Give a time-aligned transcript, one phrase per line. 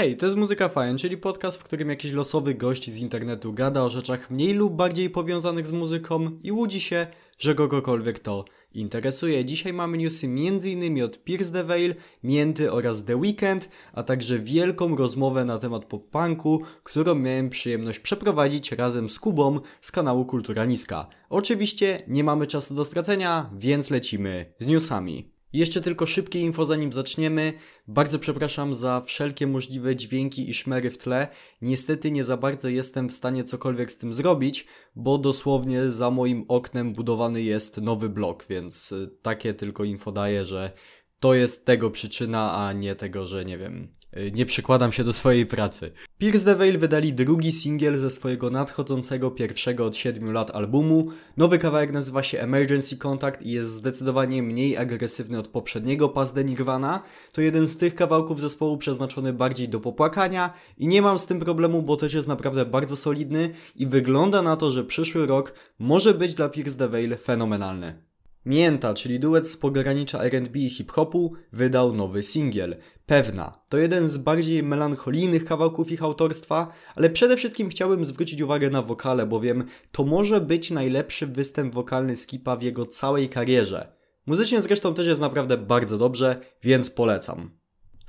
[0.00, 3.82] Hej, to jest Muzyka Fajn, czyli podcast, w którym jakiś losowy gość z internetu gada
[3.82, 7.06] o rzeczach mniej lub bardziej powiązanych z muzyką i łudzi się,
[7.38, 8.44] że kogokolwiek to
[8.74, 9.44] interesuje.
[9.44, 11.02] Dzisiaj mamy newsy m.in.
[11.02, 16.60] od Pierce the Veil, Mięty oraz The Weeknd, a także wielką rozmowę na temat pop-punku,
[16.82, 21.06] którą miałem przyjemność przeprowadzić razem z Kubą z kanału Kultura Niska.
[21.30, 25.29] Oczywiście nie mamy czasu do stracenia, więc lecimy z newsami.
[25.52, 27.52] Jeszcze tylko szybkie info zanim zaczniemy.
[27.88, 31.28] Bardzo przepraszam za wszelkie możliwe dźwięki i szmery w tle.
[31.62, 36.44] Niestety nie za bardzo jestem w stanie cokolwiek z tym zrobić, bo dosłownie za moim
[36.48, 40.72] oknem budowany jest nowy blok, więc y, takie tylko info daję, że
[41.20, 43.94] to jest tego przyczyna, a nie tego, że nie wiem,
[44.32, 45.92] nie przykładam się do swojej pracy.
[46.18, 51.08] Pierce the Veil wydali drugi singiel ze swojego nadchodzącego pierwszego od 7 lat albumu.
[51.36, 56.44] Nowy kawałek nazywa się Emergency Contact i jest zdecydowanie mniej agresywny od poprzedniego Paz de
[56.44, 57.02] Nirvana.
[57.32, 61.40] To jeden z tych kawałków zespołu przeznaczony bardziej do popłakania i nie mam z tym
[61.40, 66.14] problemu, bo też jest naprawdę bardzo solidny i wygląda na to, że przyszły rok może
[66.14, 68.09] być dla Pierce the Veil fenomenalny.
[68.46, 72.76] Mięta, czyli duet z pogranicza R&B i hip-hopu, wydał nowy singiel.
[73.06, 73.60] Pewna.
[73.68, 78.82] To jeden z bardziej melancholijnych kawałków ich autorstwa, ale przede wszystkim chciałbym zwrócić uwagę na
[78.82, 83.92] wokale, bowiem to może być najlepszy występ wokalny Skipa w jego całej karierze.
[84.26, 87.59] Muzycznie zresztą też jest naprawdę bardzo dobrze, więc polecam.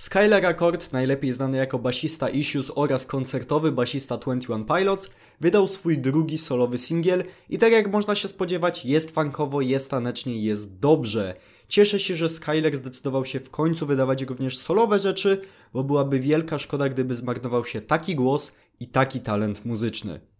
[0.02, 5.10] Skylar Accord, najlepiej znany jako basista Issues oraz koncertowy basista 21 Pilots,
[5.42, 10.42] wydał swój drugi solowy singiel i tak jak można się spodziewać, jest funkowo, jest tanecznie,
[10.42, 11.36] jest dobrze.
[11.68, 15.42] Cieszę się, że Skylar zdecydował się w końcu wydawać również solowe rzeczy,
[15.74, 20.31] bo byłaby wielka szkoda, gdyby zmarnował się taki głos i taki talent muzyczny.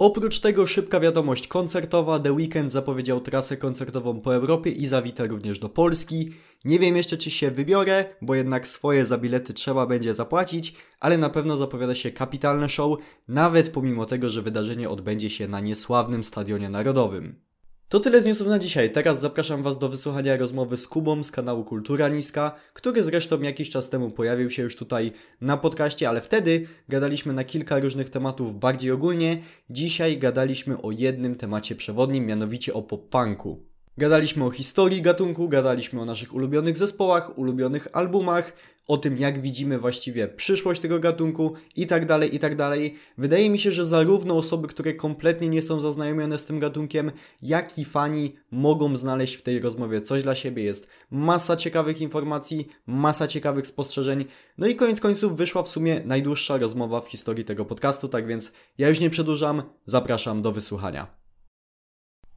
[0.00, 5.58] Oprócz tego szybka wiadomość koncertowa, The Weeknd zapowiedział trasę koncertową po Europie i zawita również
[5.58, 6.30] do Polski.
[6.64, 11.18] Nie wiem jeszcze czy się wybiorę, bo jednak swoje za bilety trzeba będzie zapłacić, ale
[11.18, 16.24] na pewno zapowiada się kapitalne show, nawet pomimo tego, że wydarzenie odbędzie się na niesławnym
[16.24, 17.49] Stadionie Narodowym.
[17.90, 18.92] To tyle z newsów na dzisiaj.
[18.92, 23.70] Teraz zapraszam Was do wysłuchania rozmowy z Kubą z kanału Kultura Niska, który zresztą jakiś
[23.70, 28.58] czas temu pojawił się już tutaj na podcaście, ale wtedy gadaliśmy na kilka różnych tematów
[28.58, 29.42] bardziej ogólnie.
[29.70, 33.56] Dzisiaj gadaliśmy o jednym temacie przewodnim, mianowicie o pop-punku.
[33.98, 38.52] Gadaliśmy o historii gatunku, gadaliśmy o naszych ulubionych zespołach, ulubionych albumach,
[38.90, 42.94] o tym jak widzimy właściwie przyszłość tego gatunku i tak dalej, i tak dalej.
[43.18, 47.12] Wydaje mi się, że zarówno osoby, które kompletnie nie są zaznajomione z tym gatunkiem,
[47.42, 50.62] jak i fani mogą znaleźć w tej rozmowie coś dla siebie.
[50.62, 54.24] Jest masa ciekawych informacji, masa ciekawych spostrzeżeń.
[54.58, 58.52] No i koniec końców wyszła w sumie najdłuższa rozmowa w historii tego podcastu, tak więc
[58.78, 61.19] ja już nie przedłużam, zapraszam do wysłuchania.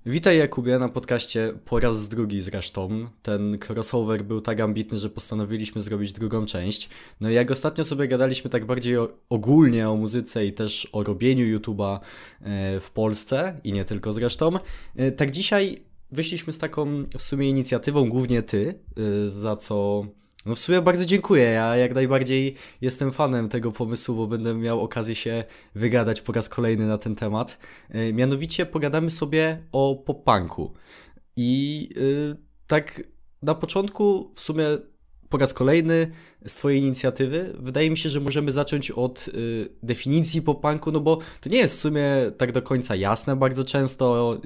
[0.05, 3.07] Witaj Jakubie na podcaście po raz drugi zresztą.
[3.21, 6.89] Ten crossover był tak ambitny, że postanowiliśmy zrobić drugą część.
[7.21, 8.95] No i jak ostatnio sobie gadaliśmy tak bardziej
[9.29, 11.99] ogólnie o muzyce i też o robieniu YouTube'a
[12.41, 14.51] e, w Polsce i nie tylko zresztą,
[14.95, 15.81] e, tak dzisiaj
[16.11, 20.05] wyszliśmy z taką w sumie inicjatywą, głównie ty, e, za co
[20.45, 21.43] no w sumie bardzo dziękuję.
[21.43, 25.43] Ja jak najbardziej jestem fanem tego pomysłu, bo będę miał okazję się
[25.75, 27.57] wygadać po raz kolejny na ten temat.
[27.89, 30.71] E, mianowicie pogadamy sobie o pop-punku.
[31.35, 32.37] I yy,
[32.67, 33.03] tak
[33.41, 34.65] na początku w sumie
[35.29, 36.11] po raz kolejny
[36.45, 37.53] z Twojej inicjatywy.
[37.59, 41.75] Wydaje mi się, że możemy zacząć od y, definicji pop-punku, no bo to nie jest
[41.75, 42.05] w sumie
[42.37, 44.37] tak do końca jasne bardzo często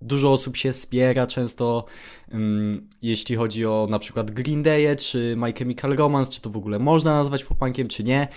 [0.00, 1.84] dużo osób się spiera często,
[2.32, 6.56] um, jeśli chodzi o na przykład Green Day czy My Chemical Romance, czy to w
[6.56, 8.28] ogóle można nazwać popankiem, czy nie.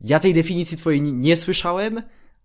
[0.00, 2.02] Ja tej definicji twojej nie słyszałem,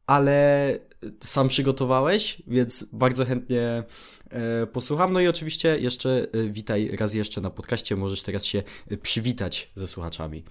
[0.08, 0.80] ale
[1.22, 3.84] sam przygotowałeś, więc bardzo chętnie
[4.30, 5.14] e, posłucham.
[5.14, 9.72] No i oczywiście jeszcze e, witaj raz jeszcze na podcaście, możesz teraz się e, przywitać
[9.76, 10.44] ze słuchaczami.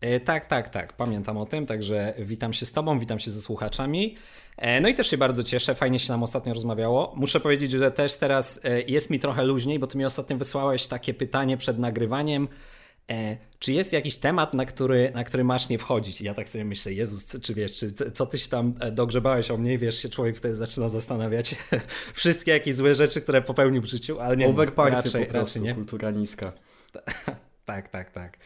[0.00, 0.92] E, tak, tak, tak.
[0.92, 4.16] Pamiętam o tym, także witam się z Tobą, witam się ze słuchaczami.
[4.56, 7.12] E, no i też się bardzo cieszę, fajnie się nam ostatnio rozmawiało.
[7.16, 10.86] Muszę powiedzieć, że też teraz e, jest mi trochę luźniej, bo Ty mi ostatnio wysłałeś
[10.86, 12.48] takie pytanie przed nagrywaniem.
[13.58, 16.20] Czy jest jakiś temat, na który, na który masz nie wchodzić?
[16.20, 19.56] I ja tak sobie myślę, Jezus, czy wiesz, czy co ty się tam dogrzebałeś o
[19.56, 19.78] mnie?
[19.78, 21.56] Wiesz, się człowiek wtedy zaczyna zastanawiać
[22.14, 24.48] wszystkie jakieś złe rzeczy, które popełnił w życiu, ale nie.
[24.48, 25.74] Overparty raczej, po prostu, raczej nie.
[25.74, 26.52] kultura niska.
[27.64, 28.38] tak, tak, tak.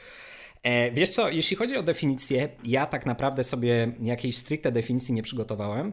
[0.63, 5.23] E, wiesz co, jeśli chodzi o definicję, ja tak naprawdę sobie jakiejś stricte definicji nie
[5.23, 5.93] przygotowałem.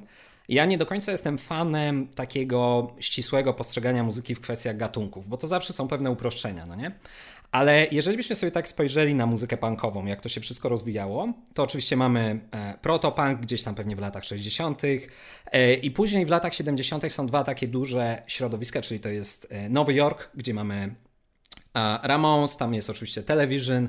[0.49, 5.47] Ja nie do końca jestem fanem takiego ścisłego postrzegania muzyki w kwestiach gatunków, bo to
[5.47, 6.91] zawsze są pewne uproszczenia, no nie?
[7.51, 11.63] Ale jeżeli byśmy sobie tak spojrzeli na muzykę punkową, jak to się wszystko rozwijało, to
[11.63, 14.81] oczywiście mamy e, protopunk gdzieś tam pewnie w latach 60.
[15.51, 17.13] E, i później w latach 70.
[17.13, 20.95] są dwa takie duże środowiska, czyli to jest Nowy Jork, gdzie mamy
[22.03, 23.87] Ramones, tam jest oczywiście Television,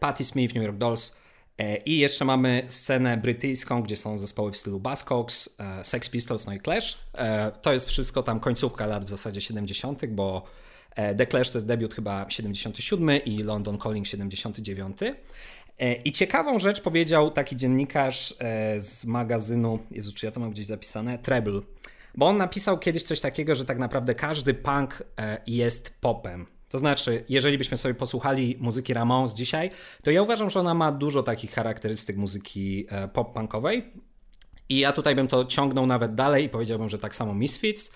[0.00, 1.16] Patti Smith, New York Dolls
[1.58, 6.46] E, I jeszcze mamy scenę brytyjską, gdzie są zespoły w stylu Buzzcocks, e, Sex Pistols,
[6.46, 6.98] no i Clash.
[7.14, 10.42] E, to jest wszystko tam końcówka lat w zasadzie 70., bo
[11.18, 14.96] The Clash to jest debiut chyba 77 i London Calling 79.
[16.04, 18.34] I ciekawą rzecz powiedział taki dziennikarz
[18.76, 21.18] z magazynu, Jezu, czy ja to mam gdzieś zapisane?
[21.18, 21.60] Treble.
[22.14, 25.02] Bo on napisał kiedyś coś takiego, że tak naprawdę każdy punk
[25.46, 26.46] jest popem.
[26.70, 29.70] To znaczy, jeżeli byśmy sobie posłuchali muzyki Ramones dzisiaj,
[30.02, 33.82] to ja uważam, że ona ma dużo takich charakterystyk muzyki e, pop-punkowej.
[34.68, 37.92] I ja tutaj bym to ciągnął nawet dalej i powiedziałbym, że tak samo Misfits,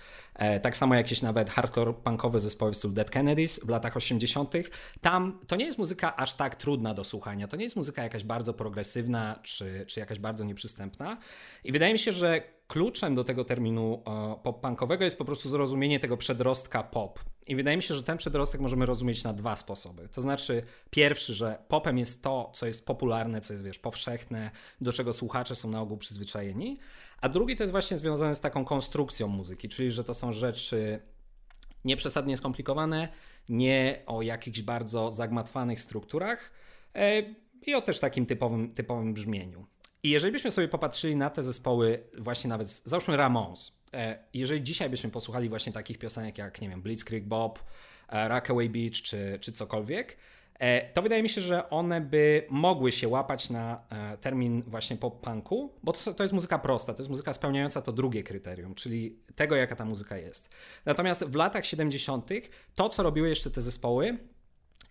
[0.62, 4.54] tak samo jakieś nawet hardcore punkowe zespoły w stylu Dead Kennedys w latach 80.
[5.00, 7.48] Tam to nie jest muzyka aż tak trudna do słuchania.
[7.48, 11.16] To nie jest muzyka jakaś bardzo progresywna czy, czy jakaś bardzo nieprzystępna.
[11.64, 16.00] I wydaje mi się, że kluczem do tego terminu e, pop-punkowego jest po prostu zrozumienie
[16.00, 17.18] tego przedrostka pop.
[17.46, 20.08] I wydaje mi się, że ten przedrostek możemy rozumieć na dwa sposoby.
[20.08, 24.50] To znaczy, pierwszy, że popem jest to, co jest popularne, co jest, wiesz, powszechne,
[24.80, 26.78] do czego słuchacze są na ogół przyzwyczajeni.
[27.20, 31.00] A drugi to jest właśnie związane z taką konstrukcją muzyki, czyli że to są rzeczy
[31.84, 33.08] nieprzesadnie skomplikowane,
[33.48, 36.50] nie o jakichś bardzo zagmatwanych strukturach
[36.94, 37.22] e,
[37.62, 39.66] i o też takim typowym, typowym brzmieniu.
[40.02, 44.90] I jeżeli byśmy sobie popatrzyli na te zespoły, właśnie nawet, załóżmy Ramones, e, jeżeli dzisiaj
[44.90, 47.64] byśmy posłuchali właśnie takich piosenek jak, nie wiem, Blitzkrieg Bob,
[48.08, 50.16] e, Rockaway Beach czy, czy cokolwiek,
[50.94, 53.84] to wydaje mi się, że one by mogły się łapać na
[54.20, 58.22] termin właśnie pop-punku, bo to, to jest muzyka prosta, to jest muzyka spełniająca to drugie
[58.22, 60.54] kryterium, czyli tego, jaka ta muzyka jest.
[60.84, 62.28] Natomiast w latach 70.
[62.74, 64.18] to, co robiły jeszcze te zespoły,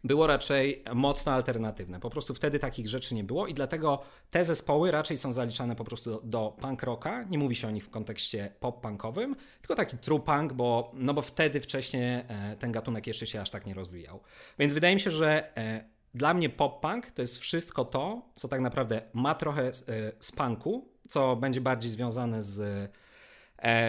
[0.03, 1.99] było raczej mocno alternatywne.
[1.99, 5.83] Po prostu wtedy takich rzeczy nie było i dlatego te zespoły raczej są zaliczane po
[5.83, 7.23] prostu do, do punk rocka.
[7.23, 11.21] Nie mówi się o nich w kontekście pop-punkowym, tylko taki true punk, bo, no bo
[11.21, 14.19] wtedy wcześniej e, ten gatunek jeszcze się aż tak nie rozwijał.
[14.59, 18.61] Więc wydaje mi się, że e, dla mnie pop-punk to jest wszystko to, co tak
[18.61, 22.91] naprawdę ma trochę z, e, punku, co będzie bardziej związane z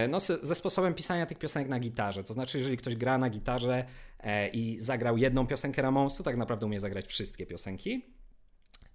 [0.08, 2.24] no, ze sposobem pisania tych piosenek na gitarze.
[2.24, 3.84] To znaczy, jeżeli ktoś gra na gitarze
[4.20, 8.04] e, i zagrał jedną piosenkę Ramones, to tak naprawdę umie zagrać wszystkie piosenki.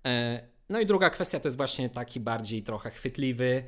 [0.06, 3.64] E, no i druga kwestia to jest właśnie taki bardziej trochę chwytliwy,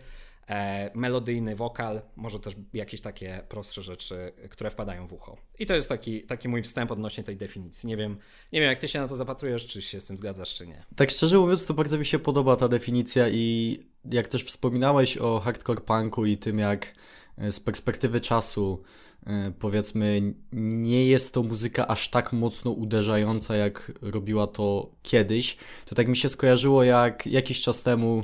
[0.93, 5.37] melodyjny wokal, może też jakieś takie prostsze rzeczy, które wpadają w ucho.
[5.59, 7.87] I to jest taki, taki mój wstęp odnośnie tej definicji.
[7.87, 8.17] Nie wiem,
[8.53, 10.85] nie wiem, jak ty się na to zapatrujesz, czy się z tym zgadzasz, czy nie.
[10.95, 13.79] Tak szczerze mówiąc, to bardzo mi się podoba ta definicja i
[14.11, 16.93] jak też wspominałeś o hardcore punku i tym, jak
[17.37, 18.83] e, z perspektywy czasu
[19.25, 25.95] e, powiedzmy nie jest to muzyka aż tak mocno uderzająca, jak robiła to kiedyś, to
[25.95, 28.23] tak mi się skojarzyło, jak jakiś czas temu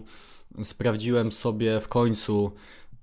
[0.61, 2.51] sprawdziłem sobie w końcu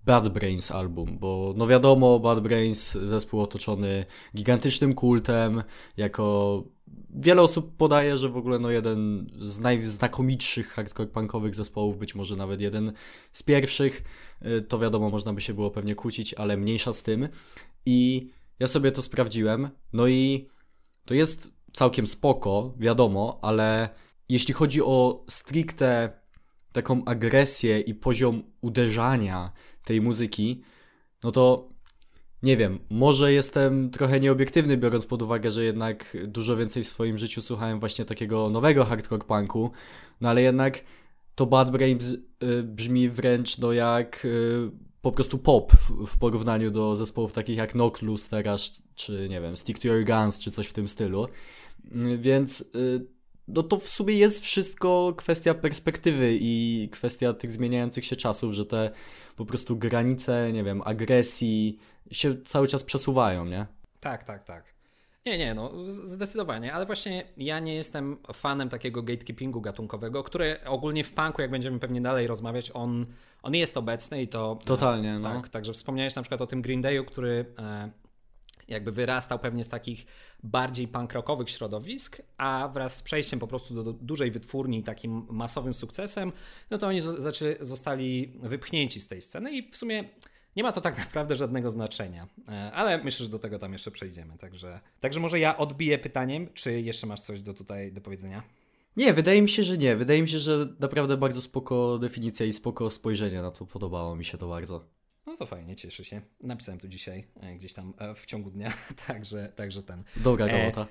[0.05, 4.07] Bad Brains album, bo no wiadomo, Bad Brains zespół otoczony
[4.37, 5.63] gigantycznym kultem,
[5.97, 6.65] jako
[7.15, 12.37] wiele osób podaje, że w ogóle no jeden z najznakomitszych hardcore punkowych zespołów, być może
[12.37, 12.93] nawet jeden
[13.33, 14.03] z pierwszych,
[14.47, 17.29] y, to wiadomo, można by się było pewnie kłócić, ale mniejsza z tym.
[17.87, 20.49] I ja sobie to sprawdziłem, no i
[21.05, 23.89] to jest całkiem spoko, wiadomo, ale
[24.29, 26.20] jeśli chodzi o stricte
[26.73, 29.53] taką agresję i poziom uderzania
[29.85, 30.63] tej muzyki,
[31.25, 31.69] no to
[32.43, 37.19] nie wiem, może jestem trochę nieobiektywny, biorąc pod uwagę, że jednak dużo więcej w swoim
[37.19, 39.71] życiu słuchałem właśnie takiego nowego hardcore punku,
[40.21, 40.85] no ale jednak
[41.35, 42.19] to Bad Brains y,
[42.63, 44.71] brzmi wręcz no jak y,
[45.03, 45.73] po prostu pop
[46.07, 50.05] w, porównaniu do zespołów takich jak Knock Loose teraz, czy nie wiem, Stick to Your
[50.05, 51.27] Guns, czy coś w tym stylu.
[52.19, 53.07] Więc y,
[53.55, 58.67] no to w sumie jest wszystko kwestia perspektywy i kwestia tych zmieniających się czasów, że
[58.67, 58.91] te
[59.37, 61.79] po prostu granice, nie wiem, agresji
[62.11, 63.67] się cały czas przesuwają, nie?
[64.01, 64.65] Tak, tak, tak.
[65.27, 71.05] Nie, nie, no zdecydowanie, ale właśnie ja nie jestem fanem takiego gatekeepingu gatunkowego, który ogólnie
[71.05, 73.07] w punku, jak będziemy pewnie dalej rozmawiać, on,
[73.43, 74.59] on jest obecny i to...
[74.65, 75.35] Totalnie, no.
[75.35, 77.91] Tak, także wspomniałeś na przykład o tym Green Dayu, który e,
[78.71, 80.07] jakby wyrastał pewnie z takich
[80.43, 84.83] bardziej punk rockowych środowisk, a wraz z przejściem po prostu do, do dużej wytwórni i
[84.83, 86.33] takim masowym sukcesem,
[86.71, 87.01] no to oni
[87.61, 90.05] zostali wypchnięci z tej sceny i w sumie
[90.57, 93.91] nie ma to tak naprawdę żadnego znaczenia, e, ale myślę, że do tego tam jeszcze
[93.91, 94.39] przejdziemy.
[94.39, 98.43] Także, także może ja odbiję pytaniem, czy jeszcze masz coś do tutaj do powiedzenia?
[98.97, 99.97] Nie, wydaje mi się, że nie.
[99.97, 103.67] Wydaje mi się, że naprawdę bardzo spoko definicja i spoko spojrzenie na to.
[103.67, 104.85] Podobało mi się to bardzo.
[105.27, 106.21] No to fajnie, cieszę się.
[106.41, 108.69] Napisałem to dzisiaj e, gdzieś tam e, w ciągu dnia,
[109.07, 110.05] także, także ten.
[110.17, 110.87] Dobra robota.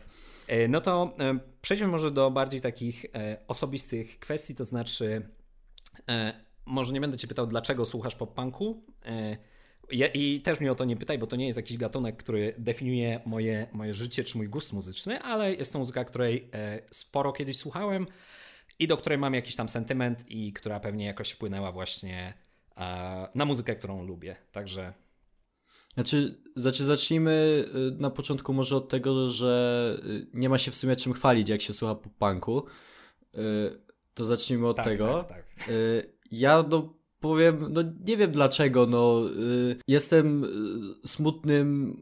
[0.47, 1.15] E, no to
[1.61, 3.05] przejdźmy może do bardziej takich
[3.47, 5.29] osobistych kwestii, to znaczy
[6.65, 8.83] może nie będę cię pytał, dlaczego słuchasz pop-punku.
[10.13, 13.19] I też mnie o to nie pytaj, bo to nie jest jakiś gatunek, który definiuje
[13.25, 16.49] moje, moje życie czy mój gust muzyczny, ale jest to muzyka, której
[16.91, 18.07] sporo kiedyś słuchałem
[18.79, 22.33] i do której mam jakiś tam sentyment i która pewnie jakoś wpłynęła właśnie
[23.35, 24.35] na muzykę, którą lubię.
[24.51, 24.93] Także.
[25.93, 27.65] Znaczy, znaczy, zacznijmy
[27.97, 31.49] y, na początku może od tego, że y, nie ma się w sumie czym chwalić,
[31.49, 32.65] jak się słucha po punku.
[33.35, 33.39] Y,
[34.13, 35.25] to zacznijmy od tak, tego.
[35.29, 35.45] Tak, tak.
[36.31, 39.21] Ja no, powiem, no nie wiem dlaczego, no
[39.87, 40.45] jestem
[41.05, 42.01] smutnym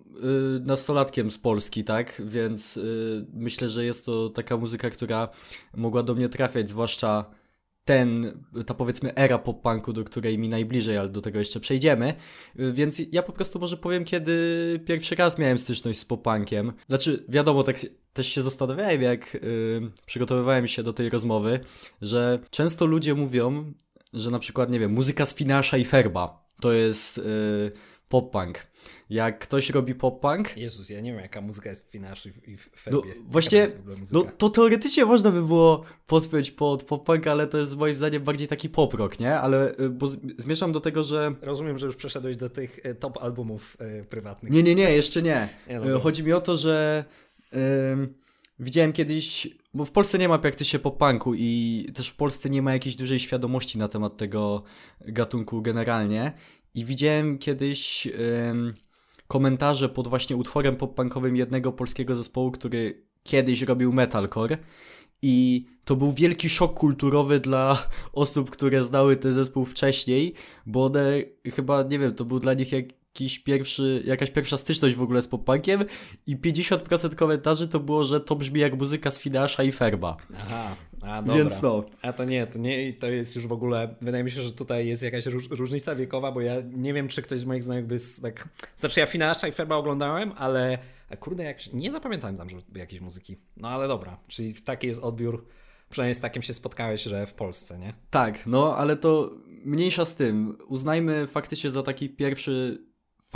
[0.61, 2.79] nastolatkiem z Polski, tak, więc
[3.33, 5.29] myślę, że jest to taka muzyka, która
[5.75, 7.25] mogła do mnie trafiać, zwłaszcza
[7.87, 8.31] ten,
[8.65, 12.13] ta powiedzmy era pop-punku, do której mi najbliżej, ale do tego jeszcze przejdziemy.
[12.55, 14.35] Więc ja po prostu może powiem, kiedy
[14.85, 16.71] pierwszy raz miałem styczność z pop-punkiem.
[16.89, 17.79] Znaczy, wiadomo, tak
[18.13, 19.41] też się zastanawiałem, jak yy,
[20.05, 21.59] przygotowywałem się do tej rozmowy,
[22.01, 23.73] że często ludzie mówią,
[24.13, 27.71] że na przykład, nie wiem, muzyka z Finasza i Ferba to jest yy,
[28.09, 28.53] pop-punk
[29.09, 30.57] jak ktoś robi pop-punk...
[30.57, 33.13] Jezus, ja nie wiem jaka muzyka jest w Finaszu i w Ferbie.
[33.17, 33.67] No właśnie,
[34.11, 38.47] no to teoretycznie można by było podpiąć pod pop-punk, ale to jest moim zdaniem bardziej
[38.47, 39.35] taki pop-rock, nie?
[39.35, 41.35] Ale, y, bo zmierzam do tego, że...
[41.41, 44.51] Rozumiem, że już przeszedłeś do tych y, top albumów y, prywatnych.
[44.51, 45.49] Nie, nie, nie, jeszcze nie.
[45.69, 47.05] nie no Chodzi mi o to, że...
[48.59, 52.73] Widziałem kiedyś, bo w Polsce nie ma praktycznie pop-punku i też w Polsce nie ma
[52.73, 54.63] jakiejś dużej świadomości na temat tego
[55.01, 56.31] gatunku generalnie.
[56.73, 58.07] I widziałem kiedyś
[59.27, 64.57] komentarze pod właśnie utworem pop-punkowym jednego polskiego zespołu, który kiedyś robił metalcore
[65.21, 70.33] i to był wielki szok kulturowy dla osób, które znały ten zespół wcześniej,
[70.65, 71.21] bo one
[71.55, 75.27] chyba, nie wiem, to był dla nich jakiś pierwszy, jakaś pierwsza styczność w ogóle z
[75.27, 75.85] pop-punkiem
[76.27, 80.17] i 50% komentarzy to było, że to brzmi jak muzyka z Finasza i Ferba.
[80.37, 80.75] Aha,
[81.07, 81.35] a dobra.
[81.35, 81.83] Więc no.
[82.01, 84.87] A to nie, to nie, to jest już w ogóle, wydaje mi się, że tutaj
[84.87, 87.97] jest jakaś róż, różnica wiekowa, bo ja nie wiem, czy ktoś z moich znajomych by
[88.21, 90.77] tak, znaczy ja Finasza i Ferba oglądałem, ale
[91.19, 93.37] kurde, jak, nie zapamiętałem tam żeby jakiejś muzyki.
[93.57, 95.45] No ale dobra, czyli taki jest odbiór
[95.89, 97.93] Przynajmniej z takim się spotkałeś, że w Polsce, nie?
[98.09, 100.57] Tak, no ale to mniejsza z tym.
[100.67, 102.86] Uznajmy faktycznie za taki pierwszy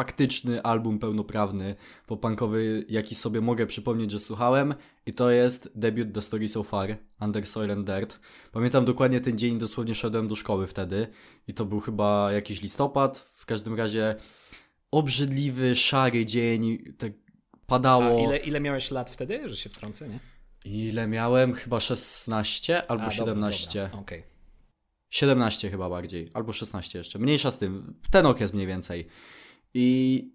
[0.02, 1.76] faktyczny album pełnoprawny
[2.08, 6.98] popunkowy, jaki sobie mogę przypomnieć, że słuchałem i to jest debiut The Story So Far,
[7.22, 8.20] Under Soil and Dirt.
[8.52, 11.08] Pamiętam dokładnie ten dzień, dosłownie szedłem do szkoły wtedy
[11.48, 14.16] i to był chyba jakiś listopad, w każdym razie
[14.92, 17.12] obrzydliwy, szary dzień, tak
[17.68, 18.20] padało.
[18.20, 20.20] A ile, ile miałeś lat wtedy, że się wtrącę, nie?
[20.66, 21.54] Ile miałem?
[21.54, 23.68] Chyba 16 albo A, 17.
[23.80, 24.02] Dobra, dobra.
[24.02, 24.24] Okay.
[25.10, 27.20] 17 chyba bardziej, albo 16 jeszcze.
[27.20, 27.94] Mniejsza z tym.
[28.12, 29.08] Ten okres mniej więcej.
[29.74, 30.30] I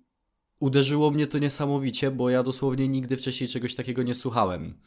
[0.60, 4.80] uderzyło mnie to niesamowicie, bo ja dosłownie nigdy wcześniej czegoś takiego nie słuchałem.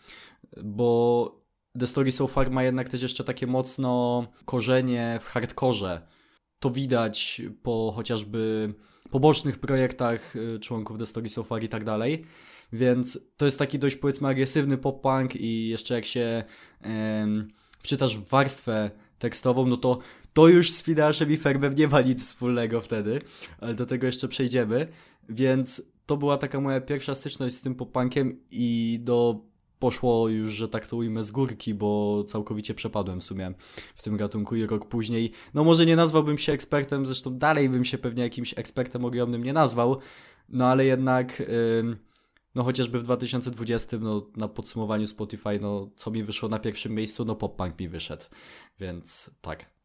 [0.63, 1.41] Bo
[1.79, 6.01] The Story So Far ma jednak też jeszcze takie mocno korzenie w hardkorze.
[6.59, 8.73] To widać po chociażby
[9.09, 12.25] pobocznych projektach y, członków The Story So Far i tak dalej.
[12.73, 16.43] Więc to jest taki dość powiedzmy agresywny pop-punk i jeszcze jak się
[16.81, 17.47] em,
[17.79, 19.99] wczytasz w warstwę tekstową, no to
[20.33, 23.21] to już z Finaszem i Ferbem nie ma nic wspólnego wtedy,
[23.59, 24.87] ale do tego jeszcze przejdziemy,
[25.29, 30.67] więc to była taka moja pierwsza styczność z tym popankiem i do poszło już, że
[30.69, 33.53] tak to ujmę, z górki, bo całkowicie przepadłem w sumie
[33.95, 37.85] w tym gatunku i rok później, no może nie nazwałbym się ekspertem, zresztą dalej bym
[37.85, 39.99] się pewnie jakimś ekspertem ogromnym nie nazwał,
[40.49, 41.43] no ale jednak...
[42.55, 47.25] No chociażby w 2020 no, na podsumowaniu Spotify, no co mi wyszło na pierwszym miejscu,
[47.25, 48.25] no pop punk mi wyszedł,
[48.79, 49.78] więc tak.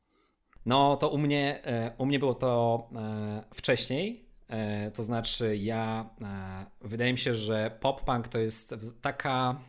[0.66, 6.10] No to u mnie, e, u mnie było to e, wcześniej, e, to znaczy ja,
[6.80, 9.60] wydaje mi się, że pop-punk to jest taka...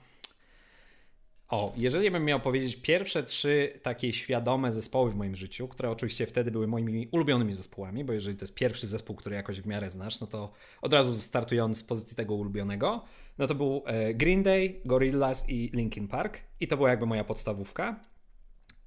[1.50, 6.26] O, jeżeli bym miał powiedzieć pierwsze trzy takie świadome zespoły w moim życiu, które oczywiście
[6.28, 9.90] wtedy były moimi ulubionymi zespołami, bo jeżeli to jest pierwszy zespół, który jakoś w miarę
[9.90, 13.04] znasz, no to od razu startując z pozycji tego ulubionego,
[13.38, 13.84] no to był
[14.14, 18.00] Green Day, Gorillaz i Linkin Park i to była jakby moja podstawówka.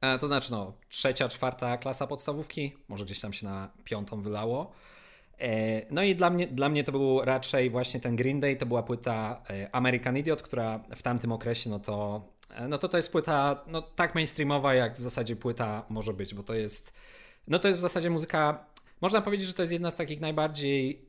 [0.01, 4.73] E, to znaczy, no, trzecia, czwarta klasa podstawówki, może gdzieś tam się na piątą wylało.
[5.41, 8.67] E, no i dla mnie, dla mnie to był raczej właśnie ten Green Day, to
[8.67, 12.23] była płyta e, American Idiot, która w tamtym okresie, no to,
[12.69, 16.43] no to to jest płyta no, tak mainstreamowa, jak w zasadzie płyta może być, bo
[16.43, 16.93] to jest,
[17.49, 18.67] no to jest w zasadzie muzyka,
[19.01, 21.07] można powiedzieć, że to jest jedna z takich najbardziej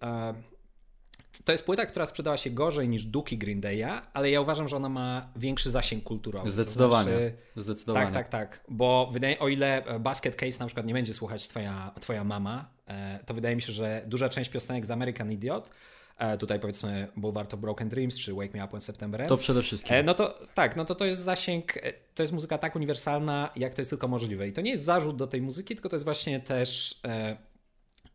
[1.45, 4.75] to jest płyta, która sprzedała się gorzej niż Duki Green Day'a, ale ja uważam, że
[4.75, 6.51] ona ma większy zasięg kulturowy.
[6.51, 7.11] Zdecydowanie.
[7.11, 8.11] Znaczy, Zdecydowanie.
[8.11, 8.63] Tak, tak, tak.
[8.67, 12.69] Bo wydaje, o ile e, Basket Case na przykład nie będzie słuchać twoja, twoja mama,
[12.87, 15.69] e, to wydaje mi się, że duża część piosenek z American Idiot
[16.17, 19.29] e, tutaj powiedzmy Boulevard of Broken Dreams czy Wake Me Up When September Ends.
[19.29, 19.95] To przede wszystkim.
[20.05, 21.73] No to tak, no to to jest zasięg,
[22.15, 24.47] to jest muzyka tak uniwersalna, jak to jest tylko możliwe.
[24.47, 27.01] I to nie jest zarzut do tej muzyki, tylko to jest właśnie też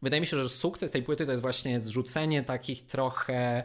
[0.04, 3.64] Wydaje mi się, że sukces tej płyty to jest właśnie zrzucenie takich trochę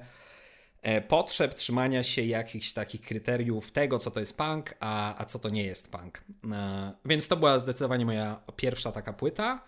[0.81, 5.39] e, potrzeb trzymania się jakichś takich kryteriów tego, co to jest punk, a, a co
[5.39, 6.23] to nie jest punk.
[6.51, 9.63] E, więc to była zdecydowanie moja pierwsza taka płyta.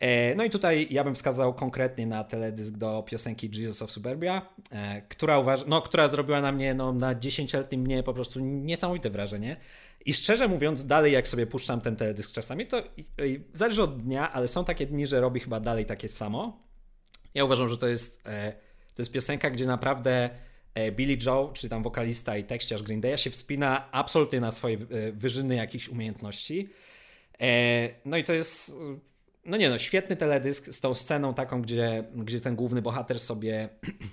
[0.00, 4.48] E, no i tutaj ja bym wskazał konkretnie na teledysk do piosenki Jesus of Suburbia,
[4.70, 9.10] e, która, uważ, no, która zrobiła na mnie no, na 10-letnim mnie po prostu niesamowite
[9.10, 9.56] wrażenie.
[10.06, 12.82] I szczerze mówiąc, dalej jak sobie puszczam ten teledysk czasami, to
[13.52, 16.62] zależy od dnia, ale są takie dni, że robi chyba dalej takie samo.
[17.34, 18.52] Ja uważam, że to jest, e,
[18.94, 20.30] to jest piosenka, gdzie naprawdę
[20.92, 24.78] Billy Joe, czyli tam wokalista i tekściarz Green Day'a się wspina absolutnie na swoje
[25.12, 26.68] wyżyny jakichś umiejętności.
[28.04, 28.78] No i to jest
[29.48, 33.68] no nie no, świetny teledysk z tą sceną taką, gdzie, gdzie ten główny bohater sobie,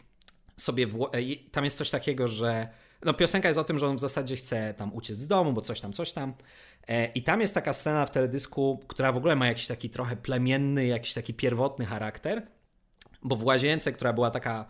[0.56, 1.10] sobie w,
[1.52, 2.68] tam jest coś takiego, że
[3.04, 5.62] no piosenka jest o tym, że on w zasadzie chce tam uciec z domu, bo
[5.62, 6.34] coś tam, coś tam.
[6.88, 10.16] E, I tam jest taka scena w teledysku, która w ogóle ma jakiś taki trochę
[10.16, 12.48] plemienny, jakiś taki pierwotny charakter,
[13.24, 14.66] bo w łazience, która była taka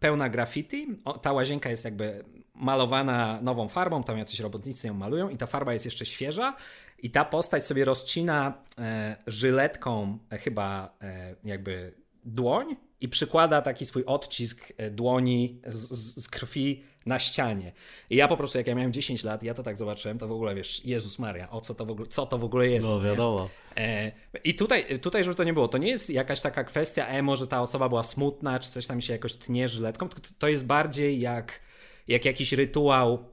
[0.00, 0.86] pełna graffiti,
[1.22, 2.24] ta łazienka jest jakby
[2.54, 6.56] malowana nową farbą, tam jacyś robotnicy ją malują i ta farba jest jeszcze świeża
[7.02, 11.92] i ta postać sobie rozcina e, żyletką e, chyba e, jakby
[12.24, 17.72] dłoń i przykłada taki swój odcisk e, dłoni z, z, z, krwi na ścianie.
[18.10, 20.32] I ja po prostu, jak ja miałem 10 lat, ja to tak zobaczyłem, to w
[20.32, 22.88] ogóle wiesz, Jezus Maria, o co to w ogóle, co to w ogóle jest.
[22.88, 23.48] No wiadomo.
[23.76, 24.12] E,
[24.44, 27.46] I tutaj, tutaj, żeby to nie było, to nie jest jakaś taka kwestia emo, że
[27.46, 31.20] ta osoba była smutna, czy coś tam się jakoś tnie żyletką, tylko to jest bardziej
[31.20, 31.60] jak,
[32.08, 33.24] jak jakiś rytuał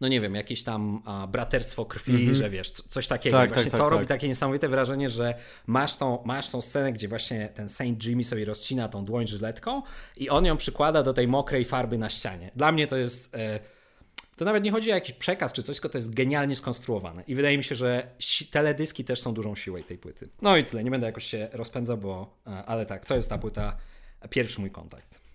[0.00, 2.34] no nie wiem, jakieś tam a, braterstwo krwi, mm -hmm.
[2.34, 3.36] że wiesz, coś takiego.
[3.36, 4.08] Tak, właśnie tak, to tak, robi tak.
[4.08, 5.34] takie niesamowite wrażenie, że
[5.66, 9.82] masz tą, masz tą scenę, gdzie właśnie ten Saint Jimmy sobie rozcina tą dłoń żyletką
[10.16, 12.50] i on ją przykłada do tej mokrej farby na ścianie.
[12.56, 13.34] Dla mnie to jest...
[13.34, 13.60] E,
[14.36, 17.22] to nawet nie chodzi o jakiś przekaz czy coś, tylko to jest genialnie skonstruowane.
[17.26, 18.10] I wydaje mi się, że
[18.50, 20.28] teledyski też są dużą siłą tej płyty.
[20.42, 22.38] No i tyle, nie będę jakoś się rozpędzał, bo...
[22.46, 23.76] E, ale tak, to jest ta płyta,
[24.30, 25.27] pierwszy mój kontakt.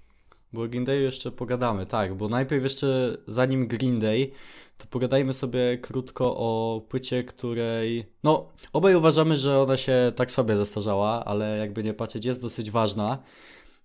[0.54, 4.32] Bo Green Day jeszcze pogadamy, tak, bo najpierw jeszcze zanim Green Day,
[4.78, 10.56] to pogadajmy sobie krótko o płycie, której, no, obaj uważamy, że ona się tak sobie
[10.56, 13.24] zestarzała, ale jakby nie patrzeć, jest dosyć ważna.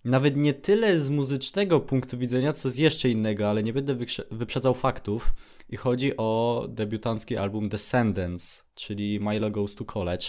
[0.05, 3.97] Nawet nie tyle z muzycznego punktu widzenia, co z jeszcze innego, ale nie będę
[4.31, 5.35] wyprzedzał faktów.
[5.69, 10.27] I chodzi o debiutancki album Descendants, czyli Milo Goes to College.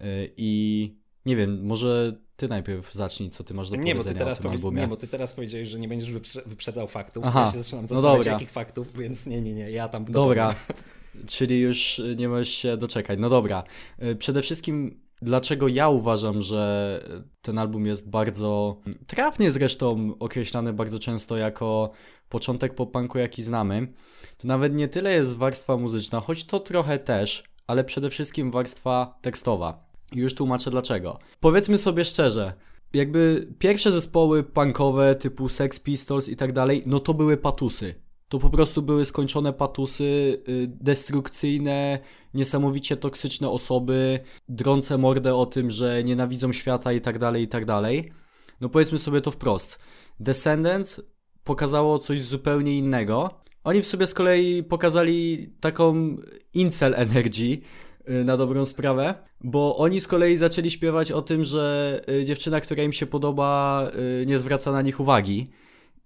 [0.00, 0.94] Y, I
[1.26, 4.38] nie wiem, może ty najpierw zacznij, co ty masz do nie, powiedzenia bo ty teraz
[4.38, 4.80] o tym albumie.
[4.80, 7.24] Nie, bo ty teraz powiedziałeś, że nie będziesz wyprze wyprzedzał faktów.
[7.26, 10.04] Aha, ja się zaczynam no zastanawiać, no jakich faktów, więc nie, nie, nie, ja tam...
[10.04, 10.54] Dobra,
[11.36, 13.18] czyli już nie możesz się doczekać.
[13.18, 13.64] No dobra,
[14.02, 17.02] y, przede wszystkim dlaczego ja uważam, że
[17.42, 21.90] ten album jest bardzo trafnie zresztą określany bardzo często jako
[22.28, 23.92] początek pop-punku, jaki znamy,
[24.36, 29.18] to nawet nie tyle jest warstwa muzyczna, choć to trochę też, ale przede wszystkim warstwa
[29.22, 29.87] tekstowa.
[30.14, 31.18] Już tłumaczę dlaczego.
[31.40, 32.52] Powiedzmy sobie szczerze,
[32.92, 37.94] jakby pierwsze zespoły punkowe typu Sex Pistols i tak dalej, no to były patusy.
[38.28, 41.98] To po prostu były skończone patusy, y, destrukcyjne,
[42.34, 47.64] niesamowicie toksyczne osoby, drące mordę o tym, że nienawidzą świata i tak dalej, i tak
[47.64, 48.12] dalej.
[48.60, 49.78] No powiedzmy sobie to wprost.
[50.20, 51.00] Descendants
[51.44, 53.40] pokazało coś zupełnie innego.
[53.64, 56.16] Oni w sobie z kolei pokazali taką
[56.54, 57.62] incel energy, Y,
[58.24, 62.82] na dobrą sprawę, bo oni z kolei zaczęli śpiewać o tym, że y, dziewczyna, która
[62.82, 63.90] im się podoba,
[64.22, 65.50] y, nie zwraca na nich uwagi.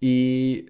[0.05, 0.67] I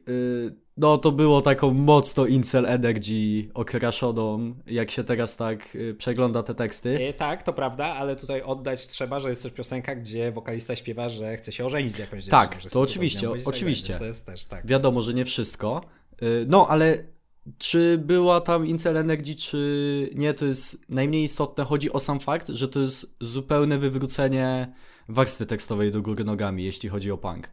[0.77, 7.09] no to było taką mocno incel energy okraszoną, jak się teraz tak przegląda te teksty.
[7.09, 11.09] E, tak, to prawda, ale tutaj oddać trzeba, że jest też piosenka, gdzie wokalista śpiewa,
[11.09, 12.40] że chce się ożenić z jakąś dziewczyną.
[12.40, 13.99] Tak, to oczywiście, oczywiście.
[14.49, 14.66] Tak.
[14.66, 15.81] Wiadomo, że nie wszystko.
[16.47, 17.05] No, ale
[17.59, 21.64] czy była tam Incel Energy, czy nie, to jest najmniej istotne.
[21.64, 24.72] Chodzi o sam fakt, że to jest zupełne wywrócenie
[25.09, 27.48] warstwy tekstowej do góry nogami, jeśli chodzi o punk.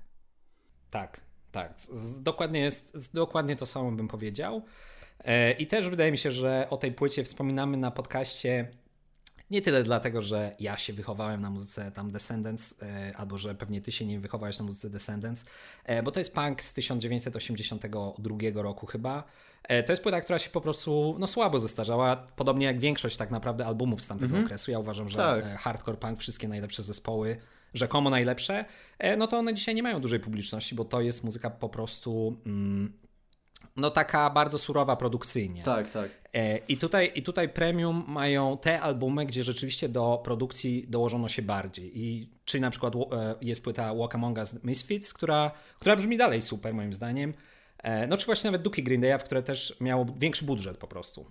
[0.90, 1.22] Tak,
[1.52, 1.78] tak.
[2.20, 4.66] Dokładnie, jest, dokładnie to samo bym powiedział.
[5.20, 8.68] E, I też wydaje mi się, że o tej płycie wspominamy na podcaście
[9.52, 13.82] nie tyle dlatego, że ja się wychowałem na muzyce tam Descendants, e, albo że pewnie
[13.82, 15.46] ty się nie wychowałeś na muzyce Descendants,
[15.84, 19.24] e, bo to jest punk z 1982 roku chyba.
[19.64, 23.32] E, to jest płyta, która się po prostu no, słabo zestarzała, podobnie jak większość tak
[23.32, 24.46] naprawdę albumów z tamtego mhm.
[24.46, 24.72] okresu.
[24.72, 25.58] Ja uważam, że tak.
[25.58, 27.38] hardcore punk, wszystkie najlepsze zespoły,
[27.74, 28.66] rzekomo najlepsze,
[29.18, 32.94] no to one dzisiaj nie mają dużej publiczności, bo to jest muzyka po prostu mm,
[33.80, 35.64] no taka bardzo surowa produkcyjnie.
[35.64, 36.10] Tak, tak.
[36.34, 41.42] E, I tutaj, I tutaj premium mają te albumy, gdzie rzeczywiście do produkcji dołożono się
[41.42, 42.00] bardziej.
[42.00, 43.00] I czyli na przykład e,
[43.42, 47.34] jest płyta Walk Among Us Misfits, która, która brzmi dalej super moim zdaniem.
[47.78, 50.88] E, no czy właśnie nawet Duki Green Day'a, w które też miało większy budżet po
[50.88, 51.26] prostu.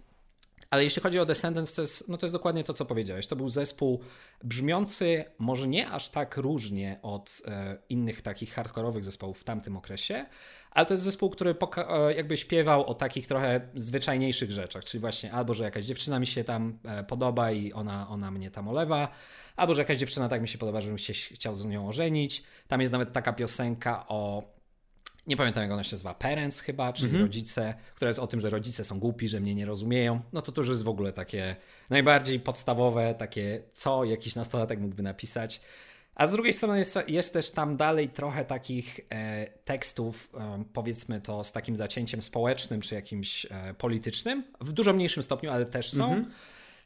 [0.70, 3.26] Ale jeśli chodzi o Descendants, to jest, no to jest dokładnie to, co powiedziałeś.
[3.26, 4.00] To był zespół
[4.44, 10.26] brzmiący może nie aż tak różnie od e, innych takich hardkorowych zespołów w tamtym okresie,
[10.70, 15.32] ale to jest zespół, który e, jakby śpiewał o takich trochę zwyczajniejszych rzeczach, czyli właśnie
[15.32, 19.08] albo, że jakaś dziewczyna mi się tam e, podoba i ona, ona mnie tam olewa,
[19.56, 22.42] albo, że jakaś dziewczyna tak mi się podoba, żebym się chciał z nią ożenić.
[22.68, 24.42] Tam jest nawet taka piosenka o
[25.28, 27.24] nie pamiętam jak ona się nazywa, Parents chyba, czyli mhm.
[27.24, 30.52] rodzice, która jest o tym, że rodzice są głupi, że mnie nie rozumieją, no to
[30.52, 31.56] to już jest w ogóle takie
[31.90, 35.60] najbardziej podstawowe, takie co jakiś nastolatek mógłby napisać.
[36.14, 41.20] A z drugiej strony jest, jest też tam dalej trochę takich e, tekstów, e, powiedzmy
[41.20, 45.90] to z takim zacięciem społecznym czy jakimś e, politycznym, w dużo mniejszym stopniu, ale też
[45.90, 46.04] są.
[46.04, 46.30] Mhm.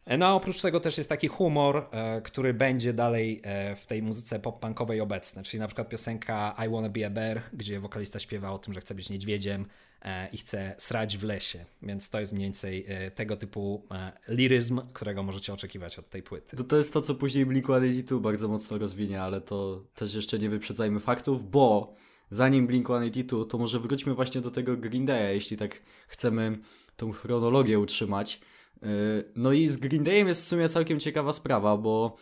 [0.07, 4.03] No a oprócz tego też jest taki humor, e, który będzie dalej e, w tej
[4.03, 8.51] muzyce pop-punkowej obecny, czyli na przykład piosenka I Wanna Be a Bear, gdzie wokalista śpiewa
[8.51, 9.67] o tym, że chce być niedźwiedziem
[10.03, 13.87] e, i chce srać w lesie, więc to jest mniej więcej tego typu
[14.29, 16.57] liryzm, którego możecie oczekiwać od tej płyty.
[16.57, 20.51] To, to jest to, co później Blink-182 bardzo mocno rozwinie, ale to też jeszcze nie
[20.51, 21.95] wyprzedzajmy faktów, bo
[22.31, 26.59] zanim Blink-182, to może wróćmy właśnie do tego Green Day'a, jeśli tak chcemy
[26.97, 28.41] tą chronologię utrzymać.
[28.83, 32.17] Y, no i z Green Dayem jest w sumie całkiem ciekawa sprawa, bo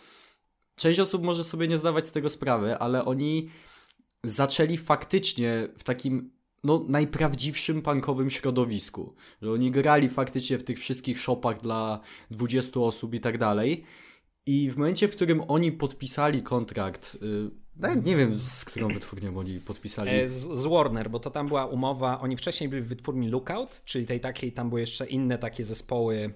[0.76, 3.50] część osób może sobie nie zdawać z tego sprawy, ale oni
[4.24, 6.30] zaczęli faktycznie w takim
[6.64, 9.14] no, najprawdziwszym punkowym środowisku.
[9.42, 13.84] Że oni grali faktycznie w tych wszystkich shopach dla 20 osób i tak dalej.
[14.46, 19.60] I w momencie, w którym oni podpisali kontrakt, yy, nie wiem z którą wytwórnią oni
[19.60, 20.10] podpisali.
[20.10, 22.20] E, z, Warner, bo to tam była umowa.
[22.20, 26.34] Oni wcześniej byli w wytwórni Lookout, czyli tej takiej, tam były jeszcze inne takie zespoły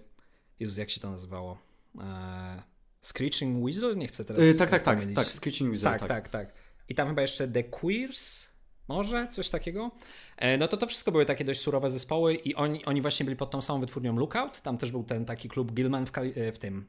[0.61, 1.59] Jezus, jak się to nazywało?
[2.01, 2.63] Eee,
[3.01, 3.97] Screeching Weasel?
[3.97, 4.47] Nie chcę teraz.
[4.47, 5.91] Yy, tak, tak, tak, tak, Screeching Weasel.
[5.91, 6.55] Tak, tak, tak, tak.
[6.89, 8.55] I tam chyba jeszcze The Queers?
[8.89, 9.91] Może coś takiego?
[10.37, 13.37] E, no to to wszystko były takie dość surowe zespoły i oni, oni właśnie byli
[13.37, 14.61] pod tą samą wytwórnią Lookout.
[14.61, 16.87] Tam też był ten taki klub Gilman w, e, w tym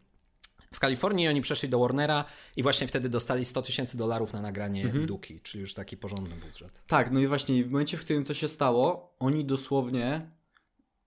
[0.74, 2.26] w Kalifornii oni przeszli do Warnera
[2.56, 5.06] i właśnie wtedy dostali 100 tysięcy dolarów na nagranie mhm.
[5.06, 6.84] Duki, czyli już taki porządny budżet.
[6.88, 10.30] Tak, no i właśnie w momencie, w którym to się stało, oni dosłownie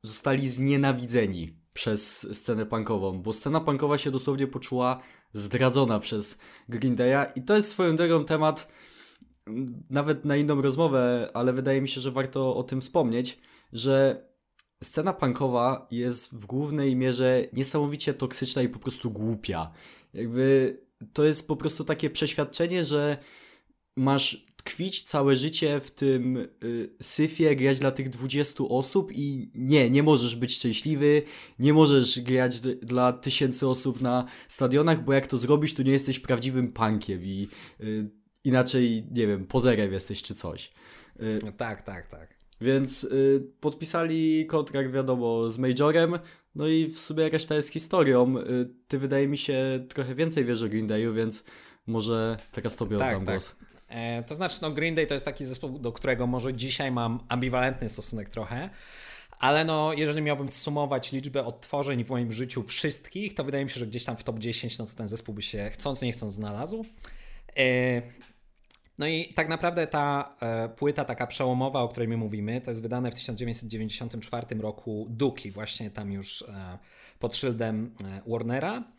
[0.03, 5.01] zostali znienawidzeni przez scenę punkową, bo scena punkowa się dosłownie poczuła
[5.33, 6.38] zdradzona przez
[6.69, 8.69] Green Day'a i to jest swoją drogą temat
[9.47, 13.38] mm, nawet na inną rozmowę, ale wydaje mi się, że warto o tym wspomnieć,
[13.73, 14.25] że
[14.83, 19.71] scena punkowa jest w głównej mierze niesamowicie toksyczna i po prostu głupia.
[20.14, 20.77] Jakby
[21.12, 23.17] to jest po prostu takie przeświadczenie, że
[23.97, 29.90] masz tkwić całe życie w tym y, syfie, grać dla tych 20 osób i nie,
[29.90, 31.23] nie możesz być szczęśliwy,
[31.59, 36.21] nie możesz grać dla tysięcy osób na stadionach, bo jak to zrobisz, to nie jesteś
[36.21, 37.49] prawdziwym punkiem i
[37.81, 38.11] y,
[38.44, 40.73] inaczej, nie wiem, pozerem jesteś czy coś.
[41.21, 42.38] Y, no tak, tak, tak.
[42.61, 43.07] Więc
[43.61, 46.18] podpisali kontrakt, wiadomo, z Majorem,
[46.55, 48.35] no i w sumie reszta jest historią.
[48.88, 51.44] Ty wydaje mi się trochę więcej wiesz o Green Day'u, więc
[51.87, 53.35] może teraz tobie tak, oddam tak.
[53.35, 53.55] głos.
[53.88, 57.20] E, to znaczy, no Green Day to jest taki zespół, do którego może dzisiaj mam
[57.29, 58.70] ambiwalentny stosunek trochę,
[59.38, 63.81] ale no, jeżeli miałbym sumować liczbę odtworzeń w moim życiu wszystkich, to wydaje mi się,
[63.81, 66.33] że gdzieś tam w top 10, no to ten zespół by się chcąc nie chcąc
[66.33, 66.85] znalazł.
[67.57, 68.03] E,
[68.98, 72.83] no i tak naprawdę ta e, płyta taka przełomowa, o której my mówimy, to jest
[72.83, 76.44] wydane w 1994 roku Duki, właśnie tam już
[77.18, 77.94] pod szyldem
[78.27, 78.98] Warnera.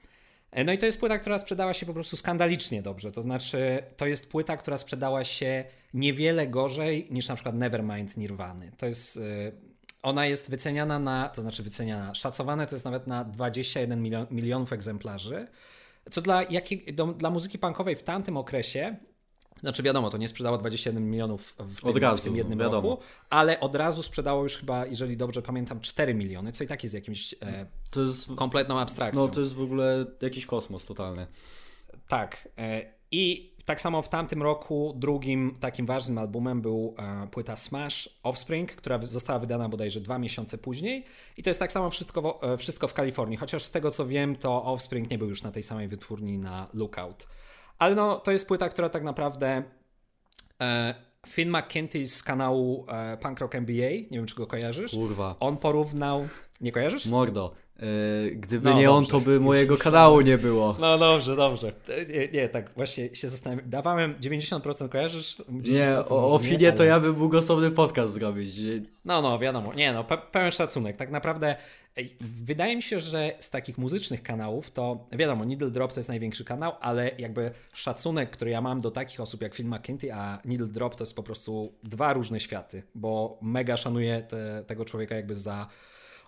[0.51, 3.11] E, no i to jest płyta, która sprzedała się po prostu skandalicznie dobrze.
[3.11, 8.71] To znaczy, to jest płyta, która sprzedała się niewiele gorzej niż na przykład Nevermind Nirwany.
[8.77, 9.17] To jest.
[9.17, 9.21] E,
[10.03, 14.73] ona jest wyceniana na, to znaczy wyceniana, szacowane to jest nawet na 21 milion, milionów
[14.73, 15.47] egzemplarzy,
[16.11, 18.95] co dla, jakiej, do, dla muzyki punkowej w tamtym okresie
[19.61, 22.89] znaczy wiadomo, to nie sprzedało 21 milionów w tym, razu, w tym jednym wiadomo.
[22.89, 26.83] roku, ale od razu sprzedało już chyba, jeżeli dobrze pamiętam, 4 miliony, co i tak
[26.83, 29.21] jest jakimś e, to jest, kompletną abstrakcją.
[29.21, 31.27] No to jest w ogóle jakiś kosmos totalny.
[32.07, 32.49] Tak.
[32.57, 38.09] E, I tak samo w tamtym roku drugim takim ważnym albumem był e, płyta Smash
[38.23, 41.05] Offspring, która została wydana bodajże dwa miesiące później.
[41.37, 44.35] I to jest tak samo wszystko, e, wszystko w Kalifornii, chociaż z tego co wiem,
[44.35, 47.27] to Offspring nie był już na tej samej wytwórni na Lookout.
[47.79, 49.63] Ale no, to jest płyta, która tak naprawdę.
[50.61, 50.95] E,
[51.27, 54.91] Finn McKenty z kanału e, Punk Rock NBA, nie wiem czy go kojarzysz.
[54.91, 55.35] Kurwa.
[55.39, 56.27] On porównał.
[56.61, 57.05] Nie kojarzysz?
[57.05, 57.53] Mordo.
[57.79, 58.97] E, gdyby no, nie dobrze.
[58.97, 60.75] on, to by mojego kanału nie było.
[60.79, 61.73] No dobrze, dobrze.
[62.09, 63.69] Nie, nie tak właśnie się zastanawiam.
[63.69, 65.37] Dawałem 90% kojarzysz?
[65.37, 66.77] 90% nie, o, o Finie ale...
[66.77, 68.55] to ja bym mógł osobny podcast zrobić.
[69.05, 69.73] No, no, wiadomo.
[69.73, 70.97] Nie, no, pe pełen szacunek.
[70.97, 71.55] Tak naprawdę
[72.21, 76.45] wydaje mi się, że z takich muzycznych kanałów to wiadomo, Needle Drop to jest największy
[76.45, 80.67] kanał, ale jakby szacunek, który ja mam do takich osób jak Phil McKenty, a Needle
[80.67, 85.35] Drop to jest po prostu dwa różne światy, bo mega szanuję te, tego człowieka jakby
[85.35, 85.67] za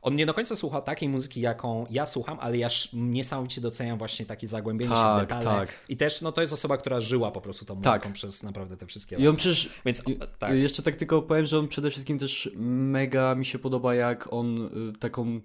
[0.01, 4.25] on nie do końca słucha takiej muzyki, jaką ja słucham, ale ja niesamowicie doceniam właśnie
[4.25, 5.43] takie zagłębienie tak, się w detale.
[5.43, 5.69] Tak.
[5.89, 8.13] I też no, to jest osoba, która żyła po prostu tą muzyką tak.
[8.13, 9.25] przez naprawdę te wszystkie lata.
[9.25, 10.03] I on przecież, Więc,
[10.39, 10.53] tak.
[10.53, 14.69] jeszcze tak tylko powiem, że on przede wszystkim też mega mi się podoba, jak on
[14.89, 15.41] y, taką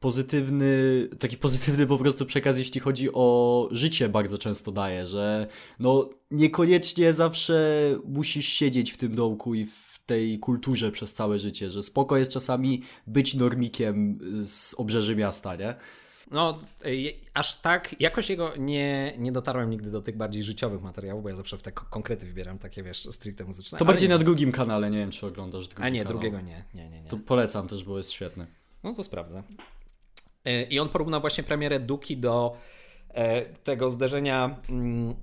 [0.00, 5.46] pozytywny, taki pozytywny po prostu przekaz, jeśli chodzi o życie bardzo często daje, że
[5.78, 11.70] no niekoniecznie zawsze musisz siedzieć w tym dołku i w tej kulturze przez całe życie,
[11.70, 15.74] że spoko jest czasami być normikiem z obrzeży miasta, nie?
[16.30, 16.58] No,
[17.34, 21.36] aż tak, jakoś jego nie, nie dotarłem nigdy do tych bardziej życiowych materiałów, bo ja
[21.36, 23.78] zawsze w te konkrety wybieram takie, wiesz, stricte muzyczne.
[23.78, 24.14] To bardziej nie.
[24.14, 26.12] na drugim kanale, nie wiem, czy oglądasz drugi A nie, kanał.
[26.12, 27.08] drugiego nie, nie, nie, nie.
[27.08, 28.46] To polecam też, bo jest świetny.
[28.82, 29.42] No to sprawdzę.
[30.44, 32.56] E, I on porównał właśnie premierę Duki do
[33.08, 35.14] e, tego zderzenia mm,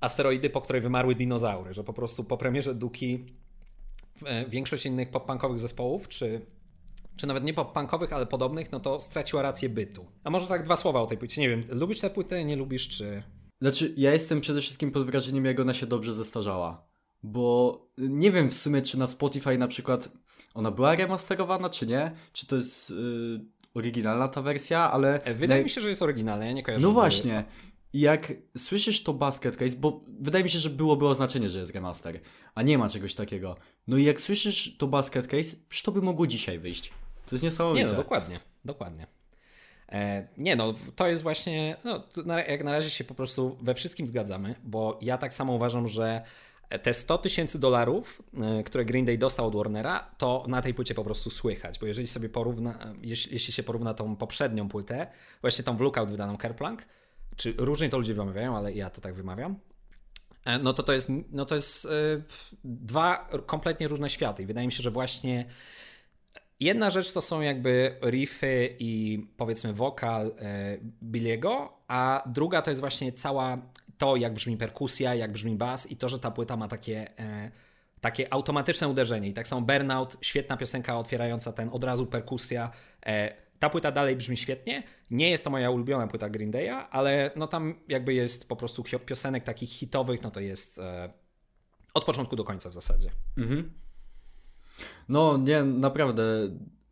[0.00, 3.26] asteroidy, po której wymarły dinozaury, że po prostu po premierze Duki
[4.48, 6.46] większość innych pop-punkowych zespołów, czy,
[7.16, 10.06] czy nawet nie pop-punkowych, ale podobnych, no to straciła rację bytu.
[10.24, 12.88] A może tak dwa słowa o tej płycie, nie wiem, lubisz tę płytę, nie lubisz,
[12.88, 13.22] czy...
[13.60, 16.86] Znaczy, ja jestem przede wszystkim pod wrażeniem, jak ona się dobrze zestarzała.
[17.22, 20.08] Bo nie wiem w sumie, czy na Spotify na przykład
[20.54, 22.12] ona była remasterowana, czy nie.
[22.32, 23.40] Czy to jest yy,
[23.74, 25.24] oryginalna ta wersja, ale...
[25.24, 26.86] E, wydaje mi się, że jest oryginalna, ja nie kojarzę.
[26.86, 27.44] No właśnie.
[27.92, 31.74] I jak słyszysz to Basket Case, bo wydaje mi się, że byłoby oznaczenie, że jest
[31.74, 32.20] remaster,
[32.54, 33.56] a nie ma czegoś takiego.
[33.86, 36.92] No i jak słyszysz to Basket Case, to by mogło dzisiaj wyjść.
[37.26, 37.84] To jest niesamowite.
[37.84, 39.06] Nie, no dokładnie, dokładnie.
[39.92, 44.06] E, nie no, to jest właśnie, no, jak na razie się po prostu we wszystkim
[44.06, 46.22] zgadzamy, bo ja tak samo uważam, że
[46.82, 50.94] te 100 tysięcy dolarów, e, które Green Day dostał od Warnera, to na tej płycie
[50.94, 55.06] po prostu słychać, bo jeżeli sobie porówna, jeśli, jeśli się porówna tą poprzednią płytę,
[55.40, 56.82] właśnie tą w Lookout wydaną Kerplunk,
[57.36, 59.58] czy różnie to ludzie wymawiają, ale ja to tak wymawiam,
[60.44, 62.22] e, no to to jest, no to jest yy,
[62.64, 64.42] dwa kompletnie różne światy.
[64.42, 65.46] I wydaje mi się, że właśnie
[66.60, 72.80] jedna rzecz to są jakby riffy i powiedzmy wokal yy, Billiego, a druga to jest
[72.80, 73.58] właśnie cała
[73.98, 77.50] to, jak brzmi perkusja, jak brzmi bas i to, że ta płyta ma takie, e,
[78.00, 79.28] takie automatyczne uderzenie.
[79.28, 82.70] I tak samo Burnout, świetna piosenka otwierająca ten od razu perkusja.
[83.06, 84.82] E, ta płyta dalej brzmi świetnie.
[85.10, 88.84] Nie jest to moja ulubiona płyta Green Day'a, ale no tam jakby jest po prostu
[89.06, 91.12] piosenek takich hitowych, no to jest e,
[91.94, 93.10] od początku do końca w zasadzie.
[93.36, 93.72] Mhm.
[95.08, 96.22] No nie, naprawdę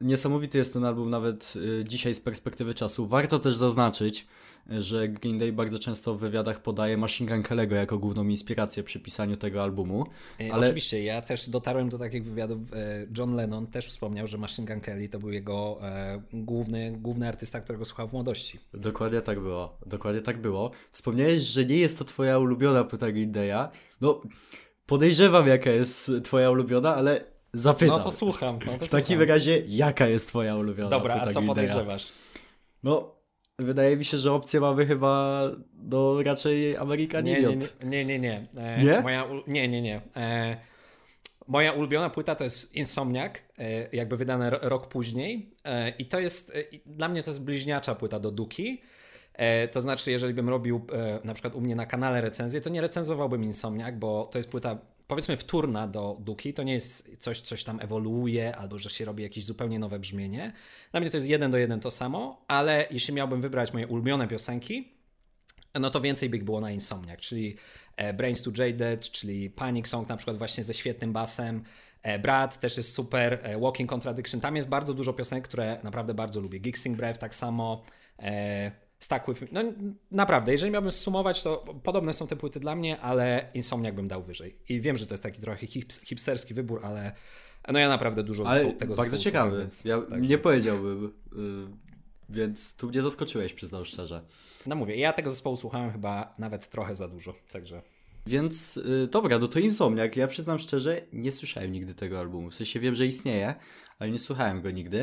[0.01, 3.07] niesamowity jest ten album nawet y, dzisiaj z perspektywy czasu.
[3.07, 4.27] Warto też zaznaczyć,
[4.69, 9.01] że Green Day bardzo często w wywiadach podaje Machine Gun Kelly'ego jako główną inspirację przy
[9.01, 10.07] pisaniu tego albumu.
[10.41, 10.67] E, ale...
[10.67, 12.59] Oczywiście, ja też dotarłem do takich wywiadów.
[12.73, 17.29] E, John Lennon też wspomniał, że Machine Gun Kelly to był jego e, główny, główny
[17.29, 18.59] artysta, którego słuchał w młodości.
[18.75, 19.79] Dokładnie tak było.
[19.87, 20.71] Dokładnie tak było.
[20.93, 23.69] Wspomniałeś, że nie jest to twoja ulubiona płyta Green Day'a.
[24.01, 24.23] No,
[24.87, 27.99] podejrzewam jaka jest twoja ulubiona, ale zapytam.
[27.99, 28.59] No to słucham.
[28.67, 32.13] No to w takim razie, jaka jest twoja ulubiona Dobra, płyta a co podejrzewasz?
[32.83, 33.14] No,
[33.59, 37.85] Wydaje mi się, że opcję mamy chyba do raczej American nie, Idiot.
[37.85, 38.47] Nie, nie, nie.
[38.55, 38.63] Nie?
[38.63, 39.01] E, nie?
[39.01, 40.01] Moja, nie, nie, nie.
[40.17, 40.57] E,
[41.49, 45.51] moja ulubiona płyta to jest Insomniac, e, jakby wydane rok później.
[45.65, 48.83] E, I to jest, e, dla mnie to jest bliźniacza płyta do Duki.
[49.35, 50.87] E, to znaczy, jeżeli bym robił
[51.25, 54.79] na przykład u mnie na kanale recenzję, to nie recenzowałbym Insomniac, bo to jest płyta
[55.07, 59.23] powiedzmy wtórna do Duki, to nie jest coś, coś tam ewoluuje albo że się robi
[59.23, 60.53] jakieś zupełnie nowe brzmienie.
[60.91, 64.29] Dla mnie to jest jeden do jeden to samo, ale jeśli miałbym wybrać moje ulubione
[64.29, 64.95] piosenki,
[65.81, 67.57] no to więcej by było na Insomniac, czyli
[67.97, 71.65] e, Brains to Jaded, czyli Panic Song na przykład właśnie ze świetnym basem,
[72.03, 76.15] e, Brad też jest super, e, Walking Contradiction, tam jest bardzo dużo piosenek, które naprawdę
[76.15, 76.59] bardzo lubię.
[76.59, 77.83] Gigsing Breath tak samo,
[79.05, 79.63] Stuck With No
[80.11, 84.23] naprawdę, jeżeli miałbym sumować, to podobne są te płyty dla mnie, ale Insomniac bym dał
[84.23, 84.59] wyżej.
[84.69, 85.67] I wiem, że to jest taki trochę
[86.05, 87.13] hipsterski wybór, ale
[87.73, 89.59] no ja naprawdę dużo ale zespołu, tego bardzo ciekawy.
[89.59, 91.67] Więc, ja tak, nie powiedziałbym, yy,
[92.29, 94.25] więc tu mnie zaskoczyłeś, przyznam szczerze.
[94.67, 97.83] No mówię, ja tego zespołu słuchałem chyba nawet trochę za dużo, także...
[98.27, 100.17] Więc yy, dobra, no to Insomniac.
[100.17, 102.51] Ja przyznam szczerze, nie słyszałem nigdy tego albumu.
[102.51, 103.55] W sensie wiem, że istnieje,
[103.99, 104.99] ale nie słuchałem go nigdy.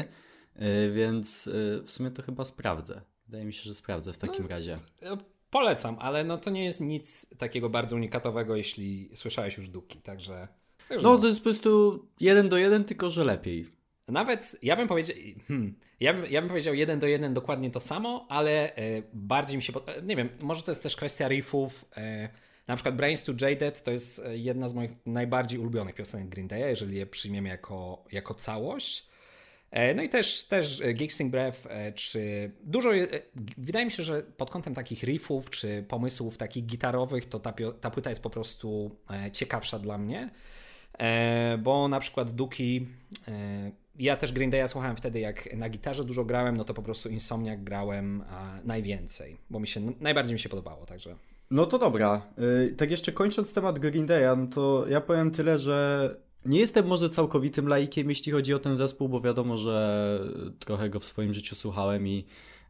[0.56, 3.02] Yy, więc yy, w sumie to chyba sprawdzę.
[3.32, 4.80] Wydaje mi się, że sprawdzę w takim no, razie.
[5.02, 5.18] No,
[5.50, 10.48] polecam, ale no to nie jest nic takiego bardzo unikatowego, jeśli słyszałeś już Duki, także...
[10.90, 13.68] także no, no, to jest po prostu jeden do jeden, tylko że lepiej.
[14.08, 15.16] Nawet ja bym powiedział,
[15.48, 19.58] hmm, ja, bym, ja bym powiedział jeden do jeden dokładnie to samo, ale e, bardziej
[19.58, 19.90] mi się, pod...
[19.90, 22.30] E, nie wiem, może to jest też kwestia riffów, e,
[22.68, 26.48] na przykład Brains to Jaded to jest e, jedna z moich najbardziej ulubionych piosenek Green
[26.48, 29.11] Day'a, jeżeli je przyjmiemy jako, jako całość.
[29.72, 32.90] E, no i też, też e, Gixing Breath, e, czy dużo,
[33.58, 37.90] wydaje mi się, że pod kątem takich riffów, czy pomysłów takich gitarowych, to ta, ta
[37.90, 38.96] płyta jest po prostu
[39.34, 40.30] ciekawsza dla mnie,
[41.60, 42.88] bo na przykład Duki
[44.00, 47.10] ja też Green Day'a słuchałem wtedy, jak na gitarze dużo grałem, no to po prostu
[47.10, 48.24] Insomniac grałem
[48.64, 51.16] najwięcej, bo mi się najbardziej mi się podobało, także.
[51.52, 52.22] No to dobra.
[52.70, 56.88] Y, tak jeszcze kończąc temat Green Day'a, no to ja powiem tyle, że nie jestem
[56.88, 60.20] może całkowitym laikiem, jeśli chodzi o ten zespół, bo wiadomo, że
[60.60, 62.26] trochę go w swoim życiu słuchałem i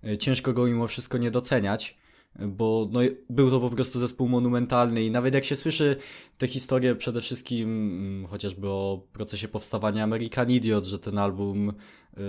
[0.07, 1.97] y, ciężko go mimo wszystko nie doceniać,
[2.39, 5.95] bo no, był to po prostu zespół monumentalny i nawet jak się słyszy
[6.37, 12.21] te historie przede wszystkim mm, chociażby o procesie powstawania American Idiot, że ten album y,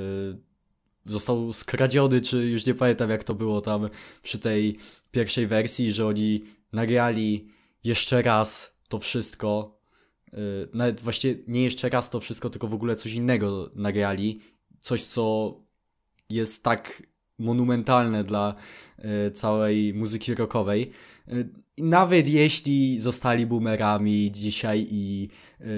[1.04, 3.88] został skradziony, czy już nie pamiętam jak to było tam
[4.22, 4.76] przy tej
[5.10, 7.48] pierwszej wersji, że oni nagrali
[7.84, 9.81] jeszcze raz to wszystko,
[10.74, 14.40] nawet właśnie nie jeszcze raz to wszystko, tylko w ogóle coś innego nagrali,
[14.80, 15.56] coś co
[16.30, 17.02] jest tak
[17.38, 18.54] monumentalne dla
[18.98, 20.90] yy, całej muzyki rockowej.
[21.26, 25.28] Yy, nawet jeśli zostali boomerami dzisiaj i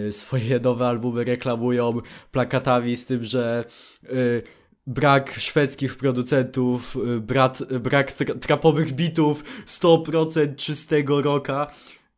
[0.08, 2.00] y, swoje nowe albumy reklamują
[2.32, 3.64] plakatami z tym, że
[4.04, 4.42] y,
[4.86, 11.70] brak szwedzkich producentów, y, brat, brak tra trapowych bitów, 100% czystego roka.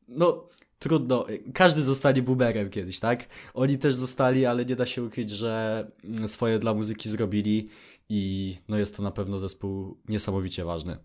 [0.08, 0.48] No,
[0.86, 1.26] trudno.
[1.54, 3.26] Każdy zostanie boomerem kiedyś, tak?
[3.54, 7.68] Oni też zostali, ale nie da się ukryć, że mm, swoje dla muzyki zrobili
[8.08, 10.96] i no jest to na pewno zespół niesamowicie ważny.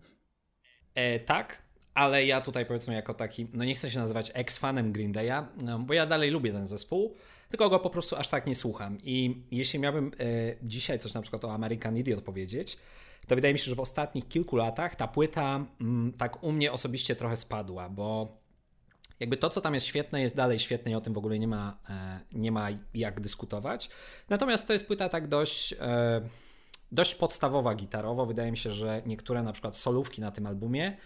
[0.94, 1.62] E, tak,
[1.94, 5.78] ale ja tutaj powiedzmy jako taki, no nie chcę się nazywać ex-fanem Green Day'a, no,
[5.78, 7.14] bo ja dalej lubię ten zespół,
[7.48, 8.98] tylko go po prostu aż tak nie słucham.
[9.04, 12.78] I jeśli miałbym e, dzisiaj coś na przykład o American Idiot powiedzieć,
[13.26, 16.52] to wydaje mi się, że w ostatnich kilku latach ta płyta m, mm, tak u
[16.52, 18.41] mnie osobiście trochę spadła, bo
[19.22, 21.48] jakby to, co tam jest świetne, jest dalej świetne i o tym w ogóle nie
[21.48, 23.90] ma, e, nie ma jak dyskutować.
[24.28, 26.20] Natomiast to jest płyta tak dość, e,
[26.92, 28.26] dość podstawowa gitarowo.
[28.26, 30.96] Wydaje mi się, że niektóre na przykład solówki na tym albumie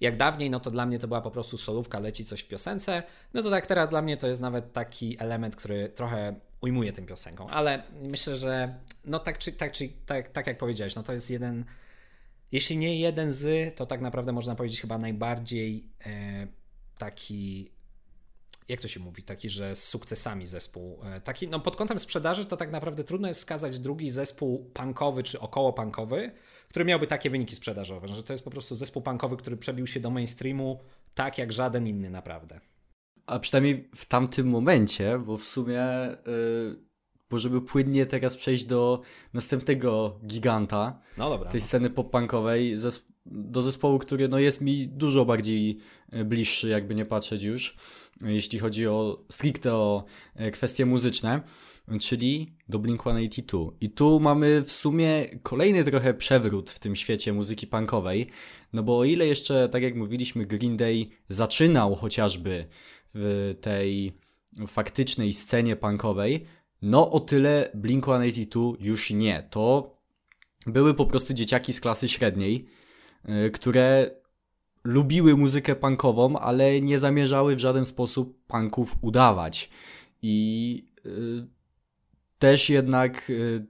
[0.00, 3.02] jak dawniej, no to dla mnie to była po prostu solówka, leci coś w piosence,
[3.34, 7.06] no to tak teraz dla mnie to jest nawet taki element, który trochę ujmuje tym
[7.06, 11.12] piosenką, ale myślę, że no tak czy tak, czy, tak, tak jak powiedziałeś, no to
[11.12, 11.64] jest jeden,
[12.52, 16.63] jeśli nie jeden z, to tak naprawdę można powiedzieć chyba najbardziej e,
[16.98, 17.70] taki
[18.68, 21.00] jak to się mówi, taki, że z sukcesami zespół.
[21.04, 25.22] E, taki, no pod kątem sprzedaży to tak naprawdę trudno jest wskazać drugi zespół punkowy
[25.22, 26.32] czy około punkowy,
[26.68, 30.00] który miałby takie wyniki sprzedażowe, że to jest po prostu zespół punkowy, który przebił się
[30.00, 30.80] do mainstreamu
[31.14, 32.60] tak jak żaden inny naprawdę.
[33.26, 35.82] A przynajmniej w tamtym momencie, bo w sumie
[36.26, 36.76] yy,
[37.30, 39.00] możemy płynnie teraz przejść do
[39.32, 41.66] następnego giganta no dobra, tej no.
[41.66, 45.78] sceny pop-punkowej, zesp do zespołu, który no, jest mi dużo bardziej
[46.10, 47.76] e, bliższy, jakby nie patrzeć już,
[48.20, 51.40] jeśli chodzi o stricte o e, kwestie muzyczne
[52.00, 53.70] czyli do Blink-182.
[53.80, 58.26] I tu mamy w sumie kolejny trochę przewrót w tym świecie muzyki punkowej,
[58.72, 62.66] no bo o ile jeszcze, tak jak mówiliśmy, Green Day zaczynał chociażby
[63.14, 64.12] w tej
[64.66, 66.44] faktycznej scenie punkowej,
[66.82, 69.48] no o tyle Blink-182 już nie.
[69.50, 69.96] To
[70.66, 72.66] były po prostu dzieciaki z klasy średniej,
[73.52, 74.10] które
[74.84, 79.70] lubiły muzykę punkową, ale nie zamierzały w żaden sposób punków udawać.
[80.22, 81.46] I y,
[82.38, 83.66] też jednak y,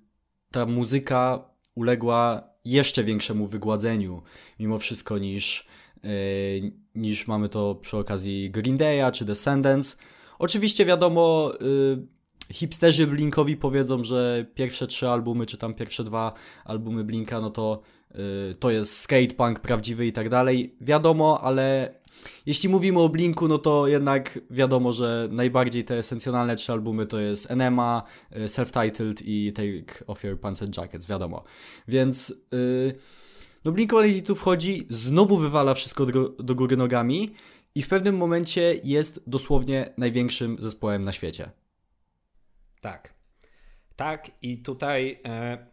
[0.50, 4.22] ta muzyka uległa jeszcze większemu wygładzeniu
[4.60, 5.66] mimo wszystko niż,
[6.04, 9.96] y, niż mamy to przy okazji Green Day'a czy Descendants.
[10.38, 16.32] Oczywiście wiadomo, y, hipsterzy Blinkowi powiedzą, że pierwsze trzy albumy, czy tam pierwsze dwa
[16.64, 17.82] albumy Blinka, no to
[18.60, 20.76] to jest skatepunk prawdziwy i tak dalej.
[20.80, 21.94] Wiadomo, ale
[22.46, 27.20] jeśli mówimy o Blinku, no to jednak wiadomo, że najbardziej te esencjonalne trzy albumy to
[27.20, 28.02] jest Enema,
[28.36, 31.44] y, Self-Titled i Take Off Your Pants and Jackets, wiadomo.
[31.88, 32.94] Więc yy,
[33.64, 37.34] no Blink-182 tu wchodzi, znowu wywala wszystko do, do góry nogami
[37.74, 41.50] i w pewnym momencie jest dosłownie największym zespołem na świecie.
[42.80, 43.14] Tak.
[43.96, 45.66] Tak i tutaj e,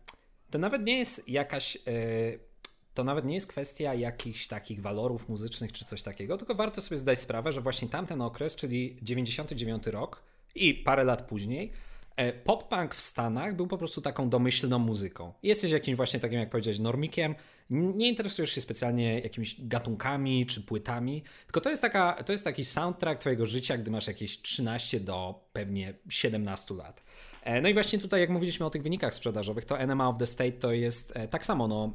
[0.51, 1.77] to nawet nie jest jakaś...
[1.87, 2.51] E
[2.93, 6.97] to nawet nie jest kwestia jakichś takich walorów muzycznych czy coś takiego, tylko warto sobie
[6.97, 10.23] zdać sprawę, że właśnie tamten okres, czyli 99 rok
[10.55, 11.71] i parę lat później,
[12.15, 15.33] e, pop-punk w Stanach był po prostu taką domyślną muzyką.
[15.43, 17.35] Jesteś jakimś właśnie takim, jak powiedziałeś, normikiem,
[17.69, 22.65] nie interesujesz się specjalnie jakimiś gatunkami czy płytami, tylko to jest, taka, to jest taki
[22.65, 27.03] soundtrack twojego życia, gdy masz jakieś 13 do pewnie 17 lat.
[27.41, 30.28] E, no i właśnie tutaj, jak mówiliśmy o tych wynikach sprzedażowych, to Enema of the
[30.28, 31.93] State to jest e, tak samo, no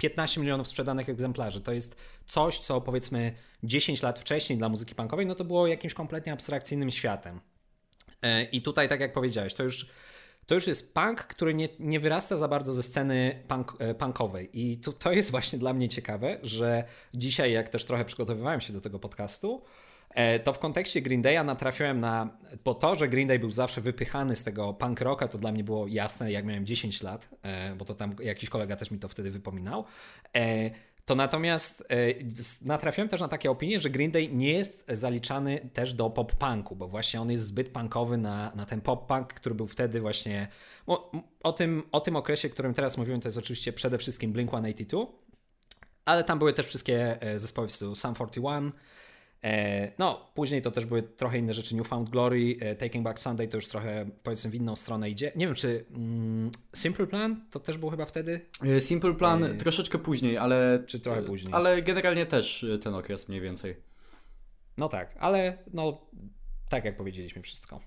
[0.00, 1.60] 15 milionów sprzedanych egzemplarzy.
[1.60, 1.96] To jest
[2.26, 6.90] coś, co powiedzmy 10 lat wcześniej dla muzyki punkowej, no to było jakimś kompletnie abstrakcyjnym
[6.90, 7.40] światem.
[8.22, 9.90] E, I tutaj, tak jak powiedziałeś, to już,
[10.46, 14.50] to już jest punk, który nie, nie wyrasta za bardzo ze sceny punk, e, punkowej.
[14.52, 16.84] I to, to jest właśnie dla mnie ciekawe, że
[17.14, 19.89] dzisiaj, jak też trochę przygotowywałem się do tego podcastu, E,
[20.44, 22.28] to w kontekście Green Day'a natrafiłem na,
[22.64, 25.64] bo to, że Green Day był zawsze wypychany z tego punk rocka, to dla mnie
[25.64, 29.08] było jasne, jak miałem 10 lat, e, bo to tam jakiś kolega też mi to
[29.08, 29.84] wtedy wypominał.
[30.36, 30.70] E,
[31.04, 31.88] to natomiast
[32.62, 36.88] natrafiłem też na takie opinie, że Green Day nie jest zaliczany też do pop-punku, bo
[36.88, 40.48] właśnie on jest zbyt punkowy na, na ten pop-punk, który był wtedy właśnie.
[41.42, 44.50] O, tym, o tym okresie, o którym teraz mówiłem, to jest oczywiście przede wszystkim Blink
[44.50, 45.06] 182,
[46.04, 48.72] ale tam były też wszystkie zespoły w stylu Sum 41.
[49.44, 51.76] E, no, później to też były trochę inne rzeczy.
[51.76, 55.32] Newfound Glory, e, Taking Back Sunday to już trochę powiedzmy w inną stronę idzie.
[55.36, 58.40] Nie wiem, czy mm, Simple Plan to też był chyba wtedy?
[58.64, 59.54] E, Simple Plan e...
[59.54, 60.84] troszeczkę później, ale.
[60.86, 61.54] Czy trochę później.
[61.54, 63.76] Ale generalnie też ten okres mniej więcej.
[64.78, 66.06] No tak, ale no
[66.68, 67.80] tak jak powiedzieliśmy wszystko.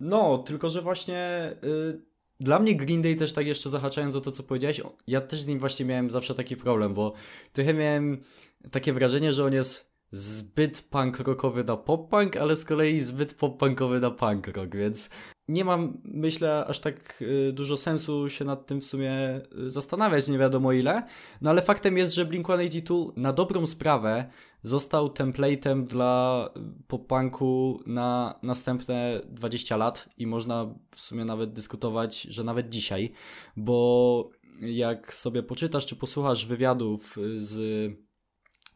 [0.00, 1.52] No, tylko że właśnie.
[1.64, 5.42] Y dla mnie Green Day też tak jeszcze zahaczając o to, co powiedziałeś, ja też
[5.42, 7.12] z nim właśnie miałem zawsze taki problem, bo
[7.52, 8.22] trochę miałem
[8.70, 14.00] takie wrażenie, że on jest zbyt punk rockowy na pop-punk, ale z kolei zbyt pop-punkowy
[14.00, 15.10] na punk rock, więc
[15.48, 20.28] nie mam, myślę, aż tak y, dużo sensu się nad tym w sumie y, zastanawiać,
[20.28, 21.02] nie wiadomo ile.
[21.40, 24.30] No ale faktem jest, że Blink-182 na dobrą sprawę
[24.62, 26.48] został templatem dla
[26.88, 33.12] pop-punku na następne 20 lat i można w sumie nawet dyskutować, że nawet dzisiaj,
[33.56, 34.30] bo
[34.60, 37.60] jak sobie poczytasz czy posłuchasz wywiadów z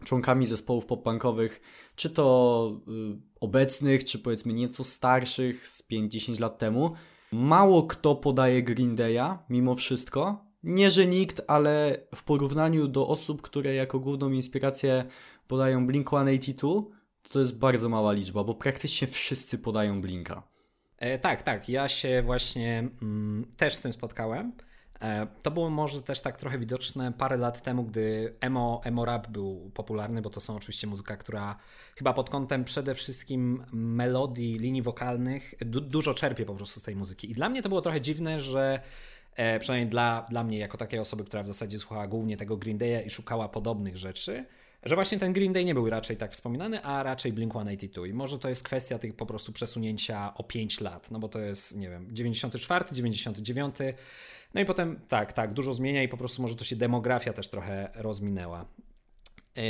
[0.05, 1.61] członkami zespołów pop-punkowych,
[1.97, 6.93] czy to y, obecnych, czy powiedzmy nieco starszych z 5-10 lat temu.
[7.33, 10.45] Mało kto podaje Green Day'a, mimo wszystko.
[10.63, 15.05] Nie, że nikt, ale w porównaniu do osób, które jako główną inspirację
[15.49, 16.85] podają Blink-182,
[17.29, 20.43] to jest bardzo mała liczba, bo praktycznie wszyscy podają Blinka.
[20.99, 21.69] E, tak, tak.
[21.69, 24.53] Ja się właśnie mm, też z tym spotkałem.
[25.01, 29.29] E, to było może też tak trochę widoczne parę lat temu, gdy emo, emo rap
[29.29, 31.57] był popularny, bo to są oczywiście muzyka, która
[31.97, 36.97] chyba pod kątem przede wszystkim melodii, linii wokalnych du dużo czerpie po prostu z tej
[36.97, 37.31] muzyki.
[37.31, 38.81] I dla mnie to było trochę dziwne, że
[39.37, 42.79] e, przynajmniej dla, dla mnie, jako takiej osoby, która w zasadzie słuchała głównie tego Green
[42.79, 44.45] Day'a i szukała podobnych rzeczy,
[44.85, 48.09] że właśnie ten Green Day nie był raczej tak wspominany, a raczej Blink-182.
[48.09, 51.39] I może to jest kwestia tych po prostu przesunięcia o 5 lat, no bo to
[51.39, 53.77] jest, nie wiem, 94, 99,
[54.55, 57.49] no i potem tak, tak, dużo zmienia i po prostu może to się demografia też
[57.49, 58.67] trochę rozminęła.
[59.57, 59.63] Yy,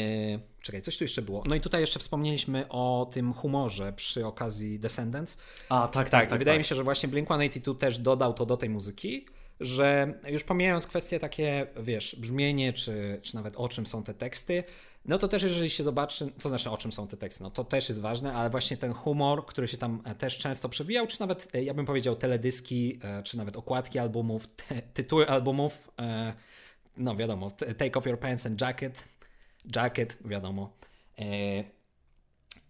[0.62, 1.42] czekaj, coś tu jeszcze było.
[1.46, 5.38] No i tutaj jeszcze wspomnieliśmy o tym humorze przy okazji Descendants.
[5.68, 6.10] A, tak, tak.
[6.10, 6.60] tak, tak wydaje tak.
[6.60, 9.26] mi się, że właśnie Blink-182 też dodał to do tej muzyki,
[9.60, 14.64] że już pomijając kwestie takie, wiesz, brzmienie, czy, czy nawet o czym są te teksty,
[15.04, 17.64] no to też jeżeli się zobaczy, to znaczy o czym są te teksty, no to
[17.64, 21.20] też jest ważne, ale właśnie ten humor, który się tam e, też często przewijał, czy
[21.20, 25.90] nawet, e, ja bym powiedział, teledyski, e, czy nawet okładki albumów, te, tytuły albumów,
[26.96, 29.04] no wiadomo, Take Off Your Pants and Jacket,
[29.76, 30.72] Jacket, wiadomo.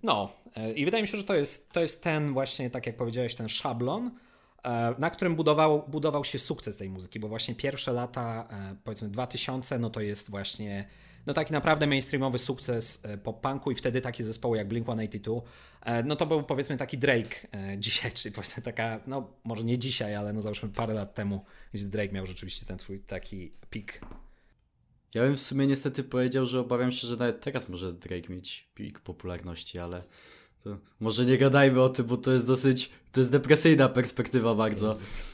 [0.02, 0.32] No,
[0.74, 3.48] i wydaje mi się, że to jest, to jest ten właśnie, tak jak powiedziałeś, ten
[3.48, 4.10] szablon,
[4.98, 8.48] na którym budował, budował się sukces tej muzyki, bo właśnie pierwsze lata,
[8.84, 10.88] powiedzmy 2000, no to jest właśnie
[11.26, 15.42] no taki naprawdę mainstreamowy sukces e, pop-punku i wtedy takie zespoły jak Blink-182,
[15.82, 19.78] e, no to był powiedzmy taki Drake e, dzisiaj, czyli powiedzmy taka, no może nie
[19.78, 24.00] dzisiaj, ale no załóżmy parę lat temu, gdzie Drake miał rzeczywiście ten twój taki pik.
[25.14, 28.70] Ja bym w sumie niestety powiedział, że obawiam się, że nawet teraz może Drake mieć
[28.74, 30.04] pik popularności, ale
[30.64, 34.86] to może nie gadajmy o tym, bo to jest dosyć, to jest depresyjna perspektywa bardzo.
[34.86, 35.24] Jezus.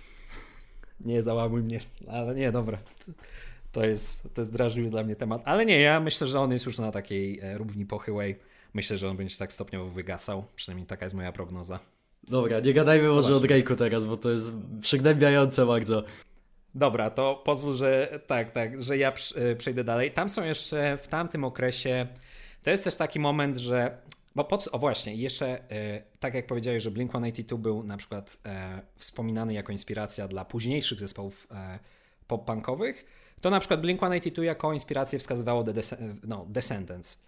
[1.01, 2.79] Nie załamuj mnie, ale nie, dobra.
[3.73, 5.43] To jest, to jest drażliwy dla mnie temat.
[5.45, 8.37] Ale nie, ja myślę, że on jest już na takiej e, równi pochyłej.
[8.75, 10.45] Myślę, że on będzie tak stopniowo wygasał.
[10.57, 11.79] Przynajmniej taka jest moja prognoza.
[12.29, 16.03] Dobra, nie gadajmy może o Drake'u teraz, bo to jest przygnębiające bardzo.
[16.75, 20.11] Dobra, to pozwól, że tak, tak, że ja e, przejdę dalej.
[20.11, 22.07] Tam są jeszcze w tamtym okresie,
[22.63, 23.99] to jest też taki moment, że
[24.35, 28.37] bo po co, o właśnie, jeszcze e, tak jak powiedziałeś, że Blink-182 był na przykład
[28.97, 31.49] wspominany jako inspiracja dla późniejszych zespołów
[32.29, 33.05] pop-punkowych,
[33.41, 37.23] to na przykład Blink-182 jako inspirację wskazywało The Des no, Descendants.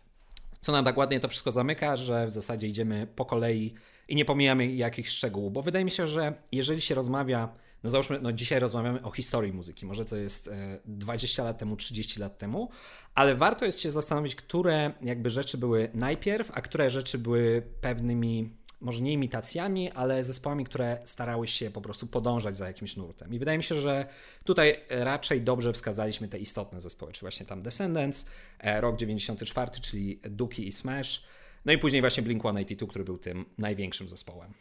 [0.60, 3.74] Co nam tak ładnie to wszystko zamyka, że w zasadzie idziemy po kolei
[4.08, 7.48] i nie pomijamy jakichś szczegółów, bo wydaje mi się, że jeżeli się rozmawia,
[7.84, 10.50] no załóżmy, no dzisiaj rozmawiamy o historii muzyki, może to jest
[10.84, 12.70] 20 e, lat temu, 30 lat temu,
[13.14, 18.62] ale warto jest się zastanowić, które jakby rzeczy były najpierw, a które rzeczy były pewnymi
[18.82, 23.34] może nie imitacjami, ale zespołami, które starały się po prostu podążać za jakimś nurtem.
[23.34, 24.06] I wydaje mi się, że
[24.44, 28.26] tutaj raczej dobrze wskazaliśmy te istotne zespoły, czy właśnie tam Descendants,
[28.58, 31.24] e, rok 94, czyli Duki i Smash,
[31.64, 34.54] no i później właśnie Blink-182, który był tym największym zespołem.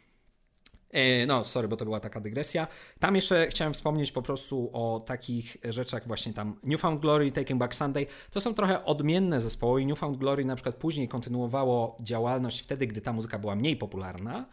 [0.92, 2.66] E, no, sorry, bo to była taka dygresja.
[2.98, 7.74] Tam jeszcze chciałem wspomnieć po prostu o takich rzeczach właśnie tam Newfound Glory, Taking Back
[7.74, 8.06] Sunday.
[8.30, 13.00] To są trochę odmienne zespoły i Newfound Glory na przykład później kontynuowało działalność wtedy, gdy
[13.00, 14.46] ta muzyka była mniej popularna.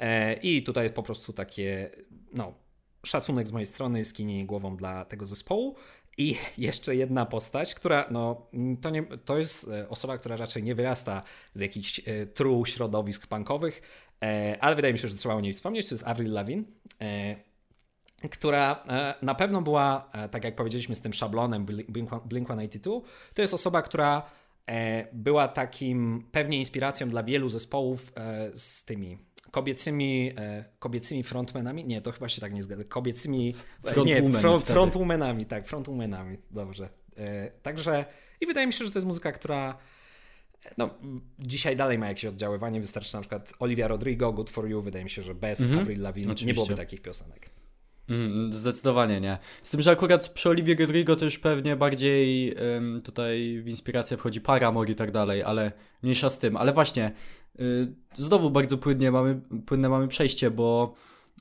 [0.00, 1.90] E, I tutaj po prostu takie,
[2.32, 2.54] no,
[3.06, 5.76] szacunek z mojej strony, skinienie głową dla tego zespołu.
[6.18, 8.46] I jeszcze jedna postać, która, no,
[8.80, 11.22] to, nie, to jest e, osoba, która raczej nie wyrasta
[11.54, 13.82] z jakichś e, true środowisk punkowych,
[14.22, 15.88] e, ale wydaje mi się, że trzeba o niej wspomnieć.
[15.88, 16.64] To jest Avril Lavigne,
[18.30, 18.84] która
[19.22, 23.00] na pewno była, tak jak powiedzieliśmy, z tym szablonem Blink-182.
[23.34, 24.22] To jest osoba, która
[25.12, 28.12] była takim pewnie inspiracją dla wielu zespołów
[28.54, 29.18] z tymi
[29.56, 31.84] kobiecymi, e, kobiecymi frontmenami.
[31.84, 32.84] Nie, to chyba się tak nie zgadza.
[32.84, 36.88] Kobiecymi Frontwoman nie, front, frontwomanami, tak, frontwomanami, dobrze.
[37.16, 38.04] E, także
[38.40, 39.78] i wydaje mi się, że to jest muzyka, która
[40.78, 40.90] no,
[41.38, 42.80] dzisiaj dalej ma jakieś oddziaływanie.
[42.80, 44.82] Wystarczy na przykład Olivia Rodrigo, Good For You.
[44.82, 45.80] Wydaje mi się, że bez mhm.
[45.80, 46.46] Avril Lavigne Oczywiście.
[46.46, 47.50] nie byłoby takich piosenek.
[48.08, 49.38] Mm, zdecydowanie nie.
[49.62, 52.54] Z tym, że akurat przy Olivia Rodrigo to już pewnie bardziej
[53.04, 56.56] tutaj w inspirację wchodzi Paramore i tak dalej, ale mniejsza z tym.
[56.56, 57.12] Ale właśnie,
[58.14, 60.94] znowu bardzo płynnie mamy, płynne mamy przejście, bo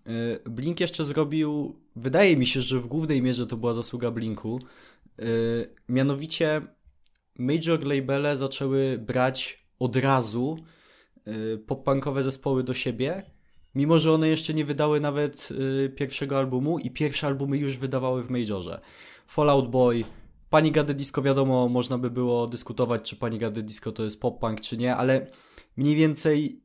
[0.07, 4.59] y, Blink jeszcze zrobił, wydaje mi się, że w głównej mierze to była zasługa Blinku,
[5.19, 5.25] y,
[5.89, 6.61] mianowicie
[7.35, 10.57] major labele zaczęły brać od razu
[11.67, 13.23] pop-punkowe zespoły do siebie
[13.75, 18.23] mimo że one jeszcze nie wydały nawet y, pierwszego albumu i pierwsze albumy już wydawały
[18.23, 18.81] w Majorze.
[19.27, 20.03] Fallout Boy,
[20.49, 24.61] Pani Gady Disco wiadomo, można by było dyskutować, czy Pani Gady Disco to jest pop-punk,
[24.61, 25.27] czy nie, ale
[25.77, 26.61] mniej więcej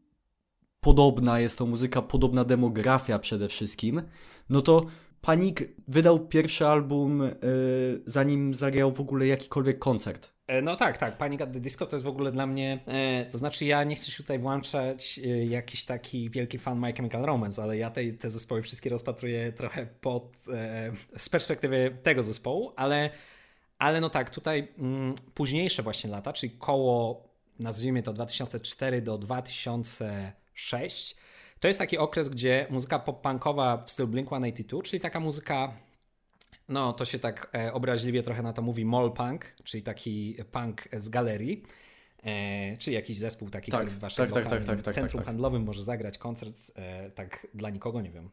[0.80, 4.02] podobna jest to muzyka, podobna demografia przede wszystkim,
[4.50, 4.86] no to
[5.20, 10.32] Panik wydał pierwszy album, yy, zanim zagrał w ogóle jakikolwiek koncert.
[10.46, 11.18] E, no tak, tak.
[11.18, 12.80] Panic at the Disco to jest w ogóle dla mnie.
[12.86, 17.22] E, to znaczy, ja nie chcę się tutaj włączać jakiś taki wielki fan My Chemical
[17.22, 20.36] Romance, ale ja tej, te zespoły wszystkie rozpatruję trochę pod,
[21.16, 23.10] z perspektywy tego zespołu, ale,
[23.78, 27.29] ale no tak, tutaj mm, późniejsze właśnie lata, czyli koło,
[27.60, 31.16] nazwijmy to 2004 do 2006,
[31.60, 35.72] to jest taki okres, gdzie muzyka pop-punkowa w stylu Blink-182, czyli taka muzyka
[36.70, 40.88] no, to się tak e, obraźliwie trochę na to mówi mall punk, czyli taki punk
[40.92, 41.64] z galerii.
[42.24, 45.62] E, czy jakiś zespół taki, tak, który w waszym tak, tak, tak, tak centrum handlowym
[45.62, 48.30] może zagrać koncert, e, tak dla nikogo, nie wiem.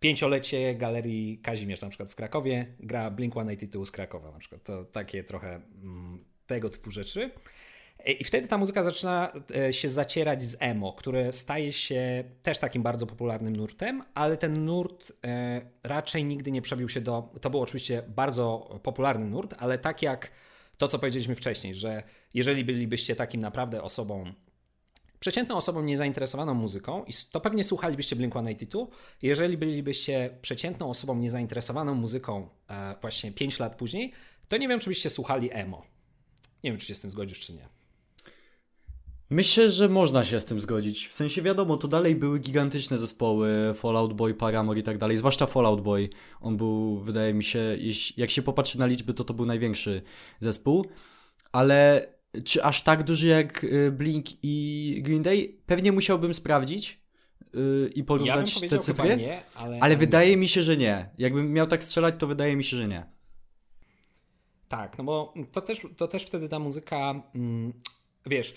[0.00, 4.62] Pięciolecie Galerii Kazimierz na przykład w Krakowie gra Blink-182 z Krakowa na przykład.
[4.62, 7.30] To takie trochę mm, tego typu rzeczy.
[8.06, 12.82] I wtedy ta muzyka zaczyna e, się zacierać z emo, które staje się też takim
[12.82, 17.32] bardzo popularnym nurtem, ale ten nurt e, raczej nigdy nie przebił się do.
[17.40, 20.30] To był oczywiście bardzo popularny nurt, ale tak jak
[20.78, 22.02] to, co powiedzieliśmy wcześniej, że
[22.34, 24.32] jeżeli bylibyście takim naprawdę osobą,
[25.20, 28.86] przeciętną osobą niezainteresowaną muzyką, to pewnie słuchalibyście Blink-182.
[29.22, 34.12] Jeżeli bylibyście przeciętną osobą niezainteresowaną muzyką e, właśnie 5 lat później,
[34.48, 35.82] to nie wiem, czy byście słuchali emo.
[36.64, 37.73] Nie wiem, czy się z tym zgodzisz, czy nie.
[39.34, 41.08] Myślę, że można się z tym zgodzić.
[41.08, 45.46] W sensie wiadomo, to dalej były gigantyczne zespoły, Fallout Boy, Paramore i tak dalej, zwłaszcza
[45.46, 46.08] Fallout Boy.
[46.40, 47.78] On był, wydaje mi się,
[48.16, 50.02] jak się popatrzy na liczby, to to był największy
[50.40, 50.86] zespół.
[51.52, 52.08] Ale
[52.44, 55.56] czy aż tak duży jak y, Blink i Green Day?
[55.66, 57.00] Pewnie musiałbym sprawdzić
[57.54, 59.16] yy, i porównać ja te cyfry.
[59.16, 60.36] Nie, ale, ale wydaje nie.
[60.36, 61.10] mi się, że nie.
[61.18, 63.06] Jakbym miał tak strzelać, to wydaje mi się, że nie.
[64.68, 67.72] Tak, no bo to też, to też wtedy ta muzyka, mm,
[68.26, 68.54] wiesz,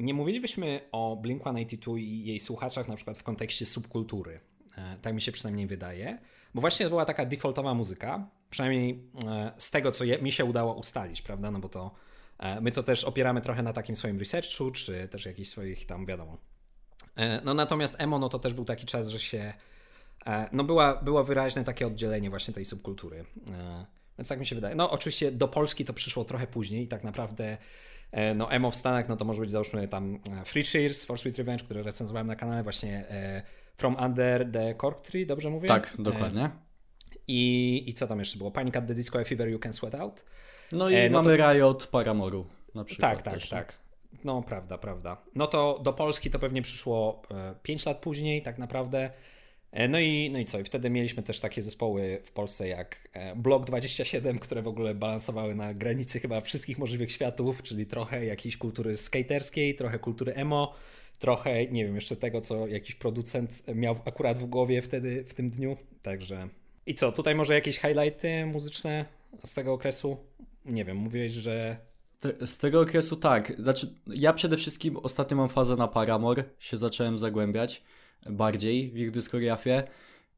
[0.00, 4.40] nie mówilibyśmy o Blink-182 i jej słuchaczach na przykład w kontekście subkultury.
[4.78, 6.18] E, tak mi się przynajmniej wydaje.
[6.54, 10.74] Bo właśnie to była taka defaultowa muzyka, przynajmniej e, z tego, co mi się udało
[10.74, 11.50] ustalić, prawda?
[11.50, 11.94] No bo to
[12.60, 16.38] my to też opieramy trochę na takim swoim researchu, czy też jakichś swoich tam, wiadomo.
[17.44, 19.52] No natomiast emo, no to też był taki czas, że się,
[20.52, 23.24] no była, było wyraźne takie oddzielenie właśnie tej subkultury.
[24.18, 24.74] Więc tak mi się wydaje.
[24.74, 27.58] No oczywiście do Polski to przyszło trochę później i tak naprawdę E,
[28.34, 31.38] no emo w Stanach, no to może być załóżmy tam e, Free Cheers, For Sweet
[31.38, 33.42] Revenge, które recenzowałem na kanale, właśnie e,
[33.76, 35.68] From Under the Cork Tree, dobrze mówię?
[35.68, 36.50] Tak, dokładnie.
[37.28, 38.50] I, I co tam jeszcze było?
[38.50, 40.24] Panic at the Disco Fever You Can Sweat Out.
[40.72, 41.52] No i no mamy to...
[41.52, 43.10] Riot Paramoru na przykład.
[43.10, 43.78] Tak, tak, też, tak.
[44.24, 45.16] No prawda, prawda.
[45.34, 47.22] No to do Polski to pewnie przyszło
[47.62, 49.10] 5 lat później tak naprawdę.
[49.74, 50.60] E, no i, no i co?
[50.60, 54.94] I wtedy mieliśmy też takie zespoły w Polsce jak e, Blok 27, które w ogóle
[54.94, 60.74] balansowały na granicy chyba wszystkich możliwych światów, czyli trochę jakiejś kultury skaterskiej, trochę kultury emo,
[61.18, 65.50] trochę, nie wiem, jeszcze tego, co jakiś producent miał akurat w głowie wtedy, w tym
[65.50, 65.76] dniu.
[66.02, 66.48] Także.
[66.86, 67.12] I co?
[67.12, 69.04] Tutaj może jakieś highlighty muzyczne
[69.44, 70.16] z tego okresu?
[70.64, 71.76] Nie wiem, mówiłeś, że
[72.46, 73.52] z tego okresu tak.
[73.58, 77.82] Znaczy, ja przede wszystkim ostatnio mam fazę na Paramore, się zacząłem zagłębiać.
[78.30, 79.82] Bardziej w ich dyskografię.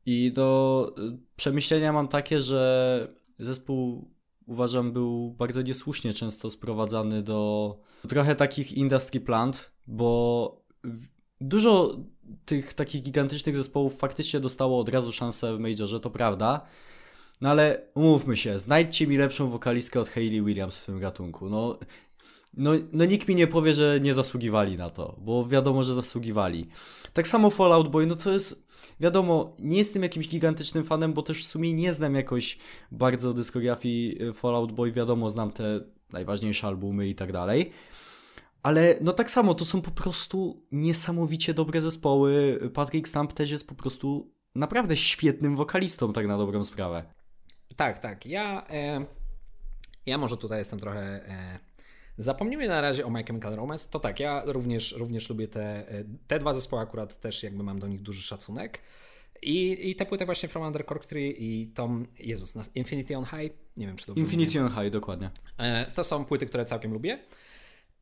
[0.07, 0.95] I do
[1.37, 3.09] przemyślenia mam takie, że
[3.39, 4.11] zespół
[4.47, 10.63] uważam był bardzo niesłusznie często sprowadzany do trochę takich industry plant, bo
[11.41, 11.97] dużo
[12.45, 16.67] tych takich gigantycznych zespołów faktycznie dostało od razu szansę w Majorze, to prawda.
[17.41, 21.51] No ale umówmy się, znajdźcie mi lepszą wokalistkę od Hayley Williams w tym gatunku.
[21.51, 21.79] No,
[22.57, 26.69] no, no nikt mi nie powie, że nie zasługiwali na to, bo wiadomo, że zasługiwali.
[27.13, 28.67] Tak samo Fallout Boy, no to jest,
[29.01, 32.59] wiadomo, nie jestem jakimś gigantycznym fanem, bo też w sumie nie znam jakoś
[32.93, 35.81] bardzo dyskografii y, Fallout Boy, wiadomo, znam te
[36.13, 37.73] najważniejsze albumy i tak dalej.
[38.63, 42.61] Ale no tak samo, to są po prostu niesamowicie dobre zespoły.
[42.75, 47.05] Patrick Stamp też jest po prostu naprawdę świetnym wokalistą, tak na dobrą sprawę.
[47.77, 48.27] Tak, tak.
[48.27, 49.07] Ja, e,
[50.07, 51.01] ja może tutaj jestem trochę.
[51.01, 51.59] E,
[52.19, 53.89] zapomnijmy na razie o My Chemical Romance.
[53.91, 57.79] To tak, ja również, również lubię te, e, te dwa zespoły, akurat też jakby mam
[57.79, 58.81] do nich duży szacunek.
[59.43, 63.53] I, I te płyty właśnie From Under Cork Tree i Tom, Jezus, Infinity on High,
[63.77, 65.31] nie wiem czy to Infinity on High, dokładnie.
[65.59, 67.19] E, to są płyty, które całkiem lubię.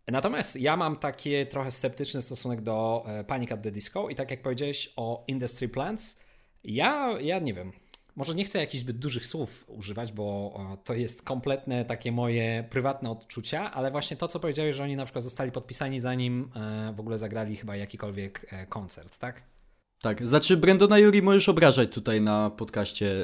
[0.09, 4.31] Natomiast ja mam taki trochę sceptyczny stosunek do e, Panic at the Disco i tak
[4.31, 6.21] jak powiedziałeś o Industry Plants,
[6.65, 7.73] ja, ja nie wiem,
[8.17, 10.55] może nie chcę jakichś zbyt dużych słów używać, bo
[10.85, 15.05] to jest kompletne takie moje prywatne odczucia, ale właśnie to, co powiedziałeś, że oni na
[15.05, 19.43] przykład zostali podpisani zanim e, w ogóle zagrali chyba jakikolwiek e, koncert, tak?
[20.01, 23.15] Tak, znaczy Brendona Yuri możesz obrażać tutaj na podcaście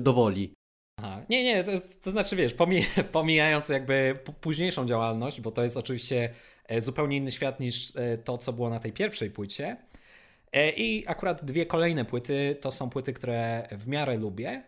[0.00, 0.54] dowoli.
[1.02, 1.22] Aha.
[1.28, 1.72] Nie, nie, to,
[2.02, 6.30] to znaczy wiesz, pomij, pomijając jakby późniejszą działalność, bo to jest oczywiście
[6.68, 9.76] e, zupełnie inny świat niż e, to, co było na tej pierwszej płycie.
[10.52, 14.62] E, I akurat dwie kolejne płyty to są płyty, które w miarę lubię,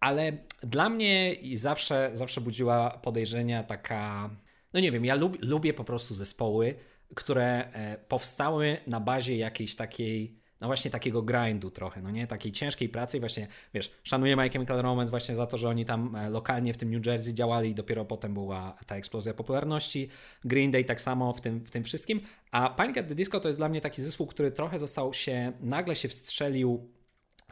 [0.00, 0.32] ale
[0.62, 4.30] dla mnie zawsze, zawsze budziła podejrzenia taka,
[4.72, 6.74] no nie wiem, ja lub, lubię po prostu zespoły,
[7.14, 7.68] które
[8.08, 12.26] powstały na bazie jakiejś takiej no właśnie takiego grindu trochę, no nie?
[12.26, 15.84] Takiej ciężkiej pracy i właśnie, wiesz, szanuję My Chemical Romance właśnie za to, że oni
[15.84, 20.08] tam e, lokalnie w tym New Jersey działali i dopiero potem była ta eksplozja popularności.
[20.44, 22.20] Green Day tak samo w tym, w tym wszystkim.
[22.50, 25.52] A Panic at the Disco to jest dla mnie taki zespół, który trochę został się,
[25.60, 26.88] nagle się wstrzelił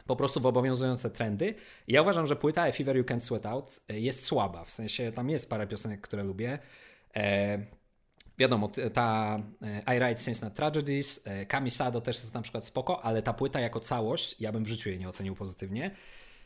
[0.07, 1.55] po prostu w obowiązujące trendy.
[1.87, 5.29] Ja uważam, że płyta A Fever You Can't Sweat Out jest słaba, w sensie tam
[5.29, 6.59] jest parę piosenek, które lubię.
[7.15, 7.82] E,
[8.37, 13.05] wiadomo, ta e, I Write Sins na Tragedies, e, Kamisado też jest na przykład spoko,
[13.05, 15.95] ale ta płyta jako całość, ja bym w życiu jej nie ocenił pozytywnie.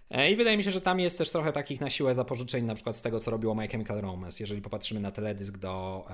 [0.09, 2.75] E, I wydaje mi się, że tam jest też trochę takich na siłę zapożyczeń, na
[2.75, 4.43] przykład z tego, co robiło My Chemical Romance.
[4.43, 6.05] Jeżeli popatrzymy na teledysk do,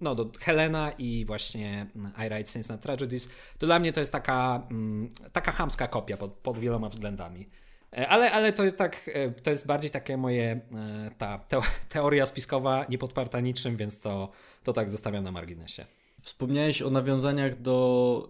[0.00, 1.86] no, do Helena i właśnie
[2.26, 3.28] I Write Sins na Tragedies,
[3.58, 7.48] to dla mnie to jest taka, mm, taka chamska kopia pod, pod wieloma względami.
[7.94, 11.44] E, ale, ale to tak, e, to jest bardziej takie moje, e, ta
[11.88, 14.30] teoria spiskowa, niepodparta niczym, więc to,
[14.64, 15.86] to tak zostawiam na marginesie.
[16.22, 18.28] Wspomniałeś o nawiązaniach do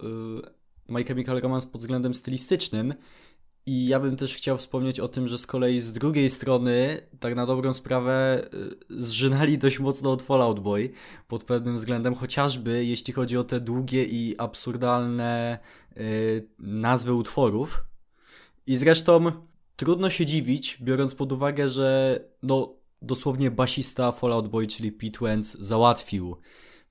[0.48, 2.94] y, My Chemical Romance pod względem stylistycznym
[3.66, 7.34] i ja bym też chciał wspomnieć o tym, że z kolei z drugiej strony, tak
[7.34, 8.48] na dobrą sprawę,
[8.90, 10.92] zżynali dość mocno od Fallout Boy
[11.28, 15.58] pod pewnym względem, chociażby jeśli chodzi o te długie i absurdalne
[15.96, 17.84] y, nazwy utworów.
[18.66, 19.30] I zresztą
[19.76, 25.56] trudno się dziwić, biorąc pod uwagę, że no dosłownie basista Fallout Boy, czyli Pete Wentz,
[25.60, 26.36] załatwił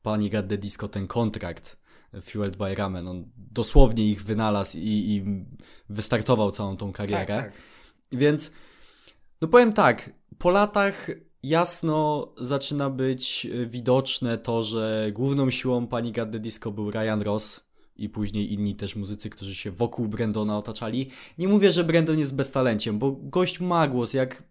[0.02, 1.84] pani the Disco ten kontrakt
[2.22, 3.08] Fueled by Ramen.
[3.08, 5.24] On dosłownie ich wynalazł i, i
[5.90, 7.26] wystartował całą tą karierę.
[7.26, 7.54] Tak, tak.
[8.12, 8.52] Więc
[9.42, 11.08] no powiem tak, po latach
[11.44, 17.66] jasno zaczyna być widoczne to, że główną siłą pani the Disco był Ryan Ross,
[17.96, 21.10] i później inni też muzycy, którzy się wokół Brendona otaczali.
[21.38, 24.44] Nie mówię, że Brendon jest beztalenciem, bo gość ma głos, jak...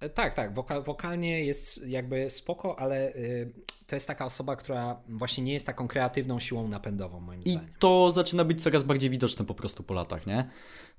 [0.00, 3.52] E, tak, tak, Woka wokalnie jest jakby spoko, ale y,
[3.86, 7.70] to jest taka osoba, która właśnie nie jest taką kreatywną siłą napędową, moim I zdaniem.
[7.70, 10.50] I to zaczyna być coraz bardziej widoczne po prostu po latach, nie?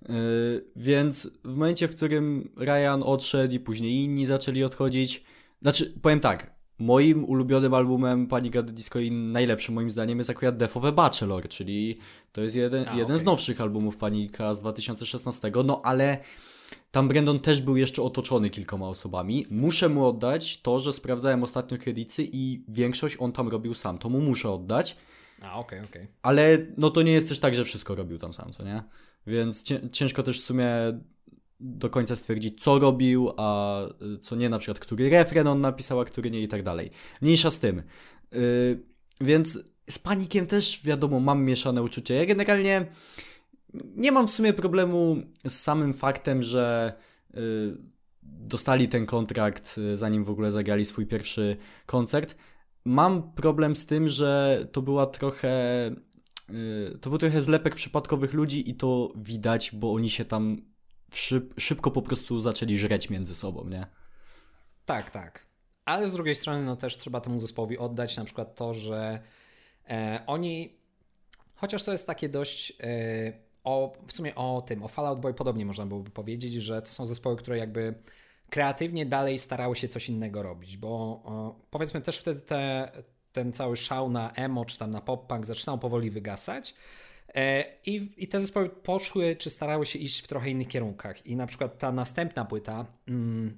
[0.09, 5.23] Yy, więc w momencie, w którym Ryan odszedł i później inni zaczęli odchodzić,
[5.61, 10.30] znaczy, powiem tak, Moim ulubionym albumem Panic at the Disco i najlepszym moim zdaniem jest
[10.30, 11.97] akurat Death of a Bachelor, czyli
[12.32, 13.17] to jest jeden, A, jeden okay.
[13.17, 16.17] z nowszych albumów Panika z 2016, no ale
[16.91, 19.45] tam Brandon też był jeszcze otoczony kilkoma osobami.
[19.49, 24.09] Muszę mu oddać to, że sprawdzałem ostatnio kredyty i większość on tam robił sam, to
[24.09, 24.97] mu muszę oddać.
[25.41, 26.01] A, okej, okay, okej.
[26.01, 26.13] Okay.
[26.21, 28.84] Ale no to nie jest też tak, że wszystko robił tam sam, co nie?
[29.28, 30.67] Więc ciężko też w sumie
[31.59, 33.81] do końca stwierdzić, co robił, a
[34.15, 36.91] y, co nie, na przykład, który refren on napisał, a który nie i tak dalej.
[37.21, 37.81] Mniejsza z tym.
[38.31, 38.83] Yy,
[39.21, 42.13] więc z panikiem też, wiadomo, mam mieszane uczucia.
[42.13, 42.85] Ja generalnie
[43.95, 46.93] nie mam w sumie problemu z samym faktem, że
[47.33, 47.77] yy,
[48.23, 52.35] dostali ten kontrakt, y, zanim w ogóle zagrali swój pierwszy koncert.
[52.85, 55.87] Mam problem z tym, że to była trochę
[56.49, 60.61] y, to był trochę zlepek przypadkowych ludzi i to widać, bo oni się tam
[61.13, 63.87] szyb, szybko po prostu zaczęli żreć między sobą, nie?
[64.85, 65.47] Tak, tak.
[65.85, 69.19] Ale z drugiej strony, no też trzeba temu zespołowi oddać na przykład to, że
[69.89, 70.77] e, oni,
[71.55, 73.33] chociaż to jest takie dość e,
[73.63, 77.05] o, w sumie o tym, o Fallout Boy podobnie można byłoby powiedzieć, że to są
[77.05, 77.93] zespoły, które jakby
[78.49, 81.23] kreatywnie dalej starały się coś innego robić, bo
[81.69, 82.91] powiedzmy też wtedy te,
[83.31, 86.75] ten cały szał na emo czy tam na pop-punk zaczynał powoli wygasać.
[87.38, 91.25] E, I, I te zespoły poszły, czy starały się iść w trochę innych kierunkach.
[91.25, 93.57] I na przykład ta następna płyta, mm,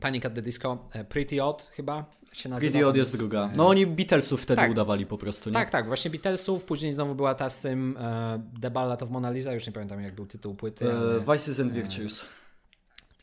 [0.00, 2.70] Panic at the Disco, e, Pretty Odd chyba się nazywa.
[2.70, 3.50] Pretty Odd jest druga.
[3.56, 4.70] No oni Beatlesów wtedy tak.
[4.70, 5.54] udawali po prostu, nie?
[5.54, 9.30] Tak, tak, właśnie Beatlesów, później znowu była ta z tym e, The Ballad of Mona
[9.30, 10.92] Lisa, już nie pamiętam jak był tytuł płyty.
[10.92, 11.20] Ale...
[11.20, 12.24] Vices and Virtues.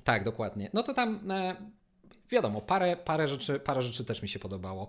[0.03, 0.69] Tak, dokładnie.
[0.73, 1.55] No to tam e,
[2.29, 4.87] wiadomo, parę, parę, rzeczy, parę rzeczy też mi się podobało.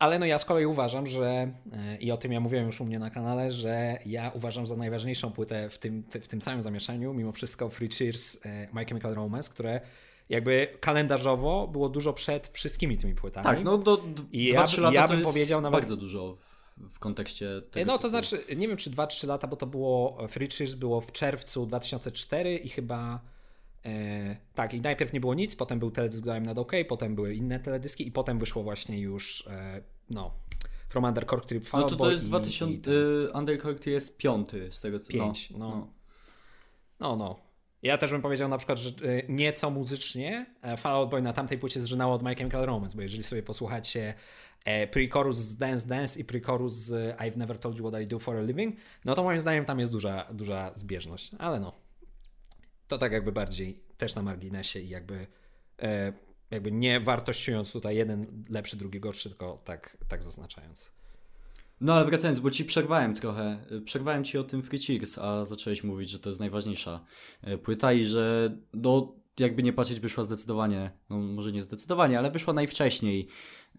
[0.00, 2.84] Ale no ja z kolei uważam, że e, i o tym ja mówiłem już u
[2.84, 7.14] mnie na kanale, że ja uważam za najważniejszą płytę w tym, w tym całym zamieszaniu,
[7.14, 9.80] mimo wszystko Free Cheers e, My Chemical Romance, które
[10.28, 13.44] jakby kalendarzowo było dużo przed wszystkimi tymi płytami.
[13.44, 15.80] Tak, no do 2-3 ja, lata ja bym to powiedział nawet...
[15.80, 16.36] bardzo dużo
[16.76, 17.86] w, kontekście tego.
[17.86, 18.10] No to typu.
[18.10, 22.56] znaczy, nie wiem czy 2-3 lata, bo to było Free Cheers było w czerwcu 2004
[22.56, 23.39] i chyba E,
[24.54, 27.60] tak, i najpierw nie było nic, potem był teledysk Grałem nad OK, potem były inne
[27.60, 30.34] teledyski i potem wyszło właśnie już e, no
[30.88, 34.80] From Undercork Trip Fall No to to jest 2000, i, y, Undercork jest piąty z
[34.80, 35.12] tego co...
[35.12, 35.58] Pięć, no.
[35.58, 35.88] No.
[37.00, 37.16] no.
[37.16, 37.36] no,
[37.82, 41.32] Ja też bym powiedział na przykład, że y, nieco muzycznie e, Fall Out Boy na
[41.32, 44.14] tamtej płycie zżynało od My Chemical Romance, bo jeżeli sobie posłuchacie
[44.64, 48.18] e, pre-chorus z Dance Dance i pre-chorus z I've Never Told You What I Do
[48.18, 51.89] For A Living, no to moim zdaniem tam jest duża, duża zbieżność, ale no.
[52.90, 55.26] To tak jakby bardziej też na marginesie i jakby,
[55.82, 56.12] e,
[56.50, 60.92] jakby nie wartościując tutaj jeden lepszy, drugi gorszy, tylko tak, tak zaznaczając.
[61.80, 63.58] No ale wracając, bo ci przerwałem trochę.
[63.84, 67.04] Przerwałem ci o tym Free Cheers, a zacząłeś mówić, że to jest najważniejsza
[67.42, 72.30] e, płyta i że no, jakby nie patrzeć, wyszła zdecydowanie, no może nie zdecydowanie, ale
[72.30, 73.28] wyszła najwcześniej,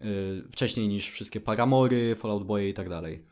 [0.00, 3.24] yy, wcześniej niż wszystkie Paramory, Fallout Boy i tak dalej.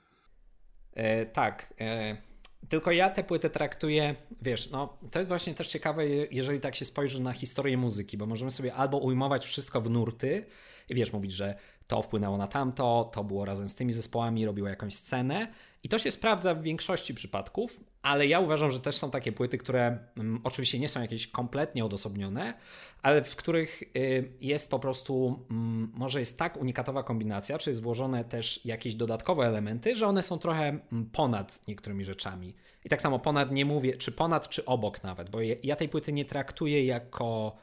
[0.93, 1.75] E, tak.
[1.81, 2.30] E,
[2.69, 6.85] tylko ja tę płytę traktuję, wiesz, no to jest właśnie też ciekawe, jeżeli tak się
[6.85, 10.47] spojrzy na historię muzyki, bo możemy sobie albo ujmować wszystko w nurty
[10.89, 11.55] i wiesz, mówić, że
[11.91, 15.49] to wpłynęło na tamto, to było razem z tymi zespołami, robiło jakąś scenę.
[15.83, 19.59] I to się sprawdza w większości przypadków, ale ja uważam, że też są takie płyty,
[19.59, 22.55] które mm, oczywiście nie są jakieś kompletnie odosobnione,
[23.03, 27.83] ale w których y, jest po prostu, mm, może jest tak unikatowa kombinacja, czy jest
[27.83, 32.55] włożone też jakieś dodatkowe elementy, że one są trochę mm, ponad niektórymi rzeczami.
[32.85, 36.13] I tak samo ponad nie mówię, czy ponad, czy obok nawet, bo ja tej płyty
[36.13, 37.57] nie traktuję jako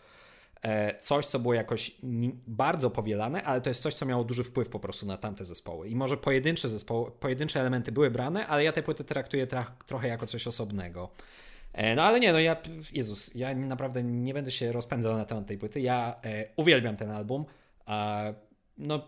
[0.99, 1.95] coś, co było jakoś
[2.47, 5.89] bardzo powielane, ale to jest coś, co miało duży wpływ po prostu na tamte zespoły.
[5.89, 10.08] I może pojedyncze zespoły, pojedyncze elementy były brane, ale ja te płyty traktuję tra trochę
[10.08, 11.10] jako coś osobnego.
[11.74, 12.55] E, no ale nie, no ja,
[12.93, 15.82] Jezus, ja naprawdę nie będę się rozpędzał na temat tej płyty.
[15.82, 17.45] Ja e, uwielbiam ten album.
[18.78, 19.08] no,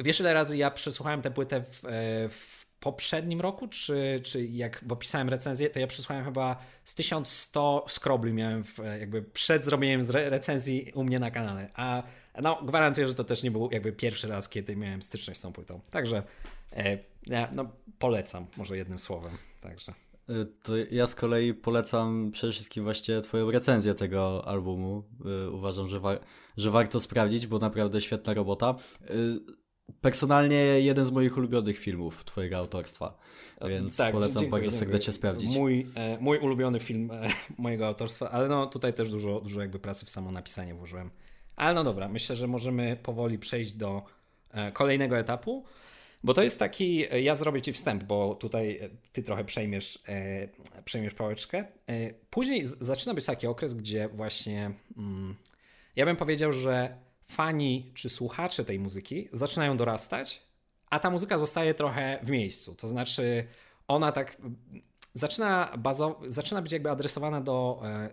[0.00, 1.88] wiesz ile razy ja przesłuchałem tę płytę w, e,
[2.28, 7.84] w poprzednim roku, czy, czy jak, bo pisałem recenzję, to ja przesłałem chyba z 1100
[7.88, 12.02] skrobli miałem w, jakby przed zrobieniem recenzji u mnie na kanale, a
[12.42, 15.52] no gwarantuję, że to też nie był jakby pierwszy raz, kiedy miałem styczność z tą
[15.52, 15.80] płytą.
[15.90, 16.22] Także
[16.72, 16.98] e,
[17.54, 19.92] no, polecam, może jednym słowem, także.
[20.28, 25.02] E, to ja z kolei polecam przede wszystkim właśnie Twoją recenzję tego albumu.
[25.46, 26.18] E, uważam, że, wa
[26.56, 28.74] że warto sprawdzić, bo naprawdę świetna robota
[30.00, 33.18] personalnie jeden z moich ulubionych filmów twojego autorstwa,
[33.68, 35.56] więc tak, polecam dziękuję, bardzo serdecznie sprawdzić.
[35.56, 37.28] Mój, e, mój ulubiony film e,
[37.58, 41.10] mojego autorstwa, ale no tutaj też dużo, dużo jakby pracy w samo napisanie włożyłem.
[41.56, 44.02] Ale no dobra, myślę, że możemy powoli przejść do
[44.50, 45.64] e, kolejnego etapu,
[46.24, 50.02] bo to jest taki, e, ja zrobię ci wstęp, bo tutaj e, ty trochę przejmiesz,
[50.08, 50.48] e,
[50.84, 51.64] przejmiesz pałeczkę.
[52.30, 55.34] później z, zaczyna być taki okres, gdzie właśnie mm,
[55.96, 56.96] ja bym powiedział, że
[57.30, 60.42] fani czy słuchacze tej muzyki zaczynają dorastać,
[60.90, 62.74] a ta muzyka zostaje trochę w miejscu.
[62.74, 63.46] To znaczy,
[63.88, 64.36] ona tak
[65.14, 68.10] zaczyna, bazo- zaczyna być jakby adresowana do e,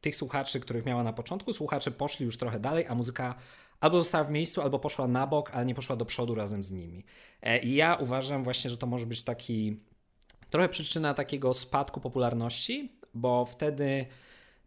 [0.00, 1.52] tych słuchaczy, których miała na początku.
[1.52, 3.34] Słuchacze poszli już trochę dalej, a muzyka
[3.80, 6.70] albo została w miejscu, albo poszła na bok, ale nie poszła do przodu razem z
[6.70, 7.04] nimi.
[7.42, 9.80] E, I ja uważam właśnie, że to może być taki
[10.50, 14.06] trochę przyczyna takiego spadku popularności, bo wtedy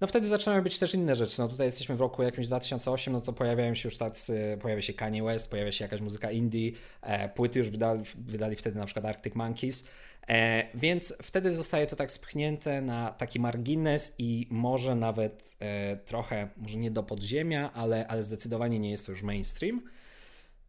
[0.03, 1.39] no wtedy zaczynały być też inne rzeczy.
[1.39, 4.93] No tutaj jesteśmy w roku jakimś 2008, no to pojawiają się już tacy, pojawia się
[4.93, 9.05] Kanye West, pojawia się jakaś muzyka indie, e, płyty już wydali, wydali wtedy na przykład
[9.05, 9.87] Arctic Monkeys,
[10.27, 16.49] e, więc wtedy zostaje to tak spchnięte na taki margines i może nawet e, trochę,
[16.57, 19.81] może nie do podziemia, ale, ale zdecydowanie nie jest to już mainstream.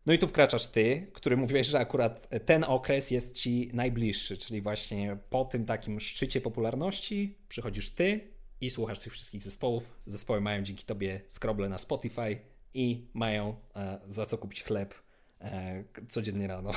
[0.07, 4.63] No i tu wkraczasz ty, który mówiłeś, że akurat ten okres jest ci najbliższy, czyli
[4.63, 8.34] właśnie po tym takim szczycie popularności przychodzisz ty
[8.65, 9.85] i słuchasz tych wszystkich zespołów.
[10.07, 12.39] Zespoły mają dzięki tobie skroble na Spotify
[12.75, 14.95] i mają e, za co kupić chleb
[15.41, 16.71] e, codziennie rano.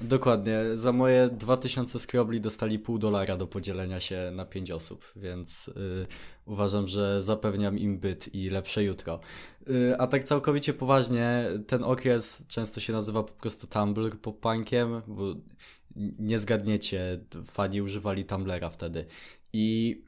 [0.00, 0.60] Dokładnie.
[0.74, 6.06] Za moje 2000 skrobli dostali pół dolara do podzielenia się na 5 osób, więc y,
[6.46, 9.20] uważam, że zapewniam im byt i lepsze jutro.
[9.70, 15.34] Y, a tak całkowicie poważnie, ten okres często się nazywa po prostu Tumblr pop-punkiem, bo
[16.18, 19.06] nie zgadniecie, fani używali Tumblera wtedy.
[19.52, 20.02] I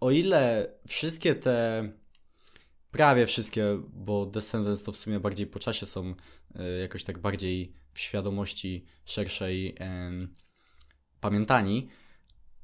[0.00, 1.88] o ile wszystkie te
[2.90, 7.72] prawie wszystkie, bo Descendants to w sumie bardziej po czasie są y, jakoś tak bardziej
[7.92, 9.74] w świadomości szerszej
[11.20, 11.88] pamiętani,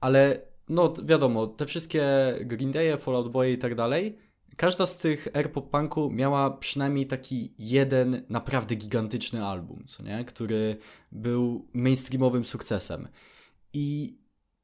[0.00, 2.04] ale no wiadomo, te wszystkie
[2.40, 4.18] Green Day, Fallout Boy i tak dalej,
[4.56, 10.24] każda z tych air pop punku miała przynajmniej taki jeden naprawdę gigantyczny album, co nie?
[10.24, 10.76] który
[11.12, 13.08] był mainstreamowym sukcesem.
[13.72, 14.18] I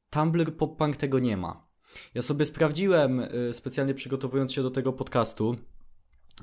[0.09, 1.70] Tumblr pop punk tego nie ma.
[2.13, 5.55] Ja sobie sprawdziłem, y, specjalnie przygotowując się do tego podcastu,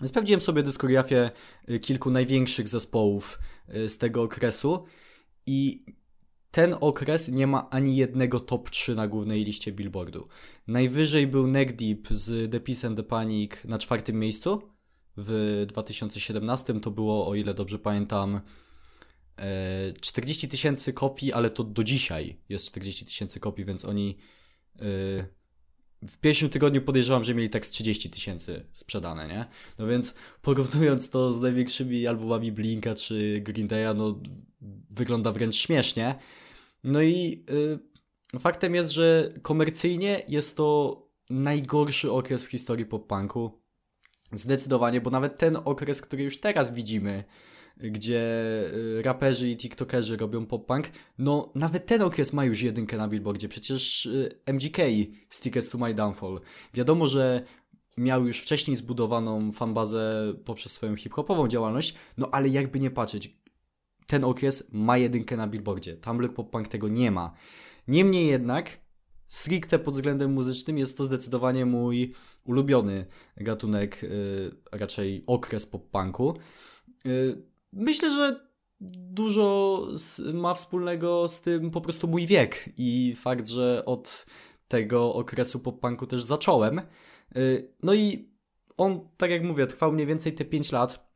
[0.05, 1.31] sprawdziłem sobie dyskografię
[1.71, 3.39] y, kilku największych zespołów
[3.75, 4.85] y, z tego okresu
[5.47, 5.85] i
[6.51, 10.29] ten okres nie ma ani jednego top 3 na głównej liście Billboardu.
[10.67, 14.63] Najwyżej był Neck Deep z The Peace and the Panic na czwartym miejscu.
[15.17, 18.41] W 2017 to było, o ile dobrze pamiętam,
[20.01, 24.19] 40 e, tysięcy kopii, ale to do dzisiaj jest 40 tysięcy kopii, więc oni
[26.07, 29.47] w pierwszym tygodniu podejrzewam, że mieli tak z 30 tysięcy sprzedane, nie?
[29.79, 34.21] No więc porównując to z największymi albumami Blinka czy Green Day'a, no
[34.91, 36.15] wygląda wręcz śmiesznie.
[36.85, 37.45] No i
[38.35, 43.51] y, faktem jest, że komercyjnie jest to najgorszy okres w historii pop-punku.
[44.33, 47.25] Zdecydowanie, bo nawet ten okres, który już teraz widzimy,
[47.81, 48.21] gdzie
[48.75, 50.85] y, raperzy i tiktokerzy robią pop-punk,
[51.19, 54.79] no nawet ten okres ma już jedynkę na Billboardzie, przecież y, MGK
[55.31, 56.41] z Tickets to My Downfall.
[56.75, 57.45] Wiadomo, że
[57.97, 63.39] miał już wcześniej zbudowaną fanbazę poprzez swoją hip-hopową działalność, no ale jakby nie patrzeć,
[64.07, 65.97] ten okres ma jedynkę na Billboardzie.
[65.97, 67.35] Tumblr Pop-Punk tego nie ma.
[67.89, 68.81] Niemniej jednak,
[69.29, 72.15] stricte pod względem muzycznym jest to zdecydowanie mój
[72.45, 73.07] ulubiony
[73.37, 74.09] gatunek, yy,
[74.73, 76.35] raczej okres pop-punku.
[77.73, 78.49] Myślę, że
[78.81, 79.87] dużo
[80.35, 84.27] ma wspólnego z tym po prostu mój wiek i fakt, że od
[84.69, 86.81] tego okresu pop-punku też zacząłem.
[87.37, 88.33] Y, no i
[88.77, 91.09] on, tak jak mówię, trwał mniej więcej te 5 lat.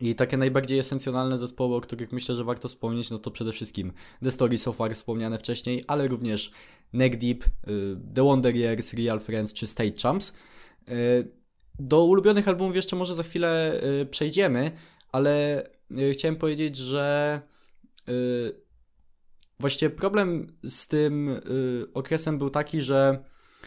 [0.00, 3.92] I takie najbardziej esencjonalne zespoły, o których myślę, że warto wspomnieć, no to przede wszystkim
[4.22, 6.52] The Story So Far wspomniane wcześniej, ale również
[6.92, 7.50] Neck Deep, y,
[8.14, 10.32] The Wonder Years, Real Friends czy State Champs.
[10.88, 11.36] Y,
[11.78, 14.70] do ulubionych albumów jeszcze może za chwilę przejdziemy,
[15.16, 17.40] ale y, chciałem powiedzieć, że
[18.08, 18.60] y,
[19.60, 21.40] właściwie problem z tym y,
[21.94, 23.24] okresem był taki, że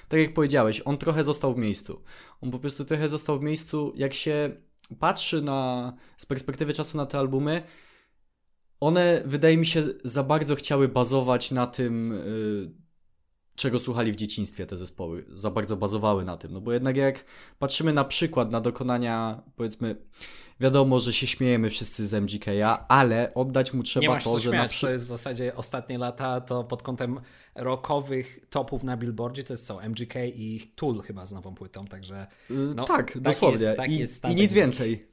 [0.07, 2.03] tak jak powiedziałeś, on trochę został w miejscu.
[2.41, 4.61] On po prostu trochę został w miejscu, jak się
[4.99, 7.61] patrzy na, z perspektywy czasu na te albumy,
[8.79, 12.21] one wydaje mi się za bardzo chciały bazować na tym,
[13.59, 15.25] czego słuchali w dzieciństwie te zespoły.
[15.33, 16.53] Za bardzo bazowały na tym.
[16.53, 17.25] No bo jednak jak
[17.59, 19.95] patrzymy na przykład na dokonania, powiedzmy,
[20.59, 24.61] Wiadomo, że się śmiejemy wszyscy z MGK-a, ale oddać mu trzeba nie to, że śmiać,
[24.61, 24.81] na przy...
[24.81, 27.19] to jest w zasadzie ostatnie lata, to pod kątem
[27.55, 29.89] rockowych topów na Billboardzie to jest co?
[29.89, 33.75] MGK i Tool chyba z nową płytą, także y, no, tak, tak, dosłownie.
[33.87, 35.07] Jest, tak I, I nic więcej.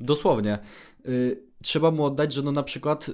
[0.00, 0.58] Dosłownie.
[1.06, 3.12] Y, trzeba mu oddać, że no na przykład y,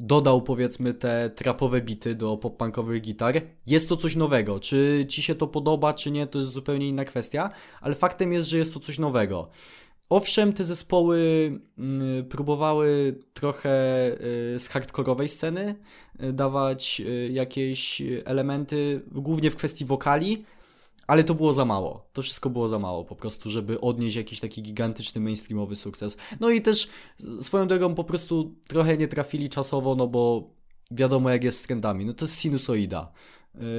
[0.00, 3.40] dodał powiedzmy te trapowe bity do pop-punkowych gitar.
[3.66, 4.60] Jest to coś nowego.
[4.60, 8.48] Czy ci się to podoba, czy nie, to jest zupełnie inna kwestia, ale faktem jest,
[8.48, 9.48] że jest to coś nowego.
[10.10, 11.18] Owszem, te zespoły
[11.78, 13.70] mm, próbowały trochę
[14.54, 15.74] y, z hardkorowej sceny
[16.22, 20.44] y, dawać y, jakieś elementy, głównie w kwestii wokali,
[21.06, 22.08] ale to było za mało.
[22.12, 26.16] To wszystko było za mało po prostu, żeby odnieść jakiś taki gigantyczny mainstreamowy sukces.
[26.40, 26.88] No i też
[27.40, 30.50] swoją drogą po prostu trochę nie trafili czasowo, no bo
[30.90, 32.04] wiadomo jak jest z trendami.
[32.04, 33.12] No to jest sinusoida.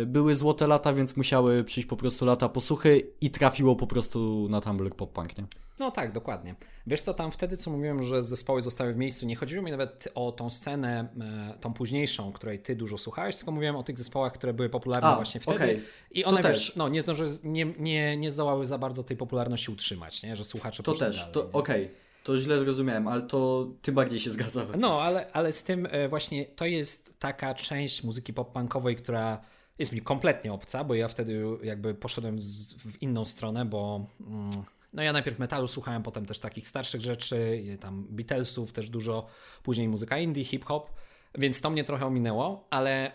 [0.06, 4.62] Były złote lata, więc musiały przyjść po prostu lata posłuchy i trafiło po prostu na
[4.62, 5.46] Tumblr Pop Punk, nie?
[5.82, 6.56] No tak, dokładnie.
[6.88, 10.08] Wiesz co, tam wtedy, co mówiłem, że zespoły zostały w miejscu, nie chodziło mi nawet
[10.16, 14.34] o tą scenę, e, tą późniejszą, której ty dużo słuchałeś, tylko mówiłem o tych zespołach,
[14.34, 15.64] które były popularne A, właśnie wtedy.
[15.64, 15.82] Okay.
[16.12, 16.76] I one, to wiesz, też.
[16.76, 20.36] no, nie, zdążyły, nie, nie, nie zdołały za bardzo tej popularności utrzymać, nie?
[20.36, 21.86] że słuchacze To też, dalej, to okej.
[21.86, 21.96] Okay.
[22.24, 24.68] To źle zrozumiałem, ale to tym bardziej się zgadzam.
[24.78, 29.42] No, ale, ale z tym e, właśnie to jest taka część muzyki pop-punkowej, która
[29.82, 32.38] jest mi kompletnie obca, bo ja wtedy jakby poszedłem
[32.78, 34.52] w inną stronę, bo mm,
[34.94, 39.28] No ja najpierw metalu słuchałem, potem też takich starszych rzeczy, tam Beatlesów też dużo,
[39.64, 40.90] później muzyka indie, hip-hop,
[41.38, 43.12] więc to mnie trochę ominęło, ale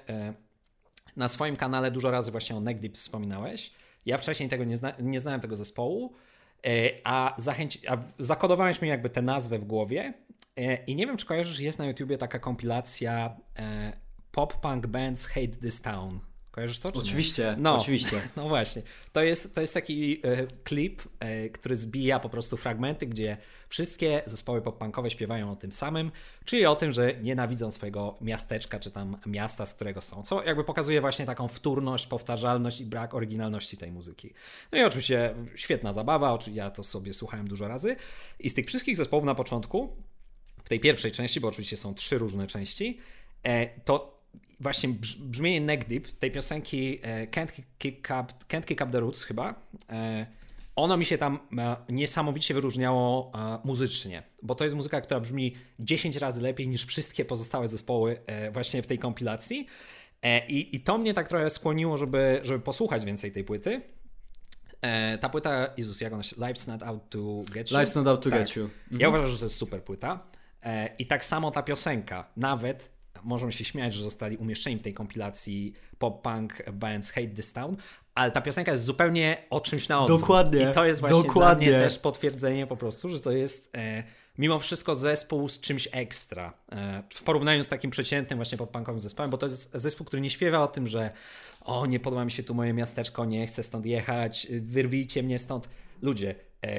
[1.16, 3.72] na swoim kanale dużo razy właśnie o Neck Deep wspominałeś.
[4.06, 6.12] Ja wcześniej tego nie, zna nie znałem tego zespołu,
[7.04, 10.14] a, zachęci a zakodowałeś mi jakby tę nazwę w głowie
[10.86, 13.36] i nie wiem, czy kojarzysz, jest na YouTubie taka kompilacja
[14.32, 16.20] Pop Punk Bands Hate This Town.
[16.56, 16.88] Kojarzysz to?
[16.94, 18.20] oczywiście, no, oczywiście.
[18.36, 18.82] No właśnie.
[19.12, 23.36] To jest, to jest taki e, klip, e, który zbija po prostu fragmenty, gdzie
[23.68, 26.10] wszystkie zespoły pop-punkowe śpiewają o tym samym,
[26.44, 30.22] czyli o tym, że nienawidzą swojego miasteczka, czy tam miasta, z którego są.
[30.22, 34.34] Co jakby pokazuje właśnie taką wtórność, powtarzalność i brak oryginalności tej muzyki.
[34.72, 37.96] No i oczywiście świetna zabawa, ja to sobie słuchałem dużo razy.
[38.40, 39.96] I z tych wszystkich zespołów na początku,
[40.64, 42.98] w tej pierwszej części, bo oczywiście są trzy różne części,
[43.42, 44.15] e, to
[44.60, 44.88] właśnie
[45.20, 49.54] brzmienie Neck Deep tej piosenki e, Can't Kick Up, Can't Kick Up The Roots chyba,
[49.90, 50.26] e,
[50.76, 53.32] ono mi się tam e, niesamowicie wyróżniało
[53.64, 58.20] muzycznie, bo to jest muzyka, która brzmi 10 razy lepiej niż wszystkie pozostałe zespoły
[58.52, 59.66] właśnie w tej kompilacji.
[60.48, 63.82] I, i to mnie tak trochę skłoniło, żeby, żeby posłuchać więcej tej płyty.
[65.20, 66.36] Ta płyta, Jezus, jak ona się...
[66.36, 67.78] Life's Not Out To Get You.
[67.78, 68.38] Life's Not Out To tak.
[68.38, 68.62] Get You.
[68.64, 69.00] Mhm.
[69.00, 70.26] Ja uważam, że to jest super płyta.
[70.98, 72.95] I tak samo ta piosenka, nawet
[73.26, 77.76] możemy się śmiać, że zostali umieszczeni w tej kompilacji pop-punk bands Hate This Town,
[78.14, 80.20] ale ta piosenka jest zupełnie o czymś na odwrót.
[80.20, 80.70] Dokładnie.
[80.70, 81.66] I to jest właśnie dokładnie.
[81.66, 84.04] dla mnie też potwierdzenie po prostu, że to jest e,
[84.38, 86.52] mimo wszystko zespół z czymś ekstra.
[86.72, 90.30] E, w porównaniu z takim przeciętnym właśnie pop-punkowym zespołem, bo to jest zespół, który nie
[90.30, 91.10] śpiewa o tym, że
[91.60, 95.68] o, nie podoba mi się tu moje miasteczko, nie chcę stąd jechać, wyrwijcie mnie stąd.
[96.02, 96.34] Ludzie,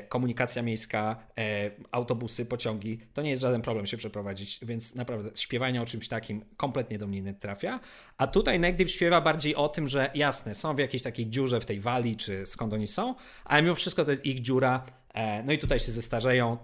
[0.09, 5.81] komunikacja miejska, e, autobusy, pociągi, to nie jest żaden problem się przeprowadzić, więc naprawdę śpiewanie
[5.81, 7.79] o czymś takim kompletnie do mnie nie trafia.
[8.17, 11.65] A tutaj Negdip śpiewa bardziej o tym, że jasne, są w jakiejś takiej dziurze w
[11.65, 13.15] tej wali, czy skąd oni są,
[13.45, 16.57] ale mimo wszystko to jest ich dziura, e, no i tutaj się zestarzeją.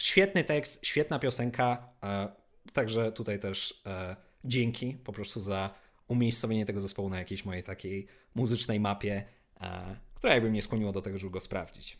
[0.00, 1.88] Świetny tekst, świetna piosenka,
[2.72, 3.82] także tutaj też
[4.44, 5.74] dzięki po prostu za
[6.08, 9.24] umiejscowienie tego zespołu na jakiejś mojej takiej muzycznej mapie,
[10.14, 11.98] która jakby mnie skłoniło do tego, żeby go sprawdzić.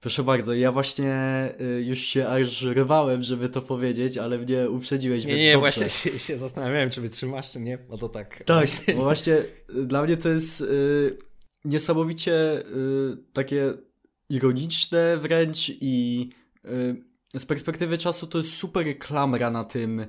[0.00, 1.14] Proszę bardzo, ja właśnie
[1.60, 5.24] y, już się aż rywałem, żeby to powiedzieć, ale mnie uprzedziłeś.
[5.24, 8.42] Nie, nie, właśnie się, się, zastanawiałem, czy wytrzymasz, czy nie, bo to tak.
[8.46, 11.18] Tak, bo właśnie y, dla mnie to jest y,
[11.64, 12.62] niesamowicie y,
[13.32, 13.72] takie
[14.28, 16.28] ironiczne wręcz i
[17.34, 20.06] y, z perspektywy czasu to jest super klamra na tym y,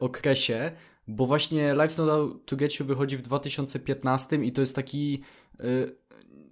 [0.00, 0.72] okresie,
[1.08, 5.22] bo właśnie Life's Not Out To Get You wychodzi w 2015 i to jest taki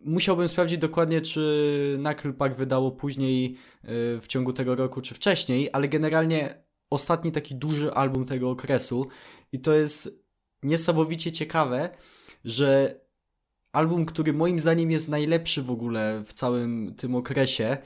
[0.05, 3.89] musiałbym sprawdzić dokładnie, czy Knucklepack wydało później e,
[4.21, 9.07] w ciągu tego roku, czy wcześniej, ale generalnie ostatni taki duży album tego okresu.
[9.53, 10.25] I to jest
[10.63, 11.91] niesamowicie ciekawe,
[12.45, 13.01] że
[13.73, 17.77] album, który moim zdaniem jest najlepszy w ogóle w całym tym okresie,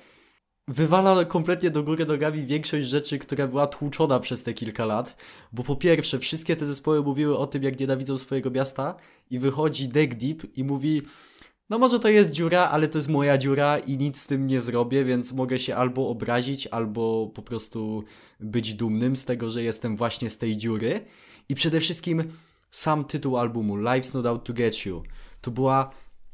[0.69, 5.17] wywala kompletnie do góry nogami większość rzeczy, która była tłuczona przez te kilka lat,
[5.53, 8.95] bo po pierwsze, wszystkie te zespoły mówiły o tym, jak nienawidzą swojego miasta
[9.31, 11.03] i wychodzi Deck Deep i mówi
[11.71, 14.61] no może to jest dziura, ale to jest moja dziura i nic z tym nie
[14.61, 18.05] zrobię, więc mogę się albo obrazić, albo po prostu
[18.41, 21.05] być dumnym z tego, że jestem właśnie z tej dziury.
[21.49, 22.33] I przede wszystkim
[22.71, 25.03] sam tytuł albumu, Life's Not Out To Get You,
[25.41, 25.91] to była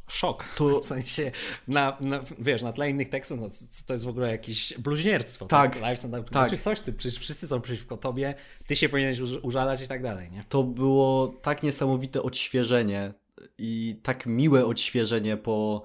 [0.09, 0.45] szok.
[0.57, 0.80] To...
[0.80, 1.32] W sensie,
[1.68, 3.49] na, na, wiesz, na tle innych tekstów, no,
[3.87, 5.47] to jest w ogóle jakieś bluźnierstwo.
[5.47, 5.74] Tak.
[5.74, 5.82] tak?
[5.82, 6.51] Life's not tak.
[6.51, 8.35] Czy coś, ty, przecież wszyscy są przeciwko tobie,
[8.66, 10.45] ty się powinieneś użalać i tak dalej, nie?
[10.49, 13.14] To było tak niesamowite odświeżenie
[13.59, 15.82] i tak miłe odświeżenie po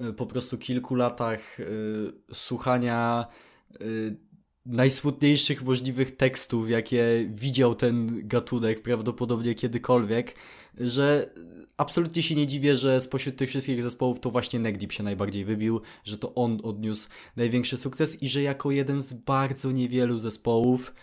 [0.00, 1.64] y, po prostu kilku latach y,
[2.32, 3.26] słuchania
[3.82, 4.16] y,
[4.66, 10.34] najsmutniejszych możliwych tekstów, jakie widział ten gatunek prawdopodobnie kiedykolwiek,
[10.78, 11.30] że
[11.76, 15.80] absolutnie się nie dziwię, że spośród tych wszystkich zespołów to właśnie Negdip się najbardziej wybił,
[16.04, 20.94] że to on odniósł największy sukces i że jako jeden z bardzo niewielu zespołów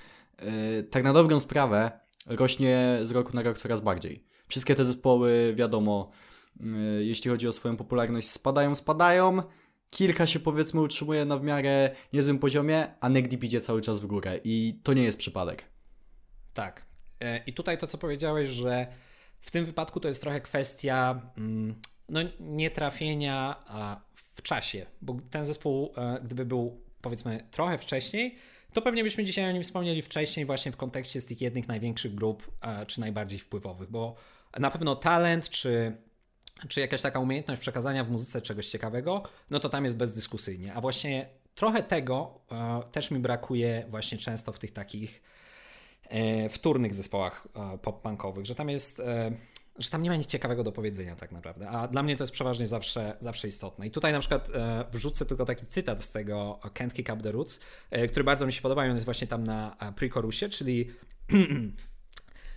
[0.89, 1.91] tak na dobrą sprawę
[2.26, 4.33] rośnie z roku na rok coraz bardziej.
[4.54, 6.12] Wszystkie te zespoły, wiadomo,
[6.99, 9.43] y, jeśli chodzi o swoją popularność, spadają, spadają.
[9.89, 14.06] Kilka się powiedzmy utrzymuje na w miarę niezłym poziomie, a Negdip idzie cały czas w
[14.06, 15.64] górę i to nie jest przypadek.
[16.54, 16.86] Tak.
[17.20, 18.88] E, I tutaj to, co powiedziałeś, że
[19.41, 21.76] w tym wypadku to jest trochę kwestia mm,
[22.10, 23.56] no, nietrafienia
[24.16, 28.36] w czasie, bo ten zespół, e, gdyby był powiedzmy trochę wcześniej,
[28.74, 32.16] to pewnie byśmy dzisiaj o nim wspomnieli wcześniej właśnie w kontekście z tych jednych największych
[32.16, 34.16] grup, e, czy najbardziej wpływowych, bo
[34.60, 35.97] na pewno talent, czy,
[36.68, 40.74] czy jakaś taka umiejętność przekazania w muzyce czegoś ciekawego, no to tam jest bezdyskusyjnie.
[40.74, 45.22] A właśnie trochę tego e, też mi brakuje właśnie często w tych takich
[46.04, 47.47] e, wtórnych zespołach
[47.82, 49.01] pop-punkowych, że tam jest
[49.80, 52.34] że tam nie ma nic ciekawego do powiedzenia tak naprawdę, a dla mnie to jest
[52.34, 53.88] przeważnie zawsze, zawsze istotne.
[53.88, 57.60] I tutaj na przykład e, wrzucę tylko taki cytat z tego Can't Kick The Roots,
[57.91, 60.91] e, który bardzo mi się podoba i on jest właśnie tam na e, pre-chorusie, czyli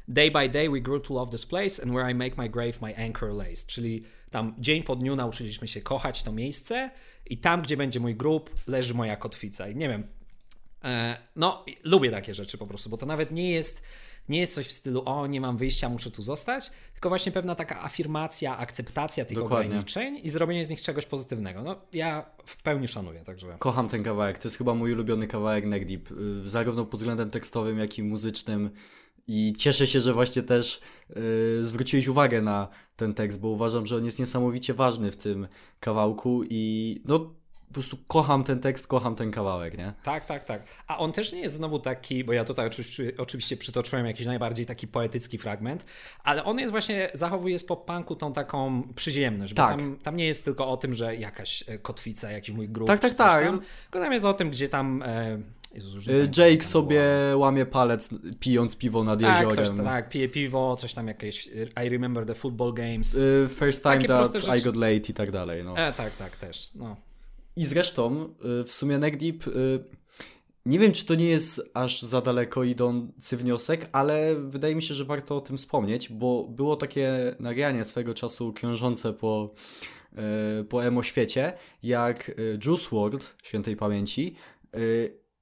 [0.09, 2.72] Day by day we grew to love this place and where I make my grave
[2.82, 6.90] my anchor lays, czyli tam dzień po dniu nauczyliśmy się kochać to miejsce
[7.26, 9.68] i tam, gdzie będzie mój grób, leży moja kotwica.
[9.68, 10.07] I nie wiem,
[10.84, 13.82] e, no lubię takie rzeczy po prostu, bo to nawet nie jest
[14.28, 17.54] nie jest coś w stylu, o, nie mam wyjścia, muszę tu zostać, tylko właśnie pewna
[17.54, 19.66] taka afirmacja, akceptacja tych Dokładnie.
[19.66, 21.62] ograniczeń i zrobienie z nich czegoś pozytywnego.
[21.62, 23.57] No, ja w pełni szanuję, także...
[23.59, 27.30] Kocham ten kawałek, to jest chyba mój ulubiony kawałek Neck Deep, y, zarówno pod względem
[27.30, 28.70] tekstowym, jak i muzycznym.
[29.29, 33.97] I cieszę się, że właśnie też yy, zwróciłeś uwagę na ten tekst, bo uważam, że
[33.97, 35.49] on jest niesamowicie ważny w tym
[35.81, 37.37] kawałku i no
[37.68, 39.95] po prostu kocham ten tekst, kocham ten kawałek, nie?
[40.03, 40.62] Tak, tak, tak.
[40.87, 44.66] A on też nie jest znowu taki, bo ja tutaj oczywiście, oczywiście przytoczyłem jakiś najbardziej
[44.66, 45.87] taki poetycki fragment,
[46.24, 49.79] ale on jest właśnie, zachowuje z pop-punku tą taką przyziemność, bo tak.
[49.79, 53.01] tam, tam nie jest tylko o tym, że jakaś e, kotwica, jakiś mój grób, tak,
[53.01, 53.45] tak, tak.
[53.45, 55.03] Tam, tylko tam jest o tym, gdzie tam...
[55.03, 55.39] E,
[55.74, 57.38] Jezus, e, Jake sobie było.
[57.38, 58.08] łamie palec
[58.40, 59.74] pijąc piwo nad tak, jeziorem.
[59.74, 61.46] Ktoś, tak, pije piwo, coś tam jakieś
[61.86, 63.20] I remember the football games.
[63.48, 65.64] first time Takie that I got late i tak dalej.
[65.64, 65.76] No.
[65.76, 66.74] E, tak, tak, też.
[66.74, 66.96] No.
[67.56, 68.28] I zresztą
[68.60, 68.98] y, w sumie
[69.46, 69.84] y,
[70.66, 74.94] nie wiem, czy to nie jest aż za daleko idący wniosek, ale wydaje mi się,
[74.94, 79.54] że warto o tym wspomnieć, bo było takie nagranie swego czasu krążące po,
[80.60, 81.52] y, po emo świecie,
[81.82, 82.32] jak
[82.64, 84.36] Juice WRLD, świętej pamięci,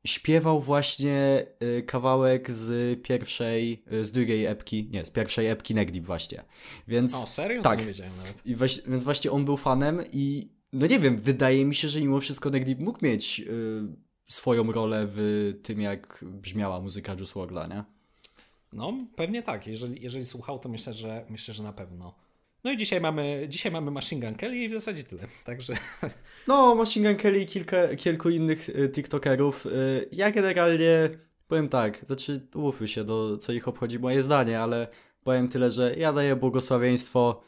[0.06, 1.46] śpiewał właśnie
[1.86, 6.44] kawałek z pierwszej, z drugiej epki, nie, z pierwszej epki Neck Deep właśnie.
[6.88, 7.62] Więc, o, serio?
[7.62, 7.78] Tak.
[7.78, 8.46] Nie wiedziałem nawet.
[8.46, 12.20] I więc właśnie on był fanem i no nie wiem, wydaje mi się, że mimo
[12.20, 13.44] wszystko Neglib mógł mieć y,
[14.26, 17.84] swoją rolę w tym, jak brzmiała muzyka Juice WRLD'a, nie?
[18.72, 19.66] No, pewnie tak.
[19.66, 22.14] Jeżeli, jeżeli słuchał, to myślę, że myślę, że na pewno.
[22.64, 25.22] No i dzisiaj mamy, dzisiaj mamy Machine Gun Kelly i w zasadzie tyle.
[25.44, 25.74] Także.
[26.48, 29.66] No, Machine Gun Kelly i kilka, kilku innych y, TikTokerów.
[29.66, 31.10] Y, ja generalnie
[31.48, 34.88] powiem tak, znaczy umówmy się, do co ich obchodzi moje zdanie, ale
[35.24, 37.42] powiem tyle, że ja daję błogosławieństwo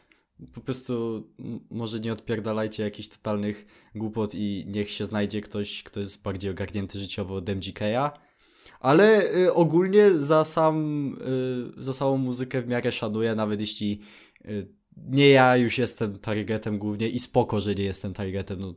[0.55, 1.25] po prostu
[1.71, 6.99] może nie odpierdalajcie jakichś totalnych głupot i niech się znajdzie ktoś, kto jest bardziej ogarnięty
[6.99, 8.11] życiowo od MGK'a.
[8.81, 11.17] Ale y, ogólnie za, sam,
[11.79, 14.01] y, za samą muzykę w miarę szanuję, nawet jeśli
[14.45, 18.61] y, nie ja już jestem targetem głównie i spoko, że nie jestem targetem.
[18.61, 18.75] No,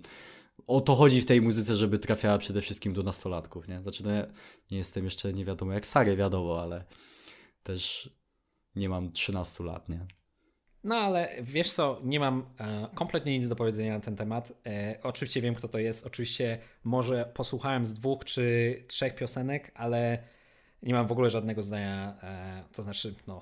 [0.67, 3.81] o to chodzi w tej muzyce, żeby trafiała przede wszystkim do nastolatków, nie?
[3.81, 4.27] Znaczy, no ja
[4.71, 6.83] nie jestem jeszcze nie wiadomo jak stary, wiadomo, ale
[7.63, 8.09] też
[8.75, 10.05] nie mam 13 lat, nie?
[10.83, 14.53] No ale wiesz co, nie mam e, kompletnie nic do powiedzenia na ten temat.
[14.65, 16.07] E, oczywiście wiem, kto to jest.
[16.07, 20.23] Oczywiście może posłuchałem z dwóch czy trzech piosenek, ale
[20.83, 22.17] nie mam w ogóle żadnego zdania.
[22.23, 23.41] E, to znaczy, no.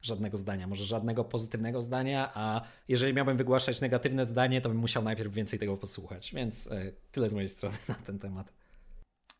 [0.00, 5.02] Żadnego zdania, może żadnego pozytywnego zdania, a jeżeli miałbym wygłaszać negatywne zdanie, to bym musiał
[5.02, 6.34] najpierw więcej tego posłuchać.
[6.34, 8.52] Więc e, tyle z mojej strony na ten temat.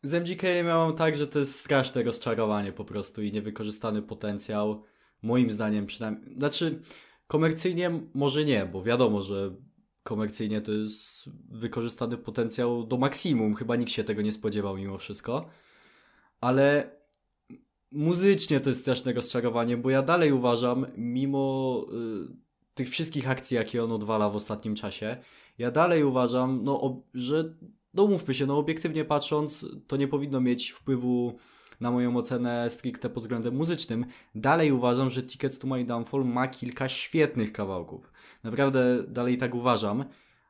[0.03, 4.83] Z MGK miałem tak, że to jest straszne rozczarowanie po prostu i niewykorzystany potencjał.
[5.21, 6.37] Moim zdaniem przynajmniej.
[6.37, 6.81] Znaczy,
[7.27, 9.55] komercyjnie może nie, bo wiadomo, że
[10.03, 13.55] komercyjnie to jest wykorzystany potencjał do maksimum.
[13.55, 15.49] Chyba nikt się tego nie spodziewał mimo wszystko.
[16.41, 16.91] Ale
[17.91, 21.85] muzycznie to jest straszne rozczarowanie, bo ja dalej uważam, mimo
[22.29, 22.35] y,
[22.73, 25.17] tych wszystkich akcji, jakie on odwala w ostatnim czasie,
[25.57, 27.55] ja dalej uważam, no, ob, że
[27.93, 31.37] no mówmy się, no obiektywnie patrząc, to nie powinno mieć wpływu
[31.79, 34.05] na moją ocenę stricte pod względem muzycznym.
[34.35, 38.13] Dalej uważam, że Tickets to My Downfall ma kilka świetnych kawałków.
[38.43, 40.05] Naprawdę dalej tak uważam,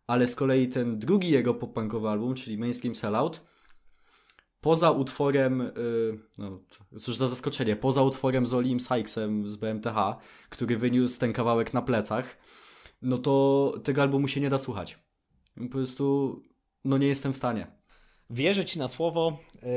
[0.07, 3.45] ale z kolei ten drugi jego pop-punkowy album, czyli Mainstream Sellout,
[4.61, 6.59] poza utworem, yy, no
[6.99, 9.95] cóż za zaskoczenie, poza utworem z Olim Sykesem z BMTH,
[10.49, 12.37] który wyniósł ten kawałek na plecach,
[13.01, 14.99] no to tego albumu się nie da słuchać.
[15.57, 16.35] Po prostu,
[16.85, 17.79] no nie jestem w stanie.
[18.29, 19.39] Wierzę ci na słowo.
[19.63, 19.67] E,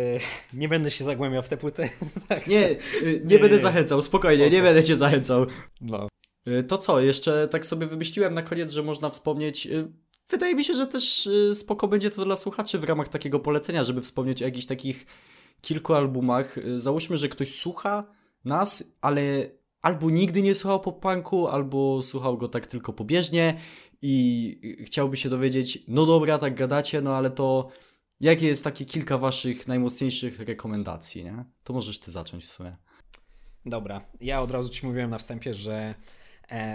[0.52, 1.88] nie będę się zagłębiał w te płyty.
[2.28, 3.62] tak nie, nie, nie, będę nie.
[3.62, 4.56] zachęcał, spokojnie, Spoko.
[4.56, 5.46] nie będę cię zachęcał.
[5.80, 6.08] No.
[6.68, 9.68] To co, jeszcze tak sobie wymyśliłem na koniec, że można wspomnieć.
[10.28, 14.00] Wydaje mi się, że też spoko będzie to dla słuchaczy w ramach takiego polecenia, żeby
[14.00, 15.06] wspomnieć o jakichś takich
[15.60, 16.56] kilku albumach.
[16.76, 18.04] Załóżmy, że ktoś słucha
[18.44, 19.22] nas, ale
[19.82, 23.60] albo nigdy nie słuchał pop-punku, albo słuchał go tak tylko pobieżnie
[24.02, 27.70] i chciałby się dowiedzieć, no dobra, tak gadacie, no ale to
[28.22, 31.44] Jakie jest takie kilka waszych najmocniejszych rekomendacji, nie?
[31.64, 32.76] To możesz ty zacząć w sumie.
[33.66, 35.94] Dobra, ja od razu ci mówiłem na wstępie, że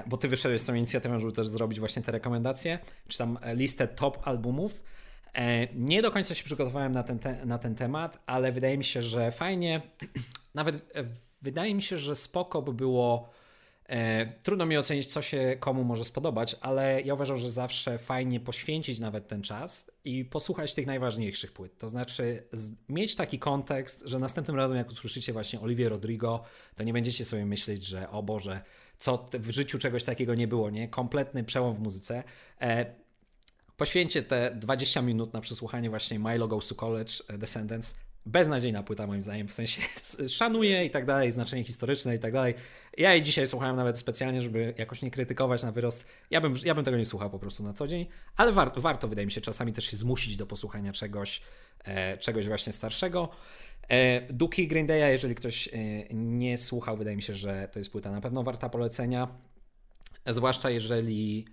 [0.07, 3.87] bo ty wyszedłeś z tą inicjatywą, żeby też zrobić właśnie te rekomendacje, czy tam listę
[3.87, 4.83] top albumów.
[5.33, 8.83] E, nie do końca się przygotowałem na ten, te, na ten temat, ale wydaje mi
[8.83, 9.81] się, że fajnie,
[10.55, 11.03] nawet e,
[11.41, 13.29] wydaje mi się, że spoko by było
[13.87, 18.39] E, trudno mi ocenić, co się komu może spodobać, ale ja uważam, że zawsze fajnie
[18.39, 21.77] poświęcić nawet ten czas i posłuchać tych najważniejszych płyt.
[21.77, 22.43] To znaczy
[22.89, 26.43] mieć taki kontekst, że następnym razem, jak usłyszycie właśnie Olivier Rodrigo,
[26.75, 28.61] to nie będziecie sobie myśleć, że o Boże,
[28.97, 30.87] co w życiu czegoś takiego nie było, nie?
[30.87, 32.23] Kompletny przełom w muzyce.
[32.61, 32.85] E,
[33.77, 37.95] poświęćcie te 20 minut na przesłuchanie właśnie Milo Goes to College, e, Descendants
[38.27, 39.81] beznadziejna płyta moim zdaniem, w sensie
[40.27, 42.53] szanuję i tak dalej, znaczenie historyczne i tak dalej.
[42.97, 46.05] Ja jej dzisiaj słuchałem nawet specjalnie, żeby jakoś nie krytykować na wyrost.
[46.29, 48.05] Ja bym, ja bym tego nie słuchał po prostu na co dzień,
[48.35, 51.41] ale warto, warto wydaje mi się czasami też się zmusić do posłuchania czegoś,
[51.83, 53.29] e, czegoś właśnie starszego.
[53.89, 55.71] E, Duki Green Day'a, jeżeli ktoś e,
[56.13, 59.27] nie słuchał, wydaje mi się, że to jest płyta na pewno warta polecenia.
[60.25, 61.45] Zwłaszcza jeżeli,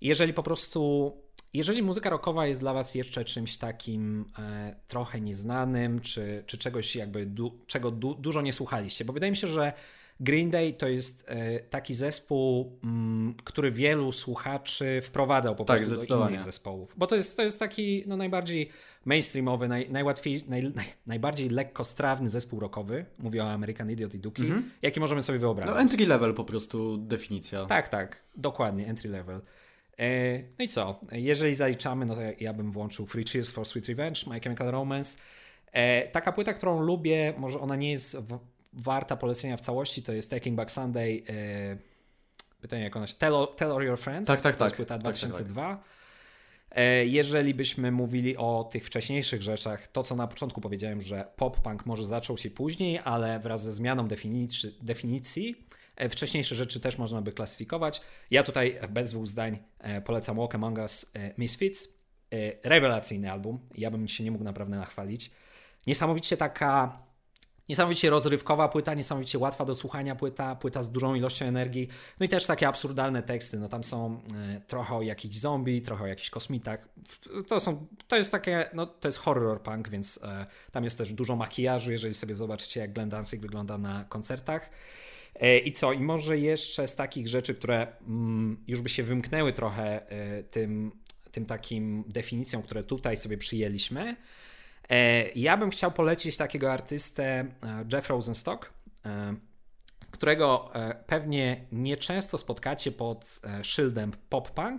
[0.00, 1.12] jeżeli po prostu
[1.52, 6.96] jeżeli muzyka rockowa jest dla Was jeszcze czymś takim e, trochę nieznanym, czy, czy czegoś
[6.96, 9.72] jakby du, czego du, dużo nie słuchaliście, bo wydaje mi się, że
[10.20, 16.06] Green Day to jest e, taki zespół, mm, który wielu słuchaczy wprowadzał po tak, prostu
[16.06, 16.94] do innych zespołów.
[16.96, 18.70] Bo to jest, to jest taki no, najbardziej
[19.04, 24.42] mainstreamowy, naj, najłatwiej, naj, naj, najbardziej lekkostrawny zespół rockowy, mówię o American Idiot i Duki,
[24.42, 24.66] mm -hmm.
[24.82, 25.74] jaki możemy sobie wyobrazić.
[25.74, 27.66] No entry level po prostu definicja.
[27.66, 29.40] Tak, tak, dokładnie, entry level.
[29.98, 31.00] E, no i co?
[31.12, 35.18] Jeżeli zaliczamy, no to ja bym włączył Free Cheers for Sweet Revenge, My Chemical Romance.
[35.72, 38.16] E, taka płyta, którą lubię, może ona nie jest
[38.72, 41.22] warta polecenia w całości, to jest Taking Back Sunday.
[41.28, 41.76] E,
[42.60, 43.14] pytanie jak ona się...
[43.14, 44.26] Tell, Tell All Your Friends.
[44.26, 44.66] Tak, tak, to tak.
[44.66, 45.62] jest płyta 2002.
[45.62, 45.98] Tak, tak, tak.
[47.04, 52.06] Jeżeli byśmy mówili o tych wcześniejszych rzeczach, to co na początku powiedziałem, że pop-punk może
[52.06, 55.68] zaczął się później, ale wraz ze zmianą definicji, definicji
[55.98, 58.00] E, wcześniejsze rzeczy też można by klasyfikować.
[58.30, 61.98] Ja tutaj bez dwóch zdań e, polecam Walk Among Us e, Misfits.
[62.64, 63.58] Rewelacyjny album.
[63.74, 65.30] Ja bym się nie mógł naprawdę nachwalić.
[65.86, 67.02] Niesamowicie taka
[67.68, 71.88] Niesamowicie rozrywkowa płyta, niesamowicie łatwa do słuchania płyta, płyta z dużą ilością energii.
[72.20, 73.58] No i też takie absurdalne teksty.
[73.58, 74.20] No tam są
[74.56, 76.88] e, trochę o jakichś zombie, trochę o jakichś kosmitach.
[77.48, 81.12] To, są, to jest takie, no to jest horror punk, więc e, tam jest też
[81.12, 84.70] dużo makijażu, jeżeli sobie zobaczycie jak Glenn Danzig wygląda na koncertach.
[85.34, 85.92] E, I co?
[85.92, 90.06] I może jeszcze z takich rzeczy, które mm, już by się wymknęły trochę
[90.50, 90.92] tym,
[91.30, 94.16] tym takim definicjom, które tutaj sobie przyjęliśmy,
[95.34, 97.46] ja bym chciał polecić takiego artystę
[97.92, 98.72] Jeff Rosenstock,
[100.10, 100.70] którego
[101.06, 104.78] pewnie nieczęsto spotkacie pod szyldem pop-punk,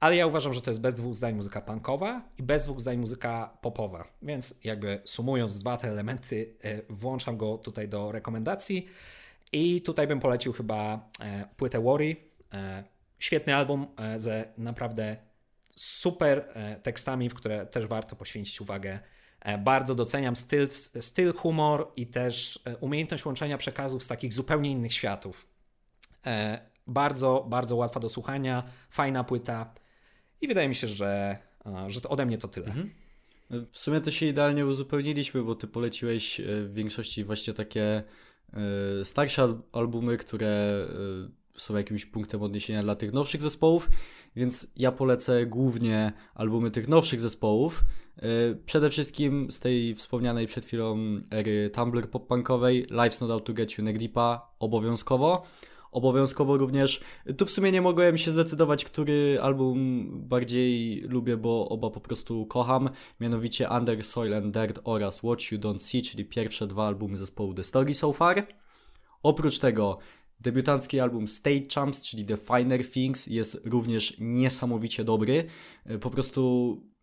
[0.00, 2.96] ale ja uważam, że to jest bez dwóch zdań muzyka punkowa i bez dwóch zdań
[2.96, 4.08] muzyka popowa.
[4.22, 6.54] Więc jakby sumując dwa te elementy,
[6.88, 8.88] włączam go tutaj do rekomendacji.
[9.52, 12.16] I tutaj bym polecił chyba e, płytę Worry.
[12.52, 12.84] E,
[13.18, 15.16] świetny album e, ze naprawdę
[15.76, 16.48] super
[16.82, 18.98] tekstami, w które też warto poświęcić uwagę.
[19.58, 20.68] Bardzo doceniam styl,
[21.00, 25.46] styl, humor i też umiejętność łączenia przekazów z takich zupełnie innych światów.
[26.86, 29.74] Bardzo, bardzo łatwa do słuchania, fajna płyta
[30.40, 31.38] i wydaje mi się, że,
[31.86, 32.66] że to ode mnie to tyle.
[32.66, 32.90] Mhm.
[33.70, 38.04] W sumie to się idealnie uzupełniliśmy, bo ty poleciłeś w większości właśnie takie
[38.54, 40.48] E, starsze albumy, które
[41.56, 43.90] e, są jakimś punktem odniesienia dla tych nowszych zespołów,
[44.36, 47.84] więc ja polecę głównie albumy tych nowszych zespołów.
[48.16, 50.96] E, przede wszystkim z tej wspomnianej przed chwilą
[51.30, 55.42] ery Tumblr pop-punkowej, Life's Not Out To Get You Negripa obowiązkowo
[55.94, 57.00] obowiązkowo również.
[57.36, 62.46] Tu w sumie nie mogłem się zdecydować, który album bardziej lubię, bo oba po prostu
[62.46, 62.90] kocham.
[63.20, 67.54] Mianowicie Under Soil and Dirt oraz What You Don't See, czyli pierwsze dwa albumy zespołu
[67.54, 68.46] The Story So Far.
[69.22, 69.98] Oprócz tego
[70.40, 75.44] Debiutancki album State Champs, czyli The Finer Things, jest również niesamowicie dobry.
[76.00, 76.93] Po prostu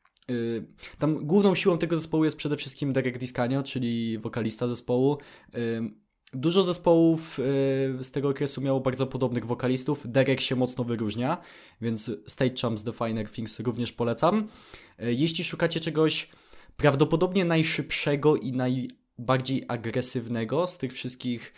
[0.99, 5.17] tam główną siłą tego zespołu jest przede wszystkim Derek Discanio, czyli wokalista zespołu.
[5.55, 6.01] Y,
[6.33, 10.01] Dużo zespołów y, z tego okresu miało bardzo podobnych wokalistów.
[10.05, 11.37] Derek się mocno wyróżnia,
[11.81, 14.47] więc State Champs The Finer Things również polecam.
[15.03, 16.29] Y, jeśli szukacie czegoś
[16.77, 21.53] prawdopodobnie najszybszego i najbardziej agresywnego z tych wszystkich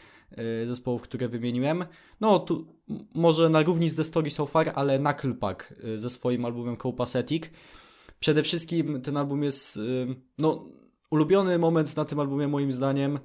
[0.63, 1.85] y, zespołów, które wymieniłem,
[2.21, 2.67] no tu
[3.13, 7.43] może na równi z The Story So Far, ale Knucklepack ze swoim albumem Copacetic.
[8.23, 9.79] Przede wszystkim ten album jest,
[10.37, 10.69] no,
[11.09, 13.19] ulubiony moment na tym albumie moim zdaniem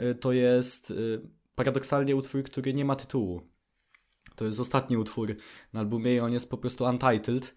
[0.00, 1.20] Y, to jest y,
[1.54, 3.42] paradoksalnie utwór, który nie ma tytułu.
[4.36, 5.36] To jest ostatni utwór
[5.72, 7.54] na albumie i on jest po prostu untitled.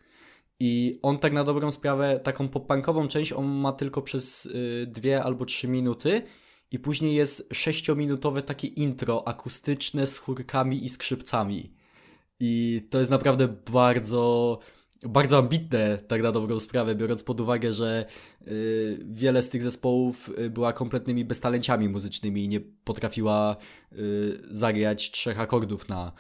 [0.60, 5.24] I on tak na dobrą sprawę, taką pop-punkową część on ma tylko przez y, dwie
[5.24, 6.22] albo trzy minuty
[6.72, 11.74] i później jest sześciominutowe takie intro akustyczne z chórkami i skrzypcami.
[12.40, 14.60] I to jest naprawdę bardzo
[15.04, 18.06] bardzo ambitne, tak na dobrą sprawę, biorąc pod uwagę, że
[18.48, 23.56] y, wiele z tych zespołów y, była kompletnymi beztalenciami muzycznymi i nie potrafiła
[23.94, 26.12] y, zagrać trzech akordów na,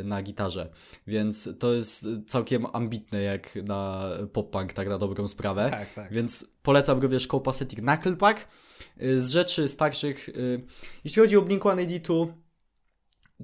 [0.00, 0.70] y, na gitarze.
[1.06, 5.70] Więc to jest całkiem ambitne jak na pop-punk, tak na dobrą sprawę.
[5.70, 6.12] Tak, tak.
[6.12, 8.48] Więc polecam również Copacetic Knucklepack.
[9.18, 10.30] Z rzeczy starszych,
[11.04, 12.32] jeśli chodzi o Blink-182,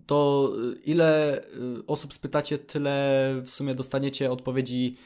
[0.07, 0.53] to
[0.85, 1.41] ile
[1.87, 4.97] osób spytacie, tyle w sumie dostaniecie odpowiedzi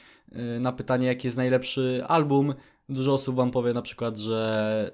[0.60, 2.54] na pytanie, jaki jest najlepszy album.
[2.88, 4.90] Dużo osób wam powie na przykład, że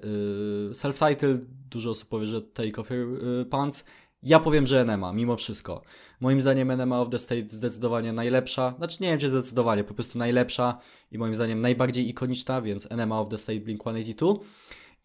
[0.71, 1.39] self-title,
[1.69, 3.19] dużo osób powie, że Take Off Your
[3.49, 3.85] Pants.
[4.23, 5.81] Ja powiem, że Enema, mimo wszystko.
[6.19, 10.17] Moim zdaniem Enema of the State zdecydowanie najlepsza, znaczy nie wiem, czy zdecydowanie, po prostu
[10.17, 10.77] najlepsza
[11.11, 14.39] i moim zdaniem najbardziej ikoniczna, więc Enema of the State Blink-182.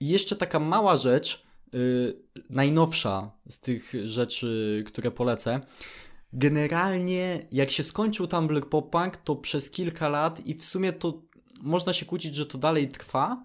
[0.00, 1.45] I jeszcze taka mała rzecz,
[2.50, 5.60] najnowsza z tych rzeczy, które polecę.
[6.32, 11.22] Generalnie, jak się skończył Tumblr Pop Punk, to przez kilka lat i w sumie to
[11.60, 13.44] można się kłócić, że to dalej trwa.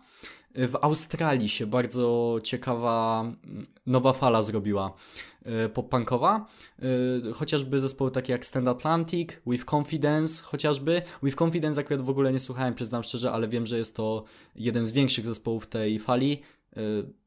[0.55, 4.93] W Australii się bardzo ciekawa mm, nowa fala zrobiła
[5.73, 6.45] pop-punkowa,
[7.33, 11.01] chociażby zespoły takie jak Stand Atlantic, With Confidence chociażby.
[11.23, 14.23] With Confidence akurat w ogóle nie słuchałem, przyznam szczerze, ale wiem, że jest to
[14.55, 16.41] jeden z większych zespołów tej fali.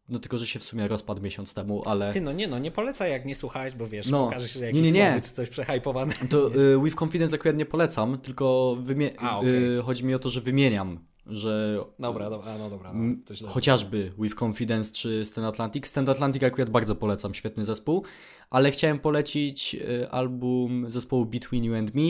[0.08, 2.12] No tylko, że się w sumie rozpadł miesiąc temu, ale...
[2.12, 4.66] Ty, no nie, no nie polecaj jak nie słuchałeś, bo wiesz, no, okaże się, że
[4.66, 5.20] jakiś nie, nie, nie.
[5.22, 6.14] czy coś przehypowane.
[6.30, 9.50] To y, With Confidence akurat nie polecam, tylko wymie- A, okay.
[9.50, 11.84] y, chodzi mi o to, że wymieniam że.
[11.98, 12.92] Dobra, dobra, no dobra.
[12.94, 15.86] No, chociażby With Confidence czy Stand Atlantic.
[15.86, 18.04] Stand Atlantic akurat bardzo polecam, świetny zespół,
[18.50, 22.02] ale chciałem polecić y, album zespołu Between You and Me,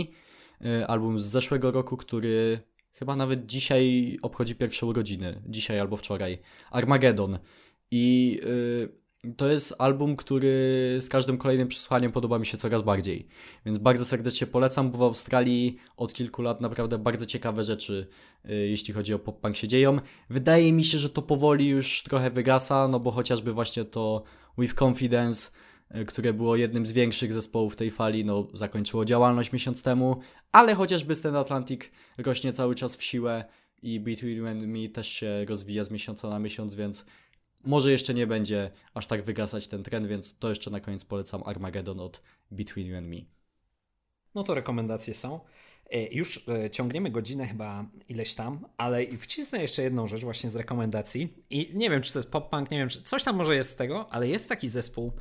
[0.81, 2.61] y, album z zeszłego roku, który
[2.93, 6.39] chyba nawet dzisiaj obchodzi pierwsze urodziny, dzisiaj albo wczoraj.
[6.71, 7.39] Armageddon.
[7.91, 8.41] I.
[8.45, 9.05] Yy,
[9.37, 10.49] to jest album, który
[11.01, 13.27] z każdym kolejnym przesłaniem podoba mi się coraz bardziej.
[13.67, 18.07] Więc bardzo serdecznie polecam, bo w Australii od kilku lat naprawdę bardzo ciekawe rzeczy,
[18.45, 19.99] yy, jeśli chodzi o pop-punk się dzieją.
[20.31, 24.23] Wydaje mi się, że to powoli już trochę wygasa, no bo chociażby właśnie to
[24.59, 25.51] With Confidence,
[25.95, 30.21] yy, które było jednym z większych zespołów tej fali, no zakończyło działalność miesiąc temu,
[30.53, 31.81] ale chociażby Stand Atlantic
[32.19, 33.45] rośnie cały czas w siłę
[33.83, 37.07] i Between You and Me też się rozwija z miesiąca na miesiąc, więc
[37.67, 41.43] może jeszcze nie będzie aż tak wygasać ten trend, więc to jeszcze na koniec polecam
[41.47, 43.17] Armageddon od Between You and Me.
[44.35, 45.41] No to rekomendacje są.
[45.91, 50.57] E, już e, ciągniemy godzinę chyba ileś tam, ale wcisnę jeszcze jedną rzecz właśnie z
[50.57, 51.45] rekomendacji.
[51.51, 53.77] I nie wiem, czy to jest pop-punk, nie wiem, czy coś tam może jest z
[53.77, 55.13] tego, ale jest taki zespół.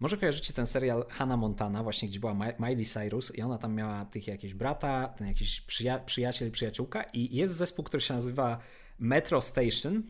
[0.00, 4.04] Może kojarzycie ten serial Hannah Montana, właśnie gdzie była Miley Cyrus i ona tam miała
[4.04, 8.58] tych jakieś brata, ten jakiś przyja przyjaciel, przyjaciółka i jest zespół, który się nazywa
[8.98, 10.02] Metro Station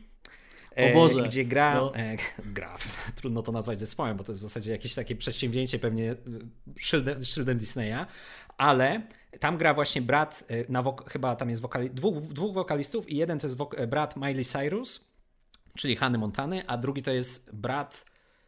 [0.78, 1.22] o Boże.
[1.22, 1.94] gdzie gra, no.
[1.94, 2.16] e,
[2.56, 2.76] gra,
[3.14, 6.16] trudno to nazwać zespołem, bo to jest w zasadzie jakieś takie przedsięwzięcie pewnie e,
[6.78, 8.06] szyldem, szyldem Disneya,
[8.58, 9.02] ale
[9.40, 13.38] tam gra właśnie brat, e, na chyba tam jest wokali, dwóch, dwóch wokalistów i jeden
[13.38, 15.10] to jest brat Miley Cyrus,
[15.76, 18.04] czyli Hany Montany, a drugi to jest brat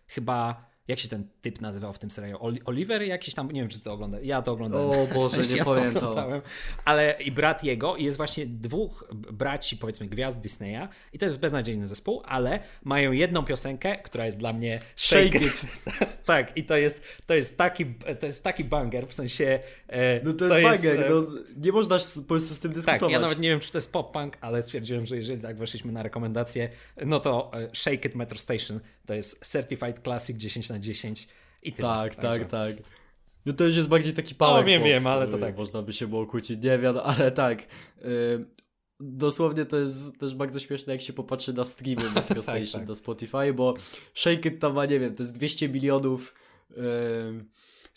[0.07, 2.59] chyba jak się ten typ nazywał w tym serialu?
[2.65, 4.21] Oliver jakiś tam, nie wiem czy to ogląda.
[4.21, 5.01] Ja to oglądałem.
[5.01, 6.41] O Boże, w sensie, nie ja pamiętam.
[6.85, 11.87] Ale i brat jego jest właśnie dwóch braci, powiedzmy, gwiazd Disneya i to jest beznadziejny
[11.87, 15.61] zespół, ale mają jedną piosenkę, która jest dla mnie Shake, Shake It.
[16.25, 20.33] tak, i to jest, to jest taki to jest taki banger, w sensie e, No
[20.33, 21.27] to, to jest banger, e, no,
[21.57, 23.01] nie można po prostu z tym dyskutować.
[23.01, 25.93] Tak, ja nawet nie wiem, czy to jest pop-punk, ale stwierdziłem, że jeżeli tak weszliśmy
[25.93, 26.69] na rekomendacje,
[27.07, 31.29] no to e, Shake It Metro Station to jest Certified Classic 10 na 10
[31.63, 31.89] i tyle.
[31.89, 32.77] Tak, tak, tak.
[33.47, 34.63] No to już jest bardziej taki pałek.
[34.63, 35.57] No wiem, wiem, ale to tak.
[35.57, 37.67] Można by się było kłócić, nie wiem, ale tak.
[38.05, 38.47] Yy,
[39.01, 42.73] dosłownie to jest też bardzo śmieszne, jak się popatrzy na streamy Metro tak, Station tak,
[42.73, 42.85] tak.
[42.85, 43.75] do Spotify, bo
[44.15, 46.35] Shake It tam ma, nie wiem, to jest 200 milionów
[46.71, 46.77] yy,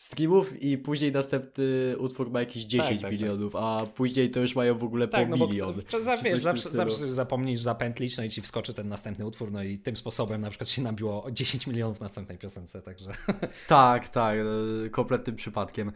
[0.03, 3.61] streamów i później następny utwór ma jakieś 10 tak, tak, milionów, tak.
[3.63, 5.75] a później to już mają w ogóle tak, po no milion.
[5.91, 9.63] Bo, za, wiesz, zawsze, zawsze zapomnisz zapętlić, no i ci wskoczy ten następny utwór, no
[9.63, 13.11] i tym sposobem na przykład się nabiło 10 milionów w następnej piosence, także...
[13.67, 14.37] Tak, tak,
[14.85, 15.91] e, kompletnym przypadkiem.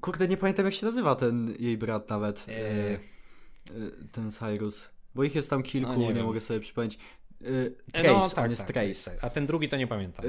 [0.00, 2.52] Kurde, nie pamiętam jak się nazywa ten jej brat nawet, e...
[2.52, 2.98] e
[4.12, 6.98] ten Cyrus, bo ich jest tam kilku, no, nie, nie mogę sobie przypomnieć.
[7.40, 9.18] E, Trace, no, tak, on jest tak, Trace.
[9.22, 10.24] A ten drugi to nie pamiętam.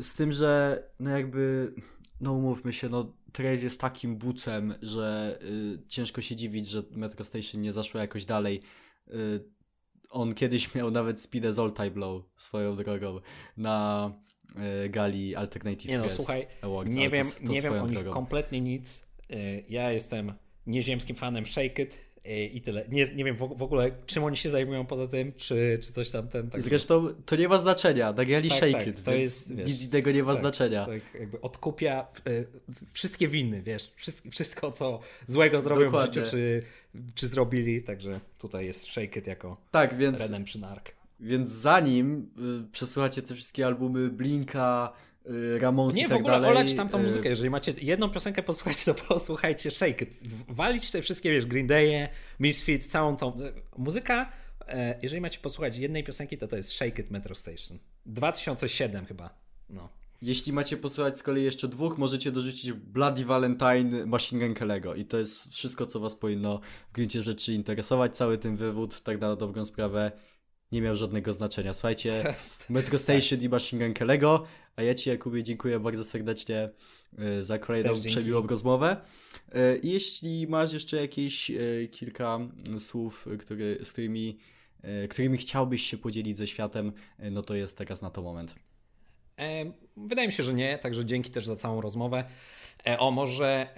[0.00, 1.72] Z tym, że no jakby,
[2.20, 7.24] no umówmy się, no Trace jest takim bucem, że y, ciężko się dziwić, że Metro
[7.24, 8.60] Station nie zaszło jakoś dalej.
[9.08, 9.44] Y,
[10.10, 13.20] on kiedyś miał nawet Speed as All Time Blow swoją drogą
[13.56, 14.10] na
[14.84, 17.98] y, gali Alternative Nie no, słuchaj, Awards, nie wiem, to, to nie wiem o nich
[17.98, 18.10] drogą.
[18.10, 19.08] kompletnie nic.
[19.30, 20.32] Y, ja jestem
[20.66, 22.84] nieziemskim fanem Shake It I tyle.
[22.88, 26.28] Nie, nie wiem w ogóle, czym oni się zajmują poza tym, czy, czy coś tam
[26.28, 26.50] ten.
[26.50, 28.12] Tak Zresztą to nie ma znaczenia.
[28.12, 30.86] Nagrali tak, Shake tak, It, to jest, wiesz, nic innego nie ma tak, znaczenia.
[30.86, 32.46] Tak, jakby odkupia y,
[32.92, 36.22] wszystkie winy, wiesz, wszystko, wszystko co złego zrobią Dokładnie.
[36.22, 36.62] w życiu, czy,
[37.14, 40.84] czy zrobili, także tutaj jest Shake It jako tak, więc, Redemption Arc.
[41.20, 42.30] Więc zanim
[42.68, 44.92] y, przesłuchacie te wszystkie albumy Blinka,
[45.30, 46.50] Y, Ramones Nie, i tak w ogóle dalej.
[46.50, 47.28] olać tam tą y, muzykę.
[47.28, 50.14] Jeżeli macie jedną piosenkę posłuchać, to posłuchajcie Shake It.
[50.48, 52.08] Walić te wszystkie, wiesz, Green Day'e,
[52.40, 53.40] Misfits, całą tą...
[53.40, 54.32] Y, muzyka,
[54.68, 57.78] e, jeżeli macie posłuchać jednej piosenki, to to jest Shake It Metro Station.
[58.06, 59.34] 2007 chyba,
[59.70, 59.88] no.
[60.22, 65.04] Jeśli macie posłuchać z kolei jeszcze dwóch, możecie dorzucić Bloody Valentine Machine Gun Kelly'ego i
[65.04, 68.16] to jest wszystko, co was powinno w gruncie rzeczy interesować.
[68.16, 70.12] Cały ten wywód, tak na dobrą sprawę,
[70.72, 71.72] nie miał żadnego znaczenia.
[71.72, 72.34] Słuchajcie,
[72.68, 74.40] Metro Station i Machine Gun Kelly'ego,
[74.76, 76.68] a ja Ci, Jakubie, dziękuję bardzo serdecznie
[77.18, 78.96] e, za kolejną przebiłą rozmowę.
[79.52, 81.54] E, I jeśli masz jeszcze jakieś e,
[81.90, 82.38] kilka
[82.78, 84.38] słów, które, z którymi,
[85.10, 86.92] którymi chciałbyś się podzielić ze światem,
[87.30, 88.54] no to jest teraz na to moment.
[89.96, 92.24] Wydaje mi się, że nie, także dzięki też za całą rozmowę.
[92.98, 93.68] O, może,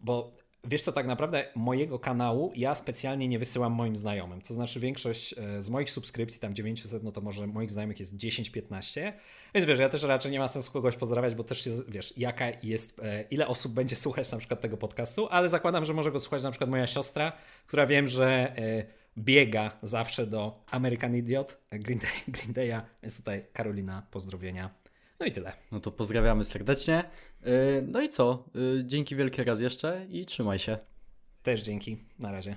[0.00, 0.32] bo
[0.64, 4.40] Wiesz co, tak naprawdę mojego kanału ja specjalnie nie wysyłam moim znajomym.
[4.40, 8.16] To znaczy większość e, z moich subskrypcji, tam 900, no to może moich znajomych jest
[8.16, 9.12] 10-15.
[9.54, 12.98] Więc wiesz, ja też raczej nie ma sensu kogoś pozdrawiać, bo też wiesz, jaka jest,
[12.98, 16.42] e, ile osób będzie słuchać na przykład tego podcastu, ale zakładam, że może go słuchać
[16.42, 17.32] na przykład moja siostra,
[17.66, 18.86] która wiem, że e,
[19.18, 24.81] biega zawsze do American Idiot, Green, Day, Green Day'a, więc tutaj Karolina, pozdrowienia.
[25.22, 25.52] No i tyle.
[25.72, 27.04] No to pozdrawiamy serdecznie.
[27.46, 28.44] Y, no i co?
[28.80, 30.78] Y, dzięki wielkie raz jeszcze i trzymaj się.
[31.42, 31.96] Też dzięki.
[32.18, 32.56] Na razie.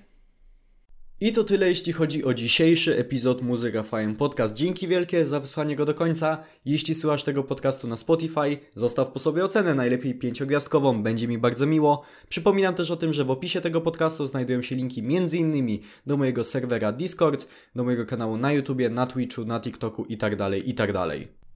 [1.22, 4.56] I to tyle, jeśli chodzi o dzisiejszy epizod Muzyka Fajn Podcast.
[4.56, 6.44] Dzięki wielkie za wysłanie go do końca.
[6.66, 11.66] Jeśli słuchasz tego podcastu na Spotify, zostaw po sobie ocenę, najlepiej pięciogwiazdkową, będzie mi bardzo
[11.66, 12.02] miło.
[12.30, 15.80] Przypominam też o tym, że w opisie tego podcastu znajdują się linki m.in.
[16.06, 20.68] do mojego serwera Discord, do mojego kanału na YouTubie, na Twitchu, na TikToku itd., tak
[20.68, 21.08] itd.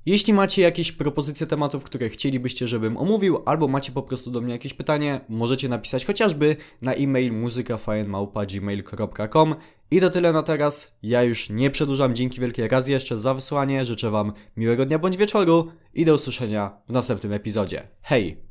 [0.05, 4.53] Jeśli macie jakieś propozycje tematów, które chcielibyście, żebym omówił, albo macie po prostu do mnie
[4.53, 9.55] jakieś pytanie, możecie napisać chociażby na e-mail muzykafajnmałpa.gmail.com
[9.91, 10.97] I to tyle na teraz.
[11.03, 12.15] Ja już nie przedłużam.
[12.15, 13.85] Dzięki wielkie raz jeszcze za wysłanie.
[13.85, 17.87] Życzę Wam miłego dnia bądź wieczoru i do usłyszenia w następnym epizodzie.
[18.01, 18.48] Hej!